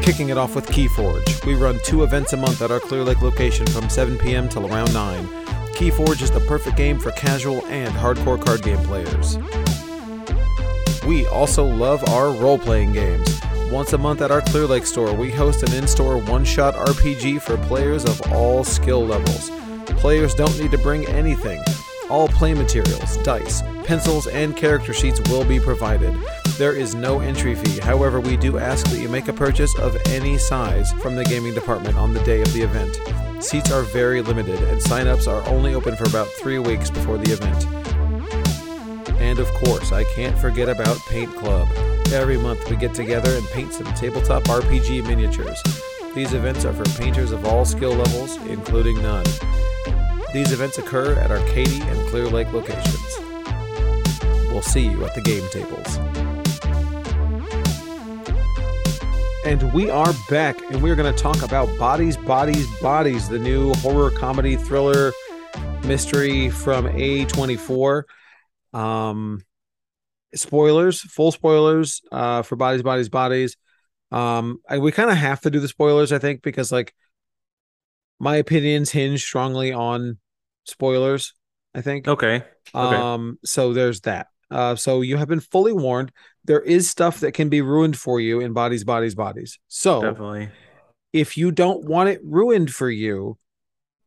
kicking 0.00 0.28
it 0.28 0.36
off 0.36 0.54
with 0.54 0.66
Keyforge. 0.66 1.46
We 1.46 1.54
run 1.54 1.80
two 1.82 2.02
events 2.02 2.34
a 2.34 2.36
month 2.36 2.60
at 2.60 2.70
our 2.70 2.78
Clear 2.78 3.02
Lake 3.04 3.22
location 3.22 3.66
from 3.66 3.88
7 3.88 4.18
p.m. 4.18 4.50
till 4.50 4.66
around 4.70 4.92
9. 4.92 5.43
Keyforge 5.74 6.22
is 6.22 6.30
the 6.30 6.40
perfect 6.40 6.76
game 6.76 7.00
for 7.00 7.10
casual 7.12 7.64
and 7.66 7.92
hardcore 7.94 8.42
card 8.42 8.62
game 8.62 8.78
players. 8.84 9.38
We 11.04 11.26
also 11.26 11.64
love 11.64 12.08
our 12.10 12.30
role 12.30 12.58
playing 12.58 12.92
games. 12.92 13.40
Once 13.70 13.92
a 13.92 13.98
month 13.98 14.22
at 14.22 14.30
our 14.30 14.40
Clear 14.42 14.66
Lake 14.66 14.86
store, 14.86 15.12
we 15.12 15.32
host 15.32 15.64
an 15.64 15.74
in 15.74 15.88
store 15.88 16.18
one 16.18 16.44
shot 16.44 16.74
RPG 16.74 17.42
for 17.42 17.56
players 17.66 18.04
of 18.04 18.20
all 18.32 18.62
skill 18.62 19.04
levels. 19.04 19.50
Players 19.98 20.34
don't 20.34 20.56
need 20.60 20.70
to 20.70 20.78
bring 20.78 21.06
anything. 21.06 21.60
All 22.08 22.28
play 22.28 22.54
materials, 22.54 23.16
dice, 23.18 23.62
pencils, 23.82 24.28
and 24.28 24.56
character 24.56 24.92
sheets 24.92 25.20
will 25.28 25.44
be 25.44 25.58
provided. 25.58 26.14
There 26.56 26.72
is 26.72 26.94
no 26.94 27.18
entry 27.18 27.56
fee. 27.56 27.80
However, 27.80 28.20
we 28.20 28.36
do 28.36 28.58
ask 28.58 28.86
that 28.86 29.00
you 29.00 29.08
make 29.08 29.26
a 29.26 29.32
purchase 29.32 29.76
of 29.76 29.96
any 30.06 30.38
size 30.38 30.92
from 30.94 31.16
the 31.16 31.24
gaming 31.24 31.52
department 31.52 31.96
on 31.96 32.14
the 32.14 32.22
day 32.22 32.42
of 32.42 32.52
the 32.52 32.62
event. 32.62 32.96
Seats 33.42 33.72
are 33.72 33.82
very 33.82 34.22
limited, 34.22 34.62
and 34.62 34.80
sign-ups 34.80 35.26
are 35.26 35.44
only 35.48 35.74
open 35.74 35.96
for 35.96 36.04
about 36.04 36.28
three 36.28 36.60
weeks 36.60 36.90
before 36.90 37.18
the 37.18 37.32
event. 37.32 37.66
And 39.20 39.40
of 39.40 39.48
course, 39.64 39.90
I 39.90 40.04
can't 40.14 40.38
forget 40.38 40.68
about 40.68 40.96
Paint 41.08 41.34
Club. 41.34 41.66
Every 42.12 42.38
month 42.38 42.70
we 42.70 42.76
get 42.76 42.94
together 42.94 43.34
and 43.34 43.46
paint 43.48 43.72
some 43.72 43.92
tabletop 43.94 44.44
RPG 44.44 45.08
miniatures. 45.08 45.60
These 46.14 46.34
events 46.34 46.64
are 46.64 46.72
for 46.72 46.84
painters 46.96 47.32
of 47.32 47.44
all 47.44 47.64
skill 47.64 47.94
levels, 47.94 48.36
including 48.46 49.02
none. 49.02 49.26
These 50.32 50.52
events 50.52 50.78
occur 50.78 51.14
at 51.14 51.30
Katy 51.48 51.80
and 51.80 52.08
Clear 52.10 52.28
Lake 52.28 52.52
locations. 52.52 53.18
We'll 54.50 54.62
see 54.62 54.86
you 54.86 55.04
at 55.04 55.16
the 55.16 55.20
game 55.20 55.48
tables. 55.50 55.98
And 59.44 59.70
we 59.74 59.90
are 59.90 60.14
back, 60.30 60.58
and 60.72 60.82
we're 60.82 60.96
going 60.96 61.14
to 61.14 61.22
talk 61.22 61.42
about 61.42 61.68
Bodies, 61.78 62.16
Bodies, 62.16 62.66
Bodies, 62.80 63.28
the 63.28 63.38
new 63.38 63.74
horror 63.74 64.10
comedy 64.10 64.56
thriller 64.56 65.12
mystery 65.84 66.48
from 66.48 66.86
A24. 66.86 68.04
Um, 68.72 69.42
spoilers, 70.34 71.02
full 71.02 71.30
spoilers 71.30 72.00
uh, 72.10 72.40
for 72.40 72.56
Bodies, 72.56 72.82
Bodies, 72.82 73.10
Bodies. 73.10 73.56
Um, 74.10 74.60
I, 74.66 74.78
we 74.78 74.92
kind 74.92 75.10
of 75.10 75.18
have 75.18 75.42
to 75.42 75.50
do 75.50 75.60
the 75.60 75.68
spoilers, 75.68 76.10
I 76.10 76.18
think, 76.18 76.40
because 76.40 76.72
like 76.72 76.94
my 78.18 78.36
opinions 78.36 78.92
hinge 78.92 79.22
strongly 79.22 79.74
on 79.74 80.16
spoilers. 80.64 81.34
I 81.74 81.82
think. 81.82 82.08
Okay. 82.08 82.36
Okay. 82.74 82.96
Um, 82.96 83.38
so 83.44 83.74
there's 83.74 84.00
that. 84.02 84.28
Uh, 84.50 84.74
so 84.76 85.02
you 85.02 85.18
have 85.18 85.28
been 85.28 85.40
fully 85.40 85.72
warned. 85.72 86.12
There 86.44 86.60
is 86.60 86.90
stuff 86.90 87.20
that 87.20 87.32
can 87.32 87.48
be 87.48 87.62
ruined 87.62 87.96
for 87.98 88.20
you 88.20 88.40
in 88.40 88.52
bodies, 88.52 88.84
bodies, 88.84 89.14
bodies. 89.14 89.58
So 89.68 90.02
Definitely. 90.02 90.50
if 91.12 91.36
you 91.36 91.50
don't 91.50 91.84
want 91.88 92.10
it 92.10 92.20
ruined 92.22 92.72
for 92.72 92.90
you, 92.90 93.38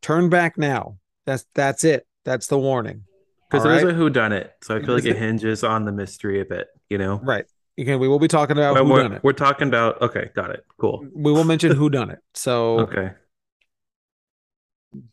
turn 0.01 0.29
back 0.29 0.57
now. 0.57 0.97
That's 1.25 1.45
that's 1.55 1.83
it. 1.83 2.05
That's 2.25 2.47
the 2.47 2.57
warning. 2.59 3.03
Because 3.49 3.63
there's 3.63 3.83
right? 3.83 3.93
a 3.93 3.95
who 3.95 4.09
done 4.09 4.33
it. 4.33 4.51
So 4.61 4.75
I 4.75 4.81
feel 4.81 4.95
like 4.95 5.05
it 5.05 5.15
hinges 5.15 5.63
on 5.63 5.85
the 5.85 5.91
mystery 5.91 6.41
a 6.41 6.45
bit, 6.45 6.67
you 6.89 6.97
know? 6.97 7.19
Right. 7.23 7.45
Again, 7.77 7.99
we 7.99 8.07
will 8.07 8.19
be 8.19 8.27
talking 8.27 8.57
about 8.57 8.75
who 8.75 8.83
we're, 8.85 9.03
done 9.03 9.13
it. 9.13 9.23
we're 9.23 9.33
talking 9.33 9.67
about 9.67 10.01
okay, 10.01 10.29
got 10.35 10.49
it. 10.49 10.65
Cool. 10.79 11.05
We 11.13 11.31
will 11.31 11.43
mention 11.43 11.75
who 11.75 11.89
done 11.89 12.09
it. 12.09 12.19
So 12.33 12.79
Okay. 12.81 13.11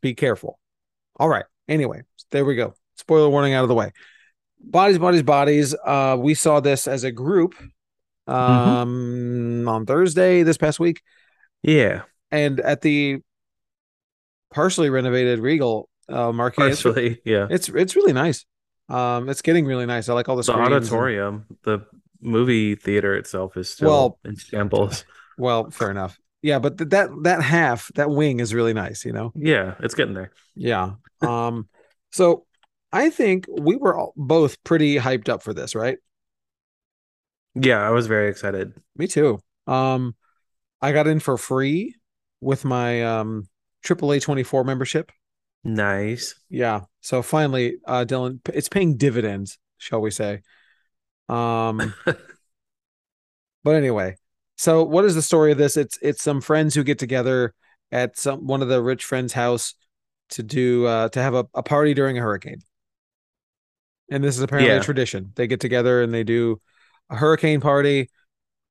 be 0.01 0.15
careful. 0.15 0.59
All 1.17 1.29
right. 1.29 1.45
Anyway, 1.69 2.03
there 2.31 2.45
we 2.45 2.57
go. 2.57 2.75
Spoiler 2.97 3.29
warning 3.29 3.55
out 3.55 3.63
of 3.63 3.69
the 3.69 3.75
way. 3.75 3.93
Bodies, 4.67 4.99
bodies, 4.99 5.23
bodies. 5.23 5.75
Uh, 5.85 6.17
we 6.19 6.35
saw 6.35 6.61
this 6.61 6.89
as 6.89 7.05
a 7.05 7.13
group 7.13 7.55
um 8.27 9.69
on 9.69 9.85
Thursday 9.85 10.43
this 10.43 10.57
past 10.57 10.81
week, 10.81 11.03
Yeah. 11.63 12.03
and 12.31 12.59
at 12.61 12.81
the 12.81 13.21
partially 14.53 14.89
renovated 14.91 15.39
Regal 15.41 15.89
uh 16.09 16.33
marquee. 16.33 16.65
It's, 16.65 16.83
Partially. 16.83 17.21
Yeah. 17.25 17.47
it's 17.51 17.69
it's 17.69 17.95
really 17.97 18.13
nice. 18.15 18.47
Um, 18.89 19.29
it's 19.29 19.43
getting 19.43 19.67
really 19.67 19.87
nice. 19.87 20.09
I 20.09 20.15
like 20.15 20.29
all 20.29 20.37
the 20.37 20.41
The 20.41 20.53
screens 20.53 20.67
and- 20.67 20.75
auditorium, 20.77 21.47
the 21.65 21.87
movie 22.21 22.75
theater 22.75 23.15
itself 23.17 23.57
is 23.57 23.69
still 23.71 23.89
Well- 23.89 24.19
in 24.25 24.37
shambles. 24.37 25.05
well, 25.39 25.71
fair 25.71 25.91
enough. 25.91 26.19
Yeah, 26.43 26.59
but 26.59 26.77
th- 26.79 26.91
that 26.91 27.11
that 27.23 27.43
half 27.43 27.91
that 27.95 28.11
wing 28.11 28.41
is 28.41 28.53
really 28.55 28.73
nice. 28.75 29.05
You 29.05 29.13
know. 29.13 29.33
Yeah, 29.35 29.75
it's 29.81 29.95
getting 29.95 30.15
there. 30.15 30.33
Yeah. 30.55 30.93
Um. 31.21 31.69
So 32.13 32.47
I 32.95 33.11
think 33.11 33.47
we 33.51 33.75
were 33.75 33.99
all, 33.99 34.13
both 34.17 34.63
pretty 34.63 34.95
hyped 34.99 35.29
up 35.29 35.43
for 35.43 35.53
this, 35.53 35.75
right? 35.75 35.99
Yeah, 37.57 37.85
I 37.85 37.91
was 37.91 38.07
very 38.07 38.31
excited. 38.31 38.73
Me 38.97 39.09
too. 39.09 39.41
Um, 39.67 40.15
I 40.81 40.93
got 40.93 41.09
in 41.09 41.19
for 41.19 41.37
free 41.37 41.97
with 42.41 42.65
my 42.65 43.03
um 43.03 43.49
AAA 43.85 44.23
24 44.23 44.63
membership. 44.63 45.11
Nice. 45.65 46.37
Yeah. 46.49 46.83
So 47.01 47.21
finally, 47.21 47.79
uh, 47.85 48.05
Dylan, 48.07 48.39
it's 48.53 48.69
paying 48.69 48.97
dividends, 48.97 49.59
shall 49.79 50.01
we 50.01 50.13
say? 50.13 50.43
Um, 51.29 51.95
but 53.65 53.75
anyway, 53.75 54.19
so 54.57 54.85
what 54.85 55.05
is 55.05 55.17
the 55.17 55.23
story 55.23 55.51
of 55.51 55.59
this? 55.59 55.77
It's 55.77 55.99
it's 56.01 56.23
some 56.23 56.41
friends 56.41 56.77
who 56.77 56.85
get 56.85 57.01
together 57.01 57.55
at 57.91 58.17
some 58.17 58.47
one 58.47 58.63
of 58.63 58.69
the 58.69 58.81
rich 58.81 59.05
friends' 59.05 59.33
house 59.33 59.75
to 60.31 60.45
do 60.45 60.87
uh 60.87 61.09
to 61.09 61.21
have 61.21 61.35
a, 61.35 61.47
a 61.55 61.63
party 61.65 61.93
during 61.93 62.19
a 62.19 62.21
hurricane. 62.21 62.61
And 64.11 64.23
this 64.23 64.37
is 64.37 64.43
apparently 64.43 64.71
a 64.73 64.81
tradition. 64.81 65.33
They 65.35 65.47
get 65.47 65.61
together 65.61 66.03
and 66.03 66.13
they 66.13 66.25
do 66.25 66.61
a 67.11 67.17
hurricane 67.17 67.61
party 67.61 68.11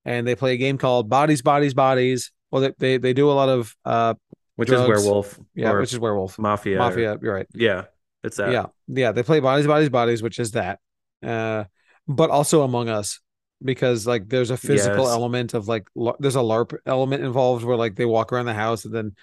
and 0.05 0.27
they 0.27 0.35
play 0.35 0.53
a 0.53 0.57
game 0.57 0.77
called 0.77 1.09
Bodies, 1.09 1.41
Bodies, 1.41 1.73
Bodies. 1.73 2.31
Well, 2.51 2.61
they 2.61 2.73
they, 2.77 2.97
they 2.97 3.13
do 3.13 3.29
a 3.31 3.33
lot 3.33 3.49
of 3.49 3.75
uh 3.83 4.13
Which 4.55 4.69
Drugs. 4.69 4.83
is 4.83 5.05
werewolf 5.05 5.39
yeah, 5.55 5.71
or 5.71 5.79
which 5.79 5.91
is 5.93 5.99
werewolf. 5.99 6.37
mafia. 6.37 6.75
or- 6.75 6.79
Mafia, 6.79 7.17
you're 7.21 7.33
right. 7.33 7.47
yeah, 7.53 7.85
it's 8.23 8.37
that. 8.37 8.51
Yeah, 8.51 8.65
yeah, 8.87 9.11
they 9.11 9.23
play 9.23 9.39
bodies, 9.39 9.65
bodies, 9.65 9.89
bodies, 9.89 10.21
which 10.21 10.37
is 10.39 10.51
that. 10.51 10.79
Uh, 11.25 11.63
but 12.07 12.29
also 12.29 12.61
Among 12.63 12.89
Us 12.89 13.19
because 13.63 14.05
like 14.05 14.27
there's 14.29 14.51
a 14.51 14.57
physical 14.57 15.05
Yes. 15.05 15.13
element 15.13 15.53
of 15.53 15.67
like 15.67 15.87
la- 15.95 16.15
there's 16.19 16.35
a 16.35 16.39
LARP 16.41 16.75
element 16.85 17.23
involved 17.23 17.63
where 17.63 17.77
like 17.77 17.95
they 17.95 18.05
walk 18.05 18.31
around 18.33 18.45
the 18.45 18.53
house 18.53 18.83
and 18.85 18.93
then 18.93 19.15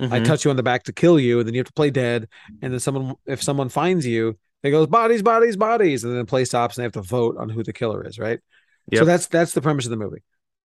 I 0.00 0.20
Mhm. 0.20 0.24
touch 0.24 0.44
you 0.44 0.50
on 0.50 0.56
the 0.56 0.62
back 0.62 0.84
to 0.84 0.92
kill 0.92 1.20
you, 1.20 1.38
and 1.40 1.46
then 1.46 1.54
you 1.54 1.58
have 1.60 1.66
to 1.66 1.72
play 1.72 1.90
dead, 1.90 2.28
and 2.62 2.72
then 2.72 2.80
someone 2.80 3.14
if 3.26 3.42
someone 3.42 3.68
finds 3.68 4.06
you, 4.06 4.38
they 4.64 4.70
goes 4.70 4.86
bodies, 4.86 5.22
bodies, 5.22 5.58
bodies, 5.58 6.04
and 6.04 6.12
then 6.14 6.20
the 6.20 6.24
play 6.24 6.46
stops 6.46 6.76
and 6.76 6.82
they 6.82 6.86
have 6.86 6.92
to 6.92 7.02
vote 7.02 7.36
on 7.38 7.50
who 7.50 7.62
the 7.62 7.72
killer 7.74 8.04
is, 8.06 8.18
right? 8.18 8.40
So 8.94 9.04
that's 9.04 9.26
that's 9.26 9.52
the 9.52 9.60
premise 9.60 9.84
of 9.84 9.90
the 9.90 9.96
movie. 9.96 10.22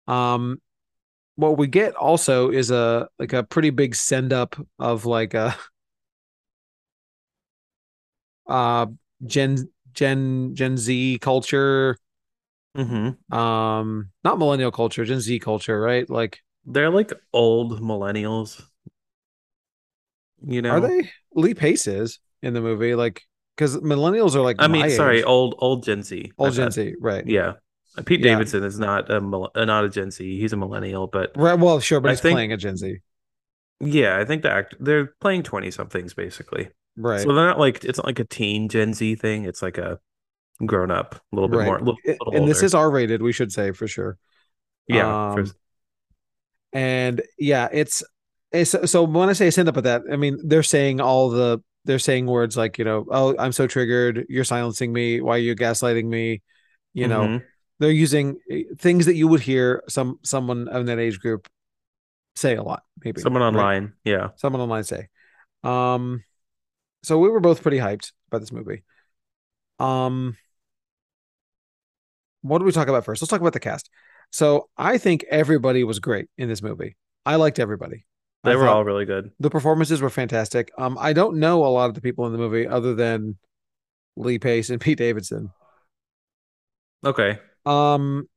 Um, 0.06 0.62
what 1.38 1.58
we 1.58 1.68
get 1.68 1.96
also 1.96 2.52
is 2.52 2.72
a 2.72 3.08
like 3.20 3.32
a 3.32 3.44
pretty 3.44 3.70
big 3.70 3.96
send 3.96 4.34
up 4.34 4.58
of 4.80 5.06
like 5.06 5.34
a 5.34 5.56
uh 8.48 8.88
Gen 9.26 9.70
Gen 9.94 10.56
Gen 10.56 10.76
Z 10.76 11.20
culture, 11.22 11.98
Mhm. 12.78 13.34
um, 13.34 14.10
not 14.26 14.38
millennial 14.38 14.72
culture, 14.72 15.06
Gen 15.06 15.22
Z 15.22 15.40
culture, 15.40 15.80
right? 15.80 16.10
Like, 16.10 16.40
They're 16.66 16.90
like 16.90 17.14
old 17.32 17.80
millennials. 17.82 18.62
You 20.46 20.62
know? 20.62 20.72
are 20.72 20.82
they? 20.82 21.10
Lee 21.34 21.54
Pace 21.54 21.88
is 21.88 22.20
in 22.44 22.54
the 22.54 22.62
movie, 22.62 22.94
like, 22.94 23.24
because 23.56 23.78
millennials 23.78 24.36
are 24.36 24.42
like 24.42 24.58
I 24.60 24.68
mean, 24.68 24.90
sorry, 24.90 25.20
age. 25.20 25.26
old 25.26 25.56
old 25.60 25.84
Gen 25.84 26.04
Z. 26.04 26.32
Old 26.38 26.54
Gen. 26.54 26.72
Z, 26.72 26.96
right? 27.00 27.26
Yeah. 27.26 27.54
Pete 28.06 28.20
Yeah. 28.20 28.32
Davidson 28.34 28.64
is 28.64 28.78
not 28.78 29.10
a 29.10 29.18
uh, 29.18 29.66
not 29.66 29.86
a 29.86 29.90
Gen 29.90 30.12
Z. 30.12 30.40
He's 30.40 30.52
a 30.54 30.58
millennial, 30.58 31.08
but 31.08 31.32
Right. 31.36 31.58
Well, 31.58 31.80
sure, 31.80 32.00
but 32.02 32.10
I 32.10 32.12
he's 32.14 32.22
think- 32.22 32.36
playing 32.36 32.52
a 32.52 32.58
Gen 32.58 32.76
Z, 32.78 32.98
yeah, 33.80 34.18
I 34.18 34.26
think 34.26 34.42
the 34.42 34.52
act 34.52 34.76
they're 34.80 35.14
playing 35.22 35.44
20 35.44 35.72
somethings 35.72 36.14
basically. 36.14 36.70
right? 36.98 37.22
So 37.22 37.34
they're 37.34 37.46
not 37.46 37.60
like 37.60 37.84
it's 37.86 37.98
not 37.98 38.06
like 38.06 38.20
a 38.20 38.26
teen 38.26 38.68
Gen 38.70 38.94
Z 38.94 39.16
thing. 39.16 39.46
It's 39.46 39.62
like 39.62 39.78
a 39.78 40.00
grown 40.66 40.92
up, 40.92 41.16
a 41.16 41.36
little 41.36 41.50
bit 41.50 41.58
right. 41.58 41.66
more, 41.66 41.80
little, 41.80 41.98
little 42.06 42.34
and 42.34 42.48
this 42.48 42.64
is 42.64 42.74
R 42.74 42.90
rated, 42.90 43.22
we 43.22 43.32
should 43.34 43.52
say 43.52 43.72
for 43.72 43.88
sure. 43.88 44.18
yeah, 44.88 45.34
for- 45.34 45.40
um, 45.42 45.52
and 46.74 47.22
yeah 47.40 47.70
it's 47.72 48.04
it's 48.52 48.76
so 48.92 49.04
when 49.04 49.30
i 49.30 49.34
say 49.34 49.50
send 49.50 49.70
up 49.70 49.76
with 49.76 49.86
that 49.86 50.02
i 50.12 50.16
mean 50.18 50.38
they're 50.44 50.64
saying 50.64 51.00
all 51.00 51.30
the 51.30 51.62
they're 51.86 52.00
saying 52.00 52.26
words 52.26 52.58
like 52.58 52.78
you 52.78 52.86
know 52.86 53.06
oh 53.10 53.36
i'm 53.40 53.52
so 53.52 53.68
triggered 53.68 54.26
you're 54.30 54.44
silencing 54.44 54.92
me 54.92 55.22
why 55.22 55.36
are 55.36 55.40
you 55.40 55.56
gaslighting 55.56 56.06
me 56.06 56.42
you 56.94 57.08
know 57.08 57.28
Mhm. 57.28 57.44
they're 57.80 57.92
using 57.92 58.38
eh, 58.50 58.64
things 58.78 59.06
that 59.06 59.16
you 59.16 59.28
would 59.28 59.42
hear 59.42 59.84
some 59.88 60.20
someone 60.24 60.68
in 60.68 60.86
that 60.88 61.00
age 61.00 61.20
group 61.20 61.48
say 62.36 62.56
a 62.56 62.64
lot 62.64 62.84
maybe 63.04 63.22
someone 63.22 63.42
right? 63.42 63.48
online. 63.48 63.94
Yeah. 64.04 64.30
someone 64.36 64.62
online 64.62 64.84
say 64.84 65.08
um 65.64 66.24
so 67.04 67.18
we 67.20 67.30
were 67.30 67.40
both 67.40 67.62
pretty 67.62 67.78
hyped 67.78 68.12
about 68.30 68.40
this 68.40 68.52
movie 68.52 68.84
um 69.80 70.36
what 72.42 72.60
do 72.60 72.66
we 72.66 72.72
talk 72.72 72.88
about 72.88 73.06
first 73.06 73.22
let's 73.22 73.30
talk 73.30 73.42
about 73.42 73.54
the 73.54 73.60
cast 73.60 73.90
so 74.32 74.70
i 74.78 74.98
think 74.98 75.26
everybody 75.30 75.84
was 75.84 76.00
great 76.00 76.28
in 76.38 76.48
this 76.48 76.62
movie 76.62 76.96
i 77.26 77.36
liked 77.36 77.60
everybody 77.60 78.06
I 78.46 78.50
They 78.52 78.56
were 78.56 78.68
all 78.68 78.84
really 78.86 79.06
good. 79.06 79.32
the 79.40 79.50
performances 79.50 80.02
were 80.02 80.10
fantastic 80.10 80.72
um 80.78 80.98
i 81.00 81.14
don't 81.14 81.38
know 81.38 81.66
a 81.66 81.68
lot 81.68 81.88
of 81.90 81.96
the 81.96 82.02
people 82.02 82.26
in 82.26 82.32
the 82.32 82.38
movie 82.38 82.68
other 82.68 82.94
than 82.96 83.38
lee 84.16 84.40
pace 84.40 84.70
and 84.70 84.80
pete 84.86 84.98
davidson 84.98 85.50
Okay. 87.04 87.38
um 87.66 88.28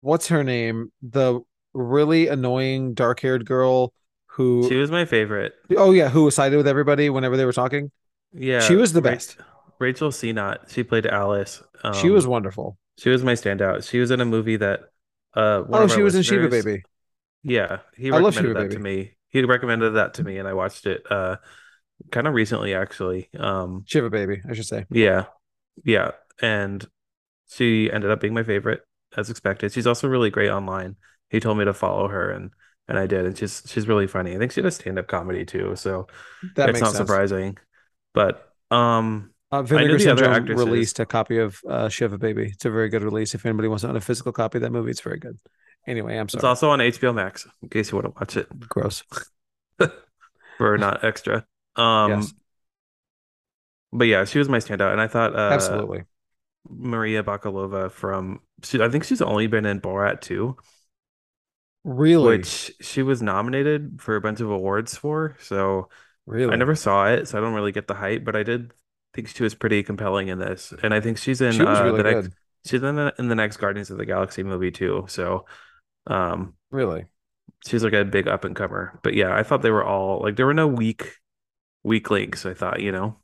what's 0.00 0.28
her 0.28 0.44
name 0.44 0.92
the 1.02 1.40
really 1.74 2.28
annoying 2.28 2.94
dark-haired 2.94 3.44
girl 3.44 3.92
who 4.28 4.68
She 4.68 4.76
was 4.76 4.90
my 4.90 5.04
favorite. 5.04 5.54
oh 5.76 5.92
yeah, 5.92 6.08
who 6.08 6.24
was 6.24 6.34
sided 6.34 6.56
with 6.56 6.68
everybody 6.68 7.08
whenever 7.10 7.36
they 7.38 7.44
were 7.46 7.52
talking. 7.54 7.90
Yeah, 8.32 8.60
She 8.60 8.76
was 8.76 8.92
the 8.92 9.00
Ra- 9.00 9.12
best. 9.12 9.38
Rachel 9.78 10.10
Sennott. 10.10 10.70
She 10.70 10.82
played 10.84 11.06
Alice. 11.06 11.62
she 11.94 12.08
Um, 12.08 12.12
was 12.14 12.26
wonderful. 12.26 12.76
She 12.98 13.08
was 13.10 13.22
my 13.22 13.32
standout. 13.32 13.88
She 13.88 13.98
was 13.98 14.10
in 14.10 14.20
a 14.20 14.24
movie 14.26 14.56
that 14.56 14.80
uh 15.34 15.62
Oh, 15.72 15.88
she 15.88 16.02
was 16.02 16.14
in 16.14 16.22
Shiva 16.22 16.48
Baby. 16.48 16.82
Yeah, 17.48 17.78
he 17.96 18.10
I 18.10 18.18
recommended 18.18 18.56
that 18.56 18.70
to 18.72 18.78
me. 18.78 19.16
He 19.28 19.42
recommended 19.44 19.90
that 19.90 20.14
to 20.14 20.24
me 20.24 20.38
and 20.38 20.48
I 20.48 20.54
watched 20.54 20.86
it 20.86 21.02
uh 21.10 21.36
kind 22.10 22.26
of 22.26 22.34
recently 22.34 22.74
actually. 22.74 23.28
Um 23.38 23.84
Shiva 23.86 24.10
Baby, 24.10 24.42
I 24.48 24.54
should 24.54 24.66
say. 24.66 24.86
yeah. 24.90 25.26
Yeah, 25.84 26.12
and 26.40 26.84
she 27.50 27.90
ended 27.92 28.10
up 28.10 28.20
being 28.20 28.34
my 28.34 28.42
favorite 28.42 28.80
as 29.16 29.30
expected. 29.30 29.72
She's 29.72 29.86
also 29.86 30.08
really 30.08 30.30
great 30.30 30.50
online. 30.50 30.96
He 31.30 31.38
told 31.40 31.58
me 31.58 31.64
to 31.66 31.74
follow 31.74 32.08
her 32.08 32.30
and 32.30 32.50
and 32.88 32.98
I 32.98 33.06
did 33.06 33.26
and 33.26 33.36
she's 33.36 33.62
she's 33.66 33.86
really 33.86 34.06
funny. 34.06 34.34
I 34.34 34.38
think 34.38 34.52
she 34.52 34.62
does 34.62 34.76
stand-up 34.76 35.06
comedy 35.06 35.44
too, 35.44 35.76
so 35.76 36.06
That 36.56 36.70
it's 36.70 36.80
not 36.80 36.94
sense. 36.94 36.96
surprising. 36.96 37.58
But 38.14 38.52
um 38.70 39.32
Uh, 39.52 39.62
Vinegar 39.62 39.98
Syndrome 39.98 40.46
released 40.46 40.98
a 40.98 41.06
copy 41.06 41.38
of 41.38 41.60
uh, 41.68 41.88
Shiva 41.88 42.18
Baby. 42.18 42.46
It's 42.52 42.64
a 42.64 42.70
very 42.70 42.88
good 42.88 43.02
release. 43.02 43.34
If 43.34 43.46
anybody 43.46 43.68
wants 43.68 43.82
to 43.82 43.88
own 43.88 43.96
a 43.96 44.00
physical 44.00 44.32
copy 44.32 44.58
of 44.58 44.62
that 44.62 44.72
movie, 44.72 44.90
it's 44.90 45.00
very 45.02 45.18
good. 45.20 45.38
Anyway, 45.86 46.16
I'm 46.16 46.28
sorry. 46.28 46.40
it's 46.40 46.44
also 46.44 46.70
on 46.70 46.80
HBO 46.80 47.12
Max 47.12 47.46
in 47.62 47.68
case 47.68 47.90
you 47.90 47.96
want 47.96 48.06
to 48.06 48.18
watch 48.18 48.36
it. 48.36 48.68
Gross. 48.68 49.02
for 50.58 50.78
not 50.78 51.04
extra. 51.04 51.46
Um, 51.76 52.10
Yes. 52.12 52.34
but 53.92 54.04
yeah, 54.04 54.24
she 54.24 54.38
was 54.38 54.48
my 54.48 54.58
standout, 54.58 54.92
and 54.92 55.00
I 55.00 55.06
thought 55.06 55.34
uh, 55.34 55.50
Absolutely. 55.52 56.04
Maria 56.68 57.22
Bakalova 57.22 57.90
from 57.90 58.40
she, 58.62 58.80
I 58.82 58.88
think 58.88 59.04
she's 59.04 59.22
only 59.22 59.46
been 59.46 59.66
in 59.66 59.80
Borat 59.80 60.20
2, 60.20 60.56
Really? 61.84 62.38
which 62.38 62.72
she 62.80 63.02
was 63.02 63.22
nominated 63.22 64.00
for 64.00 64.16
a 64.16 64.20
bunch 64.20 64.40
of 64.40 64.50
awards 64.50 64.96
for. 64.96 65.36
So 65.40 65.88
really? 66.26 66.52
I 66.52 66.56
never 66.56 66.74
saw 66.74 67.06
it, 67.08 67.28
so 67.28 67.38
I 67.38 67.40
don't 67.40 67.54
really 67.54 67.72
get 67.72 67.86
the 67.86 67.94
hype, 67.94 68.24
but 68.24 68.34
I 68.36 68.42
did 68.42 68.72
think 69.14 69.28
she 69.28 69.42
was 69.42 69.54
pretty 69.54 69.82
compelling 69.82 70.28
in 70.28 70.38
this, 70.38 70.72
and 70.82 70.92
I 70.92 71.00
think 71.00 71.18
she's 71.18 71.40
in 71.40 71.52
she 71.52 71.62
uh, 71.62 71.84
really 71.84 72.02
the 72.02 72.02
next 72.02 72.30
she's 72.64 72.82
in 72.82 72.96
the, 72.96 73.14
in 73.18 73.28
the 73.28 73.34
next 73.36 73.58
Guardians 73.58 73.90
of 73.90 73.98
the 73.98 74.06
Galaxy 74.06 74.42
movie 74.42 74.72
too. 74.72 75.04
So 75.08 75.46
um, 76.06 76.54
Really. 76.70 77.06
she's 77.66 77.82
like 77.84 77.92
a 77.92 78.04
big 78.04 78.28
up 78.28 78.44
and 78.44 78.56
comer. 78.56 78.98
But 79.02 79.14
yeah, 79.14 79.34
I 79.34 79.42
thought 79.42 79.62
they 79.62 79.70
were 79.70 79.84
all 79.84 80.20
like 80.22 80.36
there 80.36 80.46
were 80.46 80.54
no 80.54 80.66
weak 80.68 81.14
weak 81.82 82.10
links. 82.10 82.46
I 82.46 82.54
thought 82.54 82.80
you 82.80 82.92
know. 82.92 83.18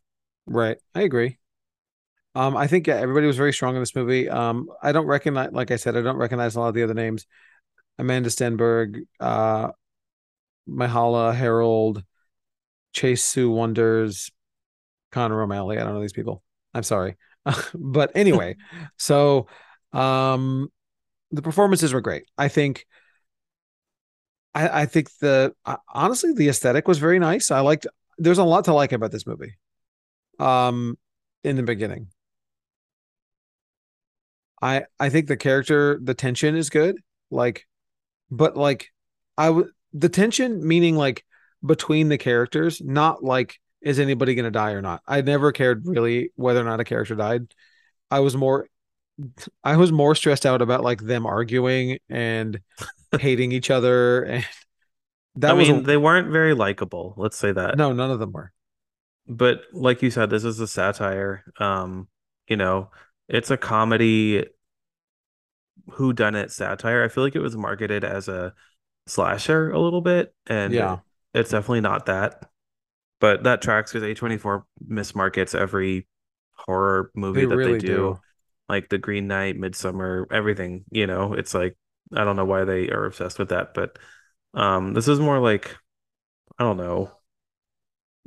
Right. 0.46 0.78
I 0.94 1.02
agree. 1.02 1.38
Um, 2.34 2.56
I 2.56 2.66
think 2.66 2.86
yeah, 2.86 2.96
everybody 2.96 3.26
was 3.26 3.36
very 3.36 3.52
strong 3.52 3.74
in 3.76 3.82
this 3.82 3.94
movie. 3.94 4.28
Um, 4.28 4.68
I 4.82 4.92
don't 4.92 5.06
recognize, 5.06 5.52
like 5.52 5.70
I 5.70 5.76
said, 5.76 5.96
I 5.96 6.00
don't 6.02 6.16
recognize 6.16 6.56
a 6.56 6.60
lot 6.60 6.68
of 6.68 6.74
the 6.74 6.82
other 6.82 6.94
names. 6.94 7.26
Amandla 8.00 8.26
Stenberg, 8.30 9.02
uh, 9.20 9.70
Myha'la 10.68 11.34
Herrold, 11.36 12.02
Chase 12.94 13.22
Sui 13.22 13.46
Wonders, 13.46 14.30
Connor 15.10 15.42
O'Malley. 15.42 15.78
I 15.78 15.84
don't 15.84 15.94
know 15.94 16.00
these 16.00 16.12
people. 16.12 16.42
I'm 16.74 16.82
sorry. 16.82 17.16
but 17.74 18.12
anyway, 18.14 18.56
so 18.96 19.46
um 19.92 20.70
the 21.32 21.42
performances 21.42 21.92
were 21.92 22.00
great. 22.00 22.24
I 22.38 22.48
think 22.48 22.86
I, 24.54 24.82
I 24.82 24.86
think 24.86 25.10
the 25.18 25.54
honestly 25.92 26.32
the 26.34 26.48
aesthetic 26.48 26.86
was 26.86 26.98
very 26.98 27.18
nice. 27.18 27.50
I 27.50 27.60
liked 27.60 27.86
there's 28.18 28.38
a 28.38 28.44
lot 28.44 28.66
to 28.66 28.74
like 28.74 28.92
about 28.92 29.10
this 29.10 29.26
movie. 29.26 29.54
Um 30.38 30.98
in 31.42 31.56
the 31.56 31.62
beginning. 31.62 32.08
I 34.60 34.84
I 35.00 35.08
think 35.08 35.26
the 35.26 35.36
character 35.36 35.98
the 36.02 36.14
tension 36.14 36.54
is 36.54 36.70
good. 36.70 36.96
Like 37.30 37.66
but 38.30 38.56
like 38.56 38.90
I 39.36 39.50
would 39.50 39.68
the 39.92 40.08
tension 40.08 40.66
meaning 40.66 40.96
like 40.96 41.24
between 41.64 42.08
the 42.08 42.18
characters, 42.18 42.80
not 42.84 43.24
like 43.24 43.58
is 43.80 43.98
anybody 43.98 44.34
going 44.34 44.44
to 44.44 44.50
die 44.50 44.72
or 44.72 44.82
not. 44.82 45.02
I 45.06 45.20
never 45.22 45.50
cared 45.50 45.86
really 45.86 46.30
whether 46.36 46.60
or 46.60 46.64
not 46.64 46.80
a 46.80 46.84
character 46.84 47.14
died. 47.14 47.52
I 48.10 48.20
was 48.20 48.36
more 48.36 48.68
I 49.62 49.76
was 49.76 49.92
more 49.92 50.14
stressed 50.14 50.46
out 50.46 50.62
about 50.62 50.82
like 50.82 51.02
them 51.02 51.26
arguing 51.26 51.98
and 52.08 52.60
hating 53.20 53.52
each 53.52 53.70
other 53.70 54.22
and 54.24 54.46
that 55.36 55.52
I 55.54 55.58
mean, 55.58 55.76
a- 55.76 55.82
they 55.82 55.96
weren't 55.96 56.30
very 56.30 56.54
likable, 56.54 57.14
let's 57.16 57.36
say 57.36 57.52
that. 57.52 57.76
no, 57.78 57.92
none 57.92 58.10
of 58.10 58.18
them 58.18 58.32
were. 58.32 58.52
But 59.26 59.62
like 59.72 60.02
you 60.02 60.10
said, 60.10 60.30
this 60.30 60.44
is 60.44 60.60
a 60.60 60.66
satire. 60.66 61.44
Um, 61.58 62.08
you 62.48 62.56
know, 62.56 62.90
it's 63.28 63.50
a 63.50 63.56
comedy 63.56 64.44
who 65.92 66.12
done 66.12 66.34
it 66.34 66.50
satire. 66.50 67.02
I 67.04 67.08
feel 67.08 67.24
like 67.24 67.36
it 67.36 67.40
was 67.40 67.56
marketed 67.56 68.04
as 68.04 68.28
a 68.28 68.52
slasher 69.06 69.70
a 69.70 69.78
little 69.80 70.00
bit, 70.00 70.34
and 70.46 70.72
Yeah. 70.72 70.98
it's 71.34 71.50
definitely 71.50 71.80
not 71.80 72.06
that. 72.06 72.50
But 73.20 73.44
that 73.44 73.62
tracks 73.62 73.92
because 73.92 74.06
A24 74.08 74.64
mismarkets 74.86 75.54
every 75.54 76.08
horror 76.54 77.10
movie 77.14 77.40
They 77.42 77.46
that 77.46 77.56
really 77.56 77.72
they 77.74 77.78
do. 77.78 77.86
do. 77.86 78.20
Like 78.68 78.88
The 78.88 78.98
Green 78.98 79.26
Knight, 79.28 79.56
Midsommar, 79.56 80.26
everything, 80.32 80.84
you 80.90 81.06
know, 81.06 81.34
it's 81.34 81.54
like 81.54 81.76
I 82.14 82.24
don't 82.24 82.36
know 82.36 82.44
why 82.44 82.64
they 82.64 82.90
are 82.90 83.04
obsessed 83.06 83.38
with 83.38 83.50
that, 83.50 83.74
but 83.74 83.98
um 84.54 84.94
this 84.94 85.08
is 85.08 85.20
more 85.20 85.38
like 85.40 85.76
I 86.58 86.64
don't 86.64 86.78
know, 86.78 87.12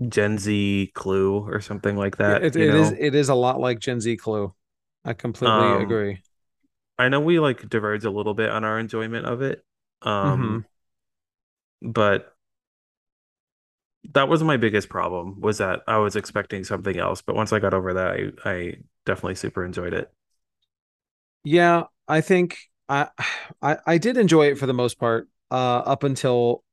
Gen 0.09 0.37
Z 0.37 0.91
Clue 0.93 1.39
or 1.47 1.61
something 1.61 1.95
like 1.95 2.17
that. 2.17 2.43
it, 2.43 2.55
it 2.55 2.73
is 2.75 2.91
it 2.91 3.15
is 3.15 3.29
a 3.29 3.35
lot 3.35 3.59
like 3.59 3.79
Gen 3.79 4.01
Z 4.01 4.17
Clue. 4.17 4.53
I 5.03 5.13
completely 5.13 5.75
Um, 5.75 5.75
agree. 5.75 6.21
I 6.99 7.09
know 7.09 7.19
we 7.21 7.39
like 7.39 7.69
diverge 7.69 8.05
a 8.05 8.11
little 8.11 8.33
bit 8.33 8.49
on 8.49 8.63
our 8.65 8.79
enjoyment 8.79 9.25
of 9.25 9.41
it. 9.41 9.65
Um 10.03 10.65
but 11.81 12.35
that 14.13 14.27
was 14.27 14.43
my 14.43 14.57
biggest 14.57 14.89
problem 14.89 15.39
was 15.41 15.57
that 15.57 15.81
I 15.87 15.97
was 15.97 16.15
expecting 16.15 16.63
something 16.63 16.97
else, 16.97 17.21
but 17.21 17.35
once 17.35 17.51
I 17.53 17.59
got 17.59 17.73
over 17.73 17.93
that, 17.95 18.11
I 18.45 18.49
I 18.49 18.73
definitely 19.05 19.35
super 19.35 19.65
enjoyed 19.65 19.93
it. 19.93 20.11
Yeah, 21.45 21.85
I 22.07 22.21
think 22.21 22.57
I 22.89 23.09
I 23.61 23.77
I 23.85 23.97
did 23.97 24.17
enjoy 24.17 24.47
it 24.47 24.57
for 24.57 24.65
the 24.67 24.73
most 24.73 24.99
part. 24.99 25.29
Uh 25.51 25.79
up 25.79 26.03
until 26.03 26.63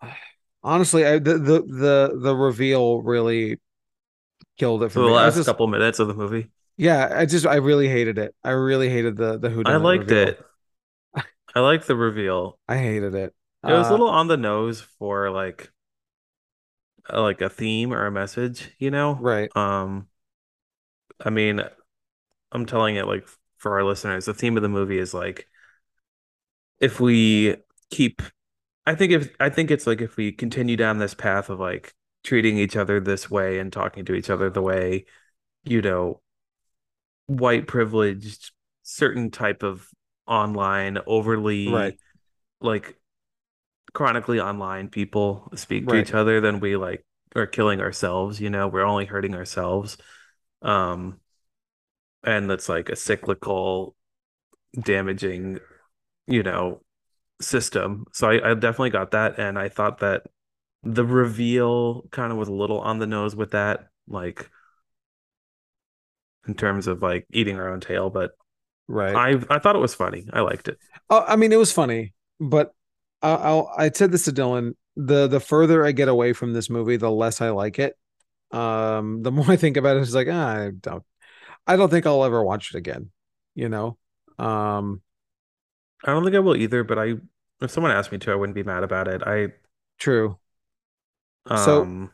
honestly, 0.62 1.04
I 1.06 1.18
the 1.18 1.34
the 1.38 1.62
the, 1.62 2.18
the 2.22 2.34
reveal 2.36 3.02
really 3.02 3.58
killed 4.58 4.82
it 4.82 4.90
for 4.90 5.00
the 5.00 5.02
me. 5.02 5.14
Last 5.14 5.36
just- 5.36 5.46
couple 5.46 5.66
minutes 5.66 5.98
of 5.98 6.08
the 6.08 6.14
movie, 6.14 6.50
yeah, 6.76 7.08
I 7.12 7.26
just 7.26 7.46
I 7.46 7.56
really 7.56 7.88
hated 7.88 8.18
it. 8.18 8.34
I 8.44 8.50
really 8.50 8.88
hated 8.88 9.16
the 9.16 9.38
the 9.38 9.50
who 9.50 9.64
I 9.64 9.76
liked 9.76 10.10
it. 10.12 10.38
I 11.54 11.60
liked 11.60 11.86
the 11.86 11.96
reveal. 11.96 12.58
I 12.68 12.78
hated 12.78 13.14
it. 13.14 13.34
It 13.66 13.74
was 13.74 13.88
a 13.88 13.92
Uh, 13.92 13.94
little 13.94 14.08
on 14.08 14.26
the 14.28 14.36
nose 14.36 14.80
for 14.80 15.30
like 15.30 15.70
uh, 17.12 17.22
like 17.22 17.40
a 17.40 17.48
theme 17.48 17.92
or 17.92 18.06
a 18.06 18.10
message, 18.10 18.74
you 18.78 18.90
know? 18.90 19.20
right. 19.20 19.50
Um, 19.54 20.08
I 21.24 21.30
mean, 21.30 21.62
I'm 22.52 22.66
telling 22.66 22.96
it 22.96 23.06
like 23.06 23.26
for 23.58 23.74
our 23.78 23.84
listeners, 23.84 24.24
the 24.26 24.34
theme 24.34 24.56
of 24.56 24.62
the 24.62 24.68
movie 24.68 24.98
is 24.98 25.14
like 25.14 25.48
if 26.80 27.00
we 27.00 27.56
keep 27.90 28.22
I 28.86 28.94
think 28.94 29.12
if 29.12 29.34
I 29.40 29.50
think 29.50 29.70
it's 29.70 29.86
like 29.86 30.00
if 30.00 30.16
we 30.16 30.32
continue 30.32 30.76
down 30.76 30.98
this 30.98 31.14
path 31.14 31.50
of 31.50 31.60
like 31.60 31.94
treating 32.24 32.58
each 32.58 32.76
other 32.76 33.00
this 33.00 33.30
way 33.30 33.58
and 33.58 33.72
talking 33.72 34.04
to 34.06 34.14
each 34.14 34.30
other 34.30 34.50
the 34.50 34.62
way, 34.62 35.06
you 35.64 35.82
know, 35.82 36.22
white 37.26 37.66
privileged 37.66 38.52
certain 38.82 39.30
type 39.30 39.62
of 39.62 39.88
online 40.26 40.98
overly 41.06 41.66
Right. 41.72 41.98
like 42.60 42.98
chronically 43.94 44.40
online 44.40 44.88
people 44.88 45.50
speak 45.54 45.88
to 45.88 45.96
each 45.96 46.14
other, 46.14 46.40
then 46.40 46.60
we 46.60 46.76
like 46.76 47.04
are 47.36 47.46
killing 47.46 47.80
ourselves, 47.80 48.40
you 48.40 48.50
know, 48.50 48.68
we're 48.68 48.84
only 48.84 49.06
hurting 49.06 49.34
ourselves. 49.34 49.98
Um, 50.62 51.20
and 52.28 52.50
that's 52.50 52.68
like 52.68 52.88
a 52.88 52.96
cyclical, 52.96 53.96
damaging, 54.80 55.60
you 56.26 56.42
know, 56.42 56.82
system. 57.40 58.06
So 58.12 58.30
I, 58.30 58.52
I 58.52 58.54
definitely 58.54 58.90
got 58.90 59.12
that, 59.12 59.38
and 59.38 59.58
I 59.58 59.68
thought 59.70 59.98
that 60.00 60.24
the 60.82 61.04
reveal 61.06 62.02
kind 62.12 62.32
of 62.32 62.38
was 62.38 62.48
a 62.48 62.52
little 62.54 62.80
on 62.80 62.98
the 63.00 63.06
nose 63.06 63.36
with 63.36 63.52
that, 63.52 63.88
like 64.08 64.50
in 66.46 66.54
terms 66.54 66.86
of 66.86 67.02
like 67.02 67.26
eating 67.32 67.58
our 67.58 67.68
own 67.68 67.80
tail, 67.80 68.10
but 68.10 68.32
Right. 68.88 69.16
I 69.16 69.40
I 69.50 69.58
thought 69.58 69.76
it 69.76 69.80
was 69.80 69.94
funny. 69.94 70.26
I 70.32 70.40
liked 70.40 70.68
it. 70.68 70.78
Oh, 71.10 71.24
I 71.26 71.36
mean, 71.36 71.52
it 71.52 71.56
was 71.56 71.72
funny, 71.72 72.14
but 72.40 72.74
I, 73.22 73.30
I'll, 73.30 73.72
I 73.76 73.90
said 73.90 74.12
this 74.12 74.24
to 74.24 74.32
Dylan. 74.32 74.74
The 74.96 75.26
the 75.28 75.40
further 75.40 75.84
I 75.84 75.92
get 75.92 76.08
away 76.08 76.32
from 76.32 76.52
this 76.52 76.68
movie, 76.70 76.96
the 76.96 77.10
less 77.10 77.40
I 77.40 77.50
like 77.50 77.78
it. 77.78 77.96
Um, 78.52 79.22
the 79.22 79.32
more 79.32 79.50
I 79.50 79.56
think 79.56 79.76
about 79.76 79.96
it, 79.96 80.02
it's 80.02 80.14
like 80.14 80.28
ah, 80.30 80.48
I 80.66 80.70
don't, 80.70 81.04
I 81.68 81.76
don't 81.76 81.90
think 81.90 82.06
I'll 82.06 82.24
ever 82.24 82.42
watch 82.42 82.74
it 82.74 82.78
again. 82.78 83.10
You 83.54 83.68
know, 83.68 83.98
um, 84.38 85.02
I 86.04 86.12
don't 86.12 86.24
think 86.24 86.34
I 86.36 86.40
will 86.40 86.56
either, 86.56 86.82
but 86.84 86.98
I 86.98 87.14
if 87.60 87.70
someone 87.70 87.92
asked 87.92 88.10
me 88.12 88.18
to, 88.18 88.32
I 88.32 88.36
wouldn't 88.36 88.54
be 88.54 88.62
mad 88.62 88.82
about 88.84 89.08
it. 89.08 89.22
I 89.24 89.48
true. 89.98 90.38
So- 91.48 91.82
um 91.82 92.10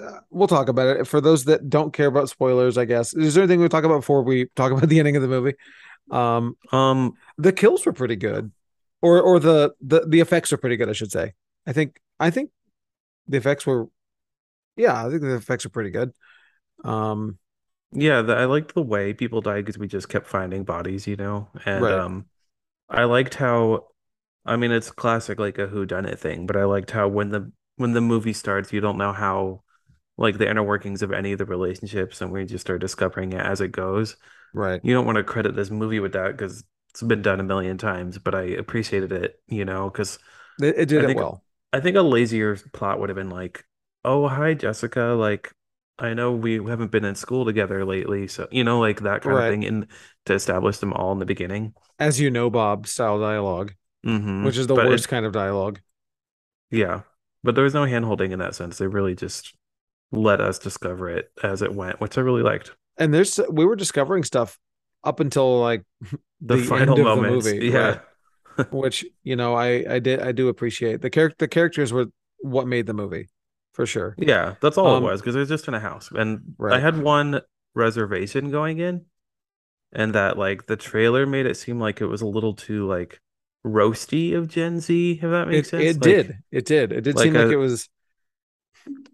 Uh, 0.00 0.20
we'll 0.30 0.46
talk 0.46 0.68
about 0.68 0.96
it 0.96 1.06
for 1.08 1.20
those 1.20 1.44
that 1.46 1.68
don't 1.68 1.92
care 1.92 2.06
about 2.06 2.28
spoilers. 2.28 2.78
I 2.78 2.84
guess 2.84 3.14
is 3.14 3.34
there 3.34 3.42
anything 3.42 3.60
we 3.60 3.68
talk 3.68 3.82
about 3.84 3.98
before 3.98 4.22
we 4.22 4.46
talk 4.54 4.70
about 4.72 4.88
the 4.92 4.98
ending 5.00 5.16
of 5.16 5.22
the 5.22 5.28
movie? 5.28 5.54
Um, 6.10 6.56
um 6.72 7.14
the 7.36 7.52
kills 7.52 7.84
were 7.84 7.92
pretty 7.92 8.16
good. 8.16 8.52
or 9.02 9.20
or 9.20 9.40
the 9.40 9.74
the 9.80 10.06
the 10.06 10.20
effects 10.20 10.52
are 10.52 10.56
pretty 10.58 10.76
good. 10.76 10.88
I 10.88 10.92
should 10.92 11.10
say. 11.12 11.34
I 11.66 11.72
think 11.72 12.00
I 12.20 12.30
think 12.30 12.50
the 13.26 13.38
effects 13.38 13.66
were, 13.66 13.88
yeah, 14.76 15.04
I 15.04 15.10
think 15.10 15.22
the 15.22 15.34
effects 15.34 15.66
are 15.66 15.70
pretty 15.70 15.90
good. 15.90 16.12
Um, 16.84 17.38
Yeah, 17.92 18.22
the, 18.22 18.34
I 18.36 18.44
liked 18.44 18.74
the 18.74 18.82
way 18.82 19.14
people 19.14 19.40
died 19.40 19.64
because 19.64 19.78
we 19.78 19.88
just 19.88 20.08
kept 20.08 20.26
finding 20.26 20.64
bodies, 20.64 21.06
you 21.06 21.16
know, 21.16 21.48
and 21.64 21.90
Right. 21.90 21.90
um, 21.90 22.26
I 22.90 23.04
liked 23.04 23.34
how, 23.36 23.88
I 24.46 24.56
mean, 24.56 24.72
it's 24.72 24.90
classic 24.90 25.38
like 25.40 25.58
a 25.58 25.68
whodunit 25.68 26.18
thing, 26.18 26.46
but 26.46 26.56
I 26.56 26.64
liked 26.64 26.92
how 26.92 27.08
when 27.08 27.30
the 27.30 27.52
when 27.76 27.92
the 27.92 28.00
movie 28.02 28.32
starts, 28.34 28.72
you 28.72 28.80
don't 28.80 28.98
know 28.98 29.12
how 29.12 29.62
like 30.18 30.38
the 30.38 30.50
inner 30.50 30.62
workings 30.64 31.02
of 31.02 31.12
any 31.12 31.32
of 31.32 31.38
the 31.38 31.46
relationships, 31.46 32.20
and 32.22 32.32
we 32.32 32.46
just 32.46 32.62
start 32.66 32.80
discovering 32.82 33.32
it 33.34 33.40
as 33.40 33.60
it 33.62 33.72
goes. 33.72 34.16
right. 34.52 34.82
You 34.82 34.94
don't 34.94 35.06
want 35.06 35.16
to 35.18 35.24
credit 35.24 35.56
this 35.56 35.70
movie 35.70 36.00
with 36.00 36.12
that 36.14 36.32
because 36.32 36.64
it's 36.90 37.02
been 37.02 37.22
done 37.22 37.40
a 37.40 37.44
million 37.44 37.78
times, 37.78 38.18
but 38.18 38.34
I 38.34 38.42
appreciated 38.44 39.12
it, 39.12 39.40
you 39.48 39.64
know, 39.66 39.90
because 39.90 40.18
It, 40.60 40.78
it 40.78 40.86
did 40.86 41.02
I 41.02 41.04
it 41.04 41.12
think 41.12 41.12
well. 41.12 41.42
I 41.72 41.80
think 41.80 41.96
a 41.96 42.02
lazier 42.02 42.56
plot 42.72 42.98
would 43.00 43.08
have 43.10 43.16
been 43.16 43.30
like, 43.30 43.64
"Oh, 44.04 44.28
hi, 44.28 44.54
Jessica. 44.54 45.14
Like, 45.18 45.52
I 45.98 46.14
know 46.14 46.32
we 46.32 46.54
haven't 46.64 46.90
been 46.92 47.04
in 47.04 47.14
school 47.14 47.44
together 47.44 47.84
lately, 47.84 48.28
so 48.28 48.46
you 48.50 48.64
know, 48.64 48.78
like 48.80 49.00
that 49.02 49.22
kind 49.22 49.36
of 49.36 49.44
thing." 49.44 49.64
And 49.64 49.86
to 50.26 50.34
establish 50.34 50.78
them 50.78 50.92
all 50.92 51.12
in 51.12 51.18
the 51.18 51.26
beginning. 51.26 51.74
As 51.98 52.20
you 52.20 52.30
know, 52.30 52.50
Bob 52.50 52.86
style 52.86 53.18
dialogue, 53.20 53.74
hmm 54.04 54.44
which 54.44 54.56
is 54.56 54.66
the 54.66 54.74
But 54.74 54.86
it- 54.86 54.90
worst 54.90 55.08
kind 55.08 55.26
of 55.26 55.32
dialogue. 55.32 55.80
yeah, 56.70 57.02
but 57.42 57.54
there 57.54 57.64
was 57.64 57.74
no 57.74 57.84
hand 57.84 58.04
holding 58.04 58.32
in 58.32 58.38
that 58.38 58.54
sense. 58.54 58.78
They 58.78 58.86
really 58.86 59.14
just 59.14 59.54
let 60.12 60.40
us 60.40 60.58
discover 60.58 61.10
it 61.10 61.30
as 61.42 61.62
it 61.62 61.74
went, 61.74 62.00
which 62.00 62.18
I 62.18 62.22
really 62.22 62.42
liked. 62.42 62.72
And 62.96 63.12
there's 63.14 63.40
we 63.50 63.64
were 63.64 63.76
discovering 63.76 64.24
stuff 64.24 64.58
up 65.04 65.20
until 65.20 65.60
like 65.60 65.84
The, 66.40 66.56
the, 66.56 66.64
final 66.64 66.94
end 66.94 66.98
of 66.98 67.04
moments, 67.04 67.46
the 67.46 67.52
movie, 67.54 67.66
yeah, 67.66 67.98
right? 68.58 68.66
Which 68.70 69.04
you 69.24 69.36
know 69.36 69.54
I 69.54 69.84
I 69.88 69.98
did 69.98 70.20
I 70.20 70.32
do 70.32 70.48
appreciate 70.48 71.00
the 71.00 71.10
character 71.10 71.36
the 71.38 71.48
characters 71.48 71.92
were 71.92 72.06
what 72.40 72.66
made 72.68 72.86
the 72.86 72.94
movie 72.94 73.28
for 73.72 73.86
sure. 73.86 74.14
yeah, 74.18 74.54
that's 74.60 74.76
all 74.78 74.96
Um, 74.96 75.02
it 75.04 75.06
was 75.06 75.20
because 75.20 75.36
it 75.36 75.40
was 75.40 75.48
just 75.48 75.68
in 75.68 75.74
a 75.74 75.80
house, 75.80 76.10
and 76.10 76.54
I 76.70 76.78
had 76.80 76.98
one 76.98 77.40
reservation 77.74 78.50
going 78.50 78.78
in, 78.78 79.06
and 79.92 80.14
that 80.14 80.38
like 80.38 80.66
the 80.66 80.76
trailer 80.76 81.26
made 81.26 81.46
it 81.46 81.56
seem 81.56 81.80
like 81.80 82.00
it 82.00 82.06
was 82.06 82.22
a 82.22 82.26
little 82.26 82.54
too 82.54 82.86
like 82.86 83.20
roasty 83.66 84.34
of 84.36 84.48
Gen 84.48 84.80
Z, 84.80 85.12
if 85.14 85.20
that 85.22 85.48
makes 85.48 85.68
It 85.68 85.70
sense. 85.70 85.84
it 85.84 86.00
Like- 86.00 86.00
did 86.00 86.38
it 86.50 86.64
did 86.66 86.92
it 86.92 87.00
did 87.02 87.16
like 87.16 87.24
seem 87.24 87.34
like 87.34 87.50
it 87.52 87.56
was 87.56 87.88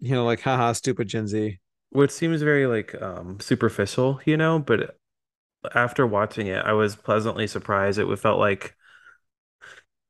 you 0.01 0.15
know 0.15 0.25
like 0.25 0.41
haha 0.41 0.73
stupid 0.73 1.09
Gen 1.09 1.27
Z. 1.27 1.59
which 1.91 2.11
seems 2.11 2.43
very 2.43 2.67
like 2.67 3.01
um 3.01 3.39
superficial, 3.41 4.21
you 4.25 4.37
know, 4.37 4.59
but 4.59 4.97
after 5.75 6.07
watching 6.07 6.47
it, 6.49 6.65
I 6.65 6.73
was 6.73 6.97
pleasantly 6.97 7.47
surprised. 7.47 7.99
It 7.99 8.17
felt 8.19 8.39
like 8.39 8.77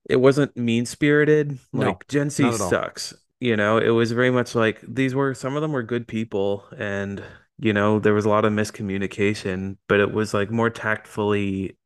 it 0.09 0.17
wasn't 0.17 0.57
mean-spirited. 0.57 1.59
No, 1.73 1.87
Like 1.89 2.09
Gen 2.09 2.31
Z 2.31 2.43
not 2.43 2.55
at 2.55 2.61
all. 2.61 2.69
sucks, 2.71 3.15
you 3.41 3.57
know. 3.57 3.79
It 3.79 3.91
was 3.91 4.13
very 4.13 4.31
much 4.31 4.55
like 4.55 4.81
these 4.87 5.15
were 5.15 5.35
some 5.35 5.57
of 5.57 5.63
them 5.63 5.73
were 5.73 5.83
good 5.83 6.09
people 6.09 6.65
and 6.77 7.23
you 7.59 7.73
know, 7.73 8.01
there 8.01 8.15
was 8.15 8.25
a 8.25 8.29
lot 8.29 8.45
of 8.45 8.53
miscommunication, 8.53 9.77
but 9.89 10.01
it 10.01 10.13
was 10.13 10.35
like 10.35 10.51
more 10.51 10.71
tactfully 10.71 11.79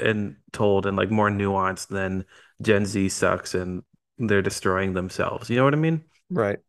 and 0.00 0.36
told 0.52 0.86
and 0.86 0.96
like 0.96 1.10
more 1.10 1.30
nuanced 1.30 1.88
than 1.88 2.24
Gen 2.62 2.86
Z 2.86 3.08
sucks 3.10 3.54
and 3.54 3.84
they're 4.18 4.42
destroying 4.42 4.94
themselves. 4.94 5.50
You 5.50 5.56
know 5.56 5.64
what 5.64 5.74
I 5.74 5.78
mean? 5.78 6.04
Right. 6.30 6.60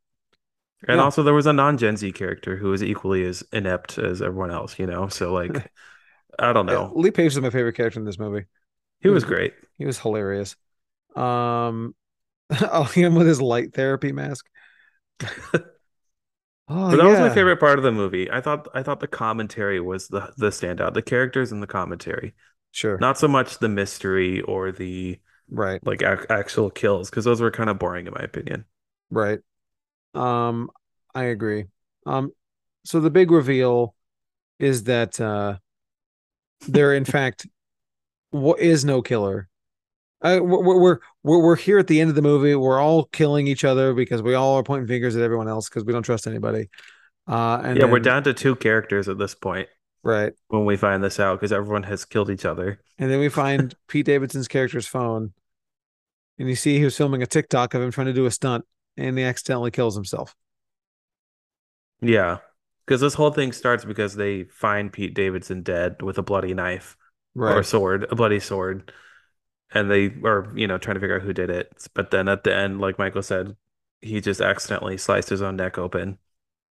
And 0.88 1.00
Yeah. 1.00 1.02
also 1.02 1.24
there 1.24 1.34
was 1.34 1.46
a 1.46 1.52
non-Gen 1.54 1.98
Z 1.98 2.12
character 2.14 2.56
who 2.58 2.70
was 2.70 2.84
equally 2.84 3.24
as 3.26 3.44
inept 3.52 3.98
as 3.98 4.22
everyone 4.22 4.52
else, 4.52 4.78
you 4.80 4.86
know? 4.88 5.08
So 5.08 5.34
like 5.34 5.70
I 6.40 6.54
don't 6.54 6.68
Yeah, 6.70 6.78
know. 6.78 6.94
Lee 6.94 7.12
Pace 7.12 7.34
is 7.34 7.42
my 7.42 7.50
favorite 7.50 7.76
character 7.76 8.00
in 8.00 8.06
this 8.06 8.20
movie. 8.20 8.46
He 9.02 9.10
was 9.10 9.24
great. 9.24 9.54
He 9.78 9.86
was 9.86 10.00
hilarious. 10.00 10.56
Um, 11.16 11.96
oh, 12.72 12.84
him 12.84 13.16
with 13.16 13.28
his 13.28 13.42
light 13.42 13.74
therapy 13.74 14.12
mask. 14.12 14.46
Oh, 16.68 16.92
But 16.92 16.98
that 16.98 17.08
was 17.08 17.20
my 17.20 17.30
favorite 17.30 17.60
part 17.60 17.78
of 17.78 17.84
the 17.84 17.92
movie. 17.92 18.32
I 18.32 18.42
thought 18.42 18.68
I 18.74 18.84
thought 18.84 19.00
the 19.00 19.08
commentary 19.08 19.80
was 19.82 20.08
the 20.08 20.34
the 20.38 20.50
standout. 20.50 20.94
The 20.94 21.02
characters 21.02 21.52
and 21.52 21.62
the 21.62 21.68
commentary. 21.68 22.36
Sure. 22.72 22.98
Not 23.00 23.18
so 23.18 23.28
much 23.28 23.60
the 23.60 23.70
mystery 23.70 24.42
or 24.42 24.72
the 24.72 25.20
Right. 25.50 25.84
like 25.84 26.04
ac 26.04 26.26
actual 26.30 26.72
kills 26.72 27.10
because 27.10 27.26
those 27.26 27.42
were 27.42 27.52
kind 27.52 27.70
of 27.70 27.80
boring 27.80 28.08
in 28.08 28.14
my 28.14 28.22
opinion. 28.24 28.66
Right. 29.10 29.40
Um, 30.14 30.72
I 31.16 31.26
agree. 31.26 31.68
Um, 32.06 32.34
so 32.86 33.00
the 33.00 33.12
big 33.12 33.32
reveal 33.32 33.96
is 34.60 34.86
that 34.86 35.20
uh 35.22 35.58
there 36.68 36.94
in 36.94 37.06
fact 37.06 37.48
what 38.32 38.60
is 38.60 38.86
no 38.86 39.02
killer. 39.02 39.50
We're, 40.24 40.42
we're 40.42 41.00
we're 41.24 41.40
we're 41.40 41.56
here 41.56 41.80
at 41.80 41.88
the 41.88 42.00
end 42.00 42.10
of 42.10 42.16
the 42.16 42.22
movie. 42.22 42.56
We're 42.56 42.80
all 42.80 43.06
killing 43.06 43.48
each 43.48 43.64
other 43.64 43.94
because 43.94 44.22
we 44.22 44.34
all 44.34 44.56
are 44.56 44.64
pointing 44.64 44.88
fingers 44.88 45.16
at 45.16 45.22
everyone 45.22 45.48
else 45.48 45.68
because 45.70 45.84
we 45.84 45.92
don't 45.92 46.04
trust 46.04 46.28
anybody. 46.28 46.70
Uh, 47.28 47.62
and 47.64 47.78
Yeah, 47.78 47.86
we're 47.86 48.00
down 48.00 48.24
to 48.24 48.34
two 48.34 48.56
characters 48.56 49.08
at 49.08 49.18
this 49.18 49.36
point 49.36 49.68
right. 50.04 50.34
when 50.48 50.66
we 50.66 50.78
find 50.78 51.04
this 51.04 51.20
out 51.20 51.40
because 51.40 51.52
everyone 51.52 51.84
has 51.84 52.06
killed 52.06 52.30
each 52.30 52.46
other. 52.46 52.80
And 53.00 53.10
then 53.12 53.20
we 53.20 53.30
find 53.30 53.74
Pete 53.88 54.06
Davidson's 54.06 54.48
character's 54.48 54.88
phone, 54.88 55.34
and 56.38 56.50
you 56.50 56.56
see 56.56 56.78
he 56.78 56.86
was 56.86 56.98
filming 56.98 57.22
a 57.22 57.28
TikTok 57.28 57.74
of 57.74 57.82
him 57.82 57.92
trying 57.92 58.08
to 58.08 58.14
do 58.14 58.26
a 58.26 58.32
stunt, 58.32 58.66
and 58.98 59.18
he 59.18 59.24
accidentally 59.24 59.72
kills 59.72 59.96
himself. 59.96 60.36
Yeah. 62.02 62.38
Because 62.86 63.00
this 63.00 63.14
whole 63.14 63.32
thing 63.32 63.54
starts 63.54 63.86
because 63.86 64.16
they 64.16 64.44
find 64.44 64.92
Pete 64.92 65.14
Davidson 65.14 65.64
dead 65.64 66.02
with 66.02 66.18
a 66.18 66.24
bloody 66.24 66.54
knife. 66.54 66.98
or 67.36 67.60
a 67.60 67.64
sword, 67.64 68.06
a 68.12 68.16
bloody 68.16 68.40
sword, 68.40 68.92
and 69.74 69.90
they 69.92 70.14
are, 70.24 70.52
you 70.56 70.68
know, 70.68 70.78
trying 70.78 70.96
to 70.96 71.00
figure 71.02 71.16
out 71.18 71.22
who 71.24 71.34
did 71.34 71.50
it. 71.50 71.72
But 71.94 72.12
then 72.12 72.28
at 72.28 72.44
the 72.44 72.56
end, 72.56 72.80
like 72.82 72.98
Michael 73.00 73.24
said, 73.24 73.56
he 74.02 74.22
just 74.22 74.42
accidentally 74.42 74.98
sliced 74.98 75.30
his 75.30 75.42
own 75.42 75.56
neck 75.56 75.78
open, 75.78 76.18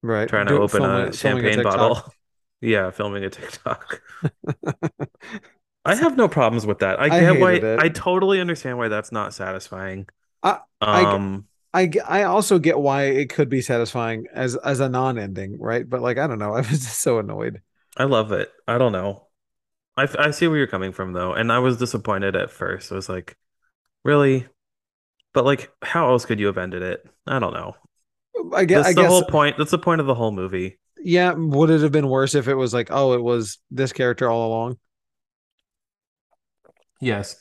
Right. 0.03 0.29
trying 0.29 0.47
to 0.49 0.55
open 0.55 0.81
filming- 0.83 1.09
a 1.09 1.13
champagne 1.13 1.55
TikTok. 1.57 1.77
bottle. 1.77 2.15
Yeah, 2.61 2.91
filming 2.93 3.23
a 3.25 3.29
TikTok. 3.31 4.01
I 5.85 5.95
have 5.97 6.17
no 6.17 6.29
problems 6.29 6.65
with 6.67 6.79
that. 6.79 6.99
I 6.99 7.07
I 7.07 7.21
get 7.21 7.41
why, 7.41 7.53
it. 7.55 7.79
I 7.79 7.89
totally 7.91 8.41
understand 8.41 8.79
why 8.79 8.89
that's 8.89 9.13
not 9.13 9.35
satisfying. 9.35 10.09
I- 10.43 10.61
I 10.81 11.03
Um, 11.05 11.47
I 11.75 11.87
ge- 11.89 11.99
I 12.09 12.23
also 12.23 12.59
get 12.59 12.79
why 12.79 13.05
it 13.05 13.29
could 13.29 13.49
be 13.51 13.61
satisfying 13.61 14.27
as 14.33 14.57
as 14.57 14.81
a 14.81 14.89
non-ending, 14.89 15.59
right? 15.61 15.89
But 15.89 16.01
like 16.01 16.17
I 16.19 16.27
don't 16.27 16.39
know, 16.39 16.55
I 16.55 16.59
was 16.61 16.69
just 16.71 17.01
so 17.01 17.19
annoyed. 17.19 17.61
I 17.97 18.05
love 18.05 18.33
it. 18.33 18.51
I 18.67 18.79
don't 18.79 18.93
know. 18.93 19.24
I, 19.97 20.09
I 20.19 20.31
see 20.31 20.49
where 20.49 20.59
you're 20.59 20.67
coming 20.67 20.93
from 20.93 21.13
though, 21.13 21.33
and 21.35 21.53
I 21.53 21.59
was 21.61 21.77
disappointed 21.79 22.37
at 22.37 22.51
first. 22.51 22.91
I 22.93 22.97
was 22.97 23.09
like, 23.09 23.37
really? 24.05 24.49
But 25.35 25.45
like, 25.47 25.73
how 25.83 26.11
else 26.11 26.27
could 26.27 26.41
you 26.41 26.47
have 26.49 26.59
ended 26.59 26.83
it? 26.83 27.07
I 27.27 27.39
don't 27.41 27.55
know. 27.55 27.77
I 28.55 28.65
guess 28.65 28.83
That's 28.83 28.89
I 28.89 28.93
the 28.95 29.05
guess 29.05 29.05
whole 29.05 29.25
point. 29.25 29.59
That's 29.59 29.71
the 29.73 29.79
point 29.79 30.01
of 30.01 30.07
the 30.09 30.15
whole 30.17 30.33
movie. 30.33 30.79
yeah. 30.99 31.33
Would 31.33 31.71
it 31.71 31.81
have 31.83 31.93
been 31.93 32.09
worse 32.09 32.35
if 32.35 32.49
it 32.49 32.55
was 32.55 32.73
like, 32.75 32.89
oh, 32.91 33.15
it 33.15 33.23
was 33.23 33.59
this 33.71 33.93
character 33.93 34.29
all 34.31 34.49
along? 34.49 34.79
Yes. 37.01 37.37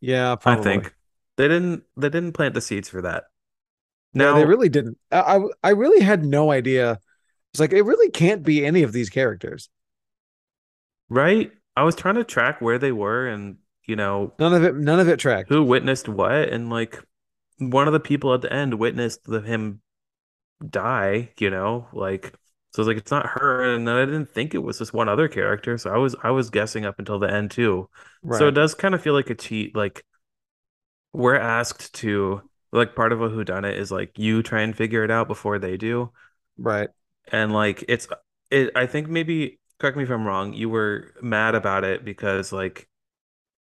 Yeah, 0.00 0.36
I 0.44 0.56
think 0.56 0.94
they 1.36 1.48
didn't 1.48 1.84
they 1.96 2.08
didn't 2.08 2.32
plant 2.32 2.54
the 2.54 2.60
seeds 2.60 2.88
for 2.88 3.02
that. 3.02 3.24
No, 4.14 4.32
Now 4.32 4.34
they 4.34 4.44
really 4.44 4.68
didn't. 4.68 4.98
I, 5.10 5.36
I 5.36 5.40
I 5.64 5.70
really 5.70 6.02
had 6.02 6.24
no 6.24 6.50
idea. 6.50 6.98
It's 7.52 7.60
like 7.60 7.72
it 7.72 7.82
really 7.84 8.10
can't 8.10 8.42
be 8.44 8.64
any 8.66 8.82
of 8.82 8.92
these 8.92 9.10
characters. 9.10 9.70
Right? 11.12 11.52
I 11.76 11.82
was 11.84 11.94
trying 11.94 12.16
to 12.16 12.24
track 12.24 12.60
where 12.60 12.78
they 12.78 12.92
were 12.92 13.26
and 13.28 13.56
you 13.86 13.96
know 13.96 14.32
None 14.38 14.54
of 14.54 14.64
it. 14.64 14.74
None 14.76 15.00
of 15.00 15.08
it 15.08 15.18
tracked. 15.18 15.48
who 15.48 15.62
witnessed 15.62 16.08
what 16.08 16.48
and 16.48 16.70
like 16.70 16.98
one 17.58 17.86
of 17.86 17.92
the 17.92 18.00
people 18.00 18.34
at 18.34 18.40
the 18.42 18.52
end 18.52 18.74
witnessed 18.74 19.24
the 19.24 19.40
him 19.40 19.80
die, 20.68 21.32
you 21.38 21.50
know, 21.50 21.88
like 21.92 22.34
so 22.72 22.82
it's 22.82 22.88
like 22.88 22.96
it's 22.96 23.10
not 23.10 23.26
her 23.26 23.74
and 23.74 23.86
then 23.86 23.96
I 23.96 24.04
didn't 24.06 24.30
think 24.32 24.54
it 24.54 24.58
was 24.58 24.78
this 24.78 24.92
one 24.92 25.08
other 25.08 25.28
character, 25.28 25.76
so 25.78 25.90
I 25.92 25.98
was 25.98 26.16
I 26.22 26.30
was 26.30 26.50
guessing 26.50 26.84
up 26.84 26.98
until 26.98 27.18
the 27.18 27.30
end 27.32 27.50
too. 27.50 27.88
Right. 28.22 28.38
So 28.38 28.48
it 28.48 28.52
does 28.52 28.74
kind 28.74 28.94
of 28.94 29.02
feel 29.02 29.14
like 29.14 29.30
a 29.30 29.34
cheat. 29.34 29.76
Like 29.76 30.04
we're 31.12 31.36
asked 31.36 31.94
to 31.94 32.42
like 32.72 32.94
part 32.94 33.12
of 33.12 33.20
a 33.20 33.28
whodunit 33.28 33.74
is 33.76 33.90
like 33.92 34.18
you 34.18 34.42
try 34.42 34.62
and 34.62 34.76
figure 34.76 35.04
it 35.04 35.10
out 35.10 35.28
before 35.28 35.58
they 35.58 35.76
do. 35.76 36.10
right. 36.56 36.88
And 37.30 37.52
like 37.52 37.84
it's 37.88 38.08
it 38.50 38.70
I 38.74 38.86
think 38.86 39.08
maybe 39.08 39.60
correct 39.82 39.96
me 39.96 40.04
if 40.04 40.10
I'm 40.10 40.24
wrong, 40.24 40.52
you 40.54 40.68
were 40.70 41.12
mad 41.20 41.56
about 41.56 41.82
it 41.82 42.04
because 42.04 42.52
like 42.52 42.88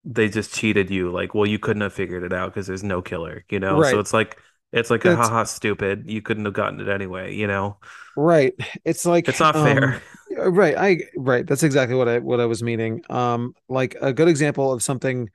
they 0.05 0.29
just 0.29 0.55
cheated 0.55 0.91
you. 0.91 1.11
Like, 1.11 1.35
well, 1.35 1.47
you 1.47 1.59
couldn't 1.59 1.81
have 1.81 1.95
figured 1.95 2.23
it 2.23 2.33
out 2.35 2.53
because 2.53 2.67
there's 2.67 2.85
no 2.85 3.01
killer, 3.01 3.47
you 3.49 3.59
know? 3.59 3.81
Right. 3.81 3.93
So 3.93 3.99
it's 3.99 4.13
like 4.13 4.39
it's 4.73 4.91
like 4.91 5.05
a 5.07 5.11
That's- 5.11 5.29
haha 5.29 5.45
stupid. 5.45 6.05
You 6.11 6.21
couldn't 6.21 6.45
have 6.45 6.53
gotten 6.55 6.81
it 6.81 6.89
anyway, 6.89 7.35
you 7.35 7.47
know? 7.47 7.79
Right. 8.15 8.53
It's 8.85 9.07
like 9.07 9.27
It's 9.27 9.41
not 9.41 9.57
um, 9.57 9.65
fair. 9.65 9.95
Uh, 9.95 10.51
Right. 10.51 10.75
I 10.79 10.99
right. 11.17 11.47
That's 11.47 11.63
exactly 11.63 11.95
what 11.95 12.09
I 12.09 12.19
what 12.19 12.41
I 12.41 12.47
was 12.47 12.63
meaning. 12.63 13.03
Um, 13.11 13.55
like 13.69 13.97
a 14.01 14.15
good 14.15 14.29
example 14.29 14.73
of 14.73 14.83
something 14.83 15.29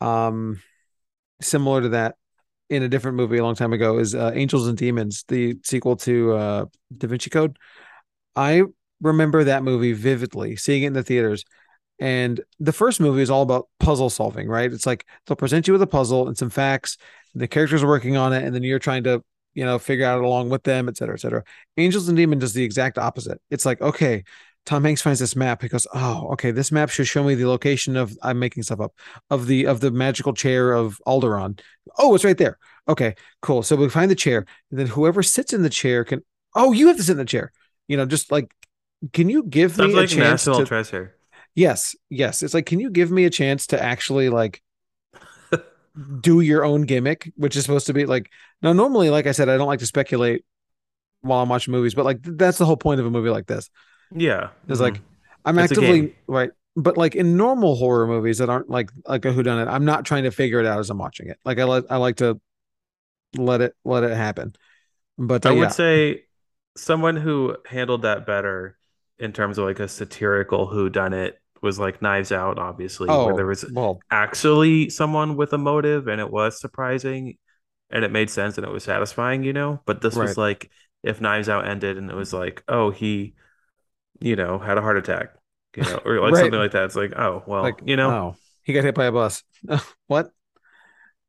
um 0.00 0.60
similar 1.40 1.82
to 1.82 1.88
that 1.90 2.16
in 2.70 2.82
a 2.82 2.88
different 2.88 3.16
movie 3.18 3.36
a 3.36 3.42
long 3.42 3.54
time 3.54 3.72
ago 3.72 3.98
is 3.98 4.14
uh, 4.14 4.32
Angels 4.34 4.66
and 4.66 4.78
Demons, 4.78 5.24
the 5.28 5.58
sequel 5.62 5.96
to 5.96 6.32
uh 6.32 6.64
Da 6.96 7.06
Vinci 7.06 7.28
Code. 7.30 7.58
I 8.34 8.62
remember 9.04 9.44
that 9.44 9.62
movie 9.62 9.92
vividly, 9.92 10.56
seeing 10.56 10.82
it 10.82 10.88
in 10.88 10.92
the 10.94 11.04
theaters. 11.04 11.44
And 12.00 12.40
the 12.58 12.72
first 12.72 13.00
movie 13.00 13.22
is 13.22 13.30
all 13.30 13.42
about 13.42 13.68
puzzle 13.78 14.10
solving, 14.10 14.48
right? 14.48 14.72
It's 14.72 14.86
like 14.86 15.06
they'll 15.26 15.36
present 15.36 15.68
you 15.68 15.72
with 15.74 15.82
a 15.82 15.86
puzzle 15.86 16.26
and 16.26 16.36
some 16.36 16.50
facts. 16.50 16.98
and 17.32 17.40
The 17.40 17.46
characters 17.46 17.84
are 17.84 17.88
working 17.88 18.16
on 18.16 18.32
it, 18.32 18.42
and 18.42 18.52
then 18.52 18.64
you're 18.64 18.80
trying 18.80 19.04
to, 19.04 19.22
you 19.54 19.64
know, 19.64 19.78
figure 19.78 20.06
out 20.06 20.24
along 20.24 20.50
with 20.50 20.64
them, 20.64 20.88
et 20.88 20.96
cetera, 20.96 21.14
et 21.14 21.20
cetera. 21.20 21.44
Angels 21.76 22.08
and 22.08 22.16
Demon 22.16 22.40
does 22.40 22.52
the 22.52 22.64
exact 22.64 22.98
opposite. 22.98 23.40
It's 23.50 23.64
like, 23.64 23.80
okay, 23.80 24.24
Tom 24.66 24.84
Hanks 24.84 25.02
finds 25.02 25.20
this 25.20 25.36
map. 25.36 25.62
He 25.62 25.68
goes, 25.68 25.86
"Oh, 25.94 26.30
okay, 26.32 26.50
this 26.50 26.72
map 26.72 26.88
should 26.90 27.06
show 27.06 27.22
me 27.22 27.34
the 27.34 27.46
location 27.48 27.96
of 27.96 28.16
I'm 28.22 28.38
making 28.38 28.62
stuff 28.62 28.80
up 28.80 28.94
of 29.30 29.46
the 29.46 29.66
of 29.66 29.80
the 29.80 29.90
magical 29.90 30.32
chair 30.32 30.72
of 30.72 30.98
Alderon. 31.06 31.60
Oh, 31.98 32.14
it's 32.14 32.24
right 32.24 32.38
there. 32.38 32.58
Okay, 32.88 33.14
cool. 33.42 33.62
So 33.62 33.76
we 33.76 33.88
find 33.90 34.10
the 34.10 34.14
chair, 34.14 34.46
and 34.70 34.80
then 34.80 34.86
whoever 34.86 35.22
sits 35.22 35.52
in 35.52 35.62
the 35.62 35.70
chair 35.70 36.04
can. 36.04 36.24
Oh, 36.54 36.72
you 36.72 36.88
have 36.88 36.96
to 36.96 37.02
sit 37.02 37.12
in 37.12 37.18
the 37.18 37.24
chair. 37.24 37.52
You 37.88 37.96
know, 37.98 38.06
just 38.06 38.32
like, 38.32 38.54
can 39.12 39.28
you 39.28 39.44
give 39.44 39.76
Sounds 39.76 39.94
me 39.94 40.00
a 40.00 40.04
chance 40.04 40.48
national 40.48 40.50
to? 40.50 40.66
treasure. 40.66 41.16
Yes, 41.54 41.96
yes. 42.10 42.42
It's 42.42 42.54
like, 42.54 42.66
can 42.66 42.80
you 42.80 42.90
give 42.90 43.10
me 43.10 43.24
a 43.26 43.30
chance 43.30 43.68
to 43.68 43.82
actually 43.82 44.28
like 44.30 44.62
do 46.20 46.40
your 46.40 46.64
own 46.64 46.82
gimmick, 46.82 47.32
which 47.36 47.56
is 47.56 47.64
supposed 47.64 47.86
to 47.86 47.92
be 47.92 48.06
like. 48.06 48.30
Now, 48.62 48.72
normally, 48.72 49.10
like 49.10 49.26
I 49.26 49.32
said, 49.32 49.48
I 49.48 49.56
don't 49.56 49.66
like 49.66 49.80
to 49.80 49.86
speculate 49.86 50.44
while 51.22 51.42
I'm 51.42 51.48
watching 51.48 51.72
movies, 51.72 51.94
but 51.94 52.04
like 52.06 52.20
that's 52.22 52.58
the 52.58 52.66
whole 52.66 52.76
point 52.78 53.00
of 53.00 53.06
a 53.06 53.10
movie 53.10 53.30
like 53.30 53.46
this. 53.46 53.70
Yeah. 54.10 54.50
It's 54.68 54.80
mhm. 54.80 54.80
like 54.80 55.02
I'm 55.44 55.58
It's 55.58 55.72
actively 55.74 56.10
right, 56.26 56.50
but 56.76 56.96
like 56.96 57.14
in 57.14 57.36
normal 57.36 57.76
horror 57.76 58.06
movies 58.06 58.38
that 58.38 58.48
aren't 58.50 58.70
like 58.70 58.90
like 59.06 59.24
a 59.24 59.28
whodunit, 59.28 59.68
I'm 59.68 59.84
not 59.84 60.04
trying 60.04 60.24
to 60.24 60.30
figure 60.30 60.60
it 60.60 60.66
out 60.66 60.80
as 60.80 60.90
I'm 60.90 60.98
watching 60.98 61.28
it. 61.28 61.38
Like 61.44 61.58
I 61.58 61.64
let 61.64 61.84
I 61.90 61.96
like 61.96 62.16
to 62.16 62.40
let 63.36 63.60
it 63.60 63.74
let 63.84 64.04
it 64.04 64.16
happen. 64.16 64.54
But 65.18 65.46
uh, 65.46 65.50
I 65.50 65.52
would 65.52 65.72
yeah, 65.72 65.72
say 65.72 66.24
someone 66.76 67.16
who 67.16 67.56
handled 67.66 68.02
that 68.02 68.26
better 68.26 68.78
in 69.18 69.32
terms 69.32 69.58
of 69.58 69.66
like 69.66 69.80
a 69.80 69.88
satirical 69.88 70.66
who 70.66 70.90
done 70.90 71.12
it 71.12 71.40
was 71.62 71.78
like 71.78 72.02
Knives 72.02 72.32
Out, 72.32 72.58
obviously, 72.58 73.08
oh 73.08 73.26
where 73.26 73.34
there 73.34 73.46
was 73.46 73.64
well, 73.72 74.00
actually 74.10 74.90
someone 74.90 75.36
with 75.36 75.52
a 75.52 75.58
motive 75.58 76.08
and 76.08 76.20
it 76.20 76.30
was 76.30 76.60
surprising 76.60 77.38
and 77.90 78.04
it 78.04 78.10
made 78.12 78.28
sense 78.30 78.58
and 78.58 78.66
it 78.66 78.72
was 78.72 78.84
satisfying, 78.84 79.42
you 79.44 79.52
know? 79.52 79.80
But 79.86 80.00
this 80.02 80.14
was 80.16 80.36
like 80.36 80.70
if 81.02 81.20
Knives 81.20 81.48
Out 81.48 81.66
ended 81.66 81.96
and 81.96 82.10
it 82.10 82.16
was 82.16 82.32
like, 82.32 82.62
oh, 82.68 82.90
he, 82.90 83.34
you 84.20 84.36
know, 84.36 84.58
had 84.58 84.78
a 84.78 84.82
heart 84.82 84.96
attack, 84.96 85.34
you 85.76 85.82
know, 85.82 86.00
or 86.04 86.20
like 86.20 86.32
Right. 86.32 86.40
something 86.42 86.58
like 86.58 86.72
that. 86.72 86.84
It's 86.84 86.96
like, 86.96 87.12
oh, 87.16 87.42
well, 87.46 87.62
like 87.62 87.80
you 87.84 87.96
know. 87.96 88.10
oh, 88.10 88.36
he 88.62 88.72
got 88.72 88.84
hit 88.84 88.94
by 88.94 89.06
a 89.06 89.12
bus. 89.12 89.42
what? 90.06 90.30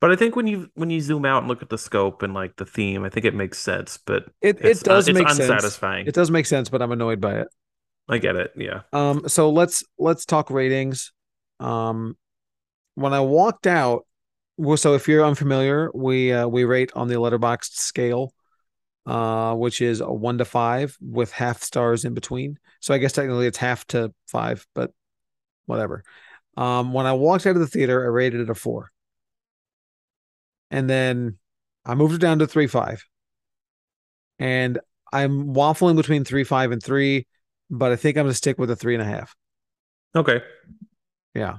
But 0.02 0.12
I 0.12 0.16
think 0.16 0.36
when 0.36 0.48
you 0.48 0.70
when 0.76 0.90
you 0.90 1.02
zoom 1.02 1.26
out 1.26 1.40
and 1.40 1.48
look 1.48 1.62
at 1.62 1.70
the 1.70 1.78
scope 1.78 2.22
and 2.22 2.34
like 2.34 2.58
the 2.58 2.66
theme, 2.66 3.04
I 3.04 3.10
think 3.10 3.26
it 3.26 3.34
makes 3.34 3.58
sense. 3.58 3.98
But 4.06 4.26
It 4.42 4.64
it 4.64 4.78
uh, 4.88 4.92
does 4.92 5.08
un- 5.08 5.16
it's 5.16 5.20
make 5.20 5.30
sense. 5.30 5.50
unsatisfying. 5.50 6.08
It 6.08 6.14
does 6.14 6.30
make 6.30 6.46
sense, 6.46 6.70
but 6.70 6.82
I'm 6.82 6.92
annoyed 6.92 7.22
by 7.22 7.40
it. 7.40 7.48
I 8.08 8.20
get 8.20 8.36
it. 8.36 8.52
Yeah. 8.56 8.82
Um, 8.94 9.28
so 9.28 9.50
let's 9.50 9.84
let's 9.98 10.26
talk 10.26 10.50
ratings. 10.52 11.12
Um, 11.60 12.18
when 12.96 13.14
I 13.14 13.22
walked 13.22 13.68
out, 13.68 14.06
well, 14.58 14.78
so 14.78 14.94
if 14.94 15.08
you're 15.08 15.26
unfamiliar, 15.26 15.90
we 15.94 16.32
uh, 16.32 16.48
we 16.48 16.64
rate 16.64 16.92
on 16.96 17.08
the 17.08 17.16
Letterboxd 17.16 17.74
scale, 17.74 18.34
uh, 19.06 19.54
which 19.56 19.82
is 19.82 20.02
a 20.02 20.12
one 20.12 20.38
to 20.38 20.46
five 20.46 20.98
with 21.02 21.32
half 21.32 21.62
stars 21.62 22.06
in 22.06 22.14
between. 22.14 22.58
So 22.80 22.94
I 22.94 23.00
guess 23.00 23.14
technically 23.14 23.48
it's 23.48 23.58
half 23.58 23.86
to 23.88 24.14
five, 24.28 24.66
but 24.76 24.92
whatever. 25.66 26.04
Um, 26.56 26.94
when 26.94 27.06
I 27.06 27.14
walked 27.14 27.46
out 27.48 27.56
of 27.56 27.60
the 27.60 27.68
theater, 27.68 28.04
I 28.04 28.08
rated 28.08 28.42
it 28.42 28.50
a 28.50 28.56
four, 28.56 28.92
and 30.72 30.90
then 30.90 31.38
I 31.84 31.96
moved 31.96 32.14
it 32.14 32.22
down 32.22 32.40
to 32.40 32.48
three 32.48 32.68
five, 32.68 33.04
and 34.40 34.80
I'm 35.12 35.54
waffling 35.54 35.96
between 35.96 36.24
three 36.24 36.44
five 36.44 36.72
and 36.72 36.82
three, 36.82 37.28
but 37.70 37.92
I 37.92 37.96
think 37.96 38.18
I'm 38.18 38.26
gonna 38.26 38.34
stick 38.34 38.58
with 38.58 38.70
a 38.72 38.76
three 38.76 38.94
and 38.96 39.02
a 39.02 39.06
half. 39.06 39.36
Okay. 40.16 40.42
Yeah. 41.34 41.58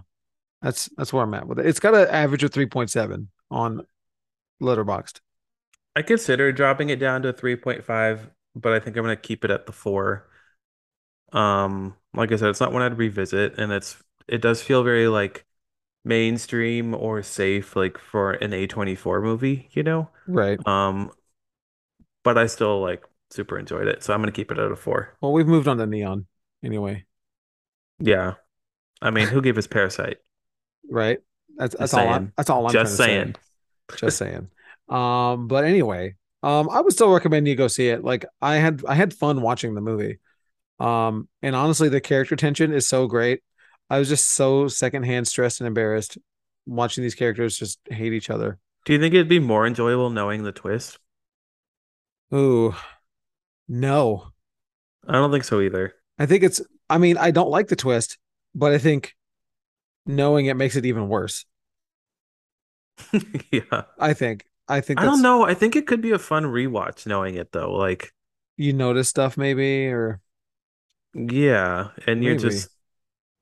That's 0.63 0.89
that's 0.97 1.13
where 1.13 1.23
I'm 1.23 1.35
at 1.35 1.47
with 1.47 1.59
it. 1.59 1.67
It's 1.67 1.81
got 1.81 1.95
an 1.95 2.09
average 2.09 2.43
of 2.43 2.51
3.7 2.51 3.29
on 3.51 3.87
Letterboxd. 4.61 5.21
I 5.95 6.03
consider 6.03 6.53
dropping 6.53 6.91
it 6.91 6.99
down 6.99 7.23
to 7.23 7.33
3.5, 7.33 8.31
but 8.55 8.73
I 8.73 8.81
think 8.81 8.97
I'm 8.97 9.05
gonna 9.05 9.17
keep 9.17 9.45
it 9.45 9.51
at 9.51 9.67
the 9.67 9.73
four. 9.73 10.29
Um, 11.33 11.97
like 12.15 12.33
I 12.33 12.37
said, 12.37 12.49
it's 12.49 12.61
not 12.61 12.73
one 12.73 12.83
I'd 12.83 12.99
revisit, 12.99 13.59
and 13.59 13.73
it's 13.73 14.03
it 14.29 14.41
does 14.41 14.63
feel 14.63 14.83
very 14.83 15.09
like 15.09 15.45
mainstream 16.05 16.95
or 16.95 17.23
safe, 17.23 17.77
like 17.77 17.99
for 17.99 18.33
an 18.33 18.53
A24 18.53 19.23
movie, 19.23 19.69
you 19.73 19.83
know? 19.83 20.09
Right. 20.27 20.65
Um, 20.67 21.11
but 22.23 22.39
I 22.39 22.47
still 22.47 22.81
like 22.81 23.05
super 23.37 23.59
enjoyed 23.59 23.87
it, 23.87 24.03
so 24.03 24.13
I'm 24.13 24.21
gonna 24.21 24.33
keep 24.33 24.51
it 24.51 24.59
at 24.59 24.73
a 24.73 24.77
four. 24.77 25.15
Well, 25.21 25.33
we've 25.33 25.47
moved 25.47 25.69
on 25.69 25.77
to 25.79 25.87
Neon 25.87 26.27
anyway. 26.65 27.05
Yeah. 27.99 28.35
I 29.01 29.11
mean, 29.11 29.29
who 29.29 29.43
gave 29.43 29.59
us 29.59 29.67
Parasite? 29.67 30.19
Right. 30.89 31.19
That's 31.57 31.77
that's 31.77 31.95
all 31.95 32.09
I'm 32.09 32.33
that's 32.37 32.51
all 32.51 32.67
I'm 32.67 32.73
Just 32.73 32.97
saying. 32.97 33.35
say. 33.91 33.97
Just 33.99 34.19
saying. 34.19 34.49
Um, 34.89 35.49
but 35.49 35.65
anyway, 35.65 36.17
um, 36.43 36.69
I 36.71 36.81
would 36.81 36.93
still 36.93 37.13
recommend 37.13 37.47
you 37.49 37.55
go 37.57 37.69
see 37.69 37.89
it. 37.89 38.05
Like 38.05 38.25
I 38.41 38.57
had 38.57 38.83
I 38.87 38.95
had 38.95 39.15
fun 39.15 39.43
watching 39.43 39.75
the 39.75 39.81
movie. 39.81 40.19
Um, 40.79 41.29
and 41.43 41.57
honestly, 41.57 41.89
the 41.89 42.01
character 42.01 42.37
tension 42.37 42.73
is 42.73 42.89
so 42.89 43.07
great. 43.07 43.43
I 43.89 43.99
was 43.99 44.09
just 44.09 44.35
so 44.35 44.69
secondhand 44.69 45.29
stressed 45.29 45.61
and 45.61 45.67
embarrassed 45.69 46.19
watching 46.67 47.03
these 47.03 47.15
characters 47.15 47.57
just 47.57 47.79
hate 47.89 48.13
each 48.13 48.31
other. 48.31 48.59
Do 48.85 48.93
you 48.93 48.99
think 48.99 49.15
it'd 49.15 49.29
be 49.29 49.39
more 49.39 49.67
enjoyable 49.67 50.11
knowing 50.11 50.43
the 50.43 50.53
twist? 50.53 50.99
Ooh, 52.35 52.75
no. 53.69 54.29
I 55.09 55.13
don't 55.13 55.31
think 55.31 55.45
so 55.45 55.61
either. 55.61 55.95
I 56.19 56.27
think 56.27 56.43
it's 56.43 56.61
I 56.89 56.99
mean, 56.99 57.17
I 57.17 57.31
don't 57.31 57.51
like 57.51 57.69
the 57.69 57.77
twist, 57.77 58.19
but 58.55 58.73
I 58.73 58.79
think 58.79 59.15
knowing 60.05 60.47
it 60.47 60.57
makes 60.57 60.77
it 60.77 60.87
even 60.87 61.09
worse. 61.09 61.45
Yeah. 63.53 63.83
I 63.99 64.15
think. 64.15 64.47
I 64.69 64.81
think 64.81 65.01
I 65.01 65.05
don't 65.05 65.23
know. 65.23 65.45
I 65.45 65.55
think 65.55 65.77
it 65.77 65.87
could 65.87 66.01
be 66.01 66.11
a 66.11 66.19
fun 66.19 66.45
rewatch 66.45 67.07
knowing 67.07 67.37
it 67.37 67.53
though. 67.53 67.73
Like, 67.73 68.13
You 68.57 68.73
notice 68.73 69.09
stuff 69.09 69.37
maybe 69.37 69.87
or 69.87 70.21
yeah, 71.15 71.89
and 72.07 72.23
you're 72.23 72.37
just 72.37 72.69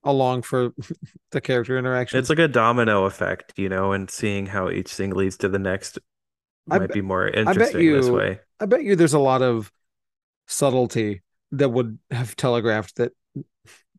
along 0.04 0.42
for 0.42 0.72
the 1.32 1.40
character 1.40 1.78
interactions. 1.78 2.20
it's 2.20 2.28
like 2.28 2.38
a 2.38 2.46
domino 2.46 3.04
effect, 3.04 3.54
you 3.56 3.68
know, 3.68 3.92
and 3.92 4.10
seeing 4.10 4.46
how 4.46 4.68
each 4.70 4.92
thing 4.92 5.10
leads 5.10 5.38
to 5.38 5.48
the 5.48 5.58
next 5.58 5.98
might 6.66 6.80
bet- 6.80 6.92
be 6.92 7.00
more 7.00 7.26
interesting 7.26 7.92
this 7.92 8.08
way. 8.08 8.40
I 8.60 8.66
bet 8.66 8.84
you 8.84 8.96
there's 8.96 9.14
a 9.14 9.18
lot 9.18 9.42
of 9.42 9.72
subtlety 10.46 11.22
that 11.52 11.70
would 11.70 11.98
have 12.10 12.36
telegraphed 12.36 12.96
that 12.96 13.12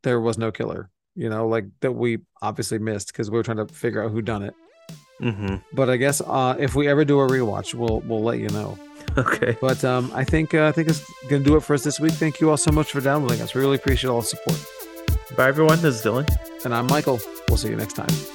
there 0.04 0.20
was 0.20 0.38
no 0.38 0.52
killer, 0.52 0.90
you 1.16 1.30
know, 1.30 1.48
like 1.48 1.66
that 1.82 1.94
we 1.94 2.20
obviously 2.42 2.80
missed 2.80 3.08
because 3.08 3.32
we 3.32 3.38
were 3.38 3.44
trying 3.44 3.66
to 3.66 3.68
figure 3.74 4.04
out 4.04 4.12
who 4.12 4.22
done 4.22 4.44
it. 4.44 4.54
hmm 5.20 5.56
But 5.74 5.90
I 5.90 5.98
guess 5.98 6.22
uh, 6.22 6.56
if 6.60 6.76
we 6.76 6.88
ever 6.88 7.06
do 7.06 7.20
a 7.20 7.28
rewatch, 7.28 7.74
we'll 7.74 8.02
we'll 8.02 8.24
let 8.24 8.40
you 8.40 8.50
know. 8.50 8.78
Okay. 9.18 9.56
But 9.62 9.82
um, 9.86 10.12
I 10.14 10.26
think 10.26 10.54
uh, 10.54 10.66
I 10.68 10.74
think 10.74 10.90
it's 10.90 11.02
gonna 11.30 11.44
do 11.44 11.56
it 11.56 11.62
for 11.62 11.74
us 11.74 11.84
this 11.86 12.02
week. 12.02 12.12
Thank 12.14 12.42
you 12.42 12.50
all 12.50 12.58
so 12.58 12.72
much 12.72 12.92
for 12.92 13.00
downloading 13.00 13.40
us. 13.42 13.54
We 13.54 13.62
really 13.62 13.78
appreciate 13.78 14.10
all 14.10 14.20
the 14.20 14.28
support. 14.28 14.60
Bye 15.38 15.48
everyone. 15.48 15.82
This 15.82 15.96
is 15.96 16.02
Dylan. 16.04 16.28
And 16.66 16.76
I'm 16.76 16.88
Michael. 16.88 17.22
We'll 17.48 17.58
see 17.58 17.70
you 17.70 17.78
next 17.78 17.94
time. 17.94 18.35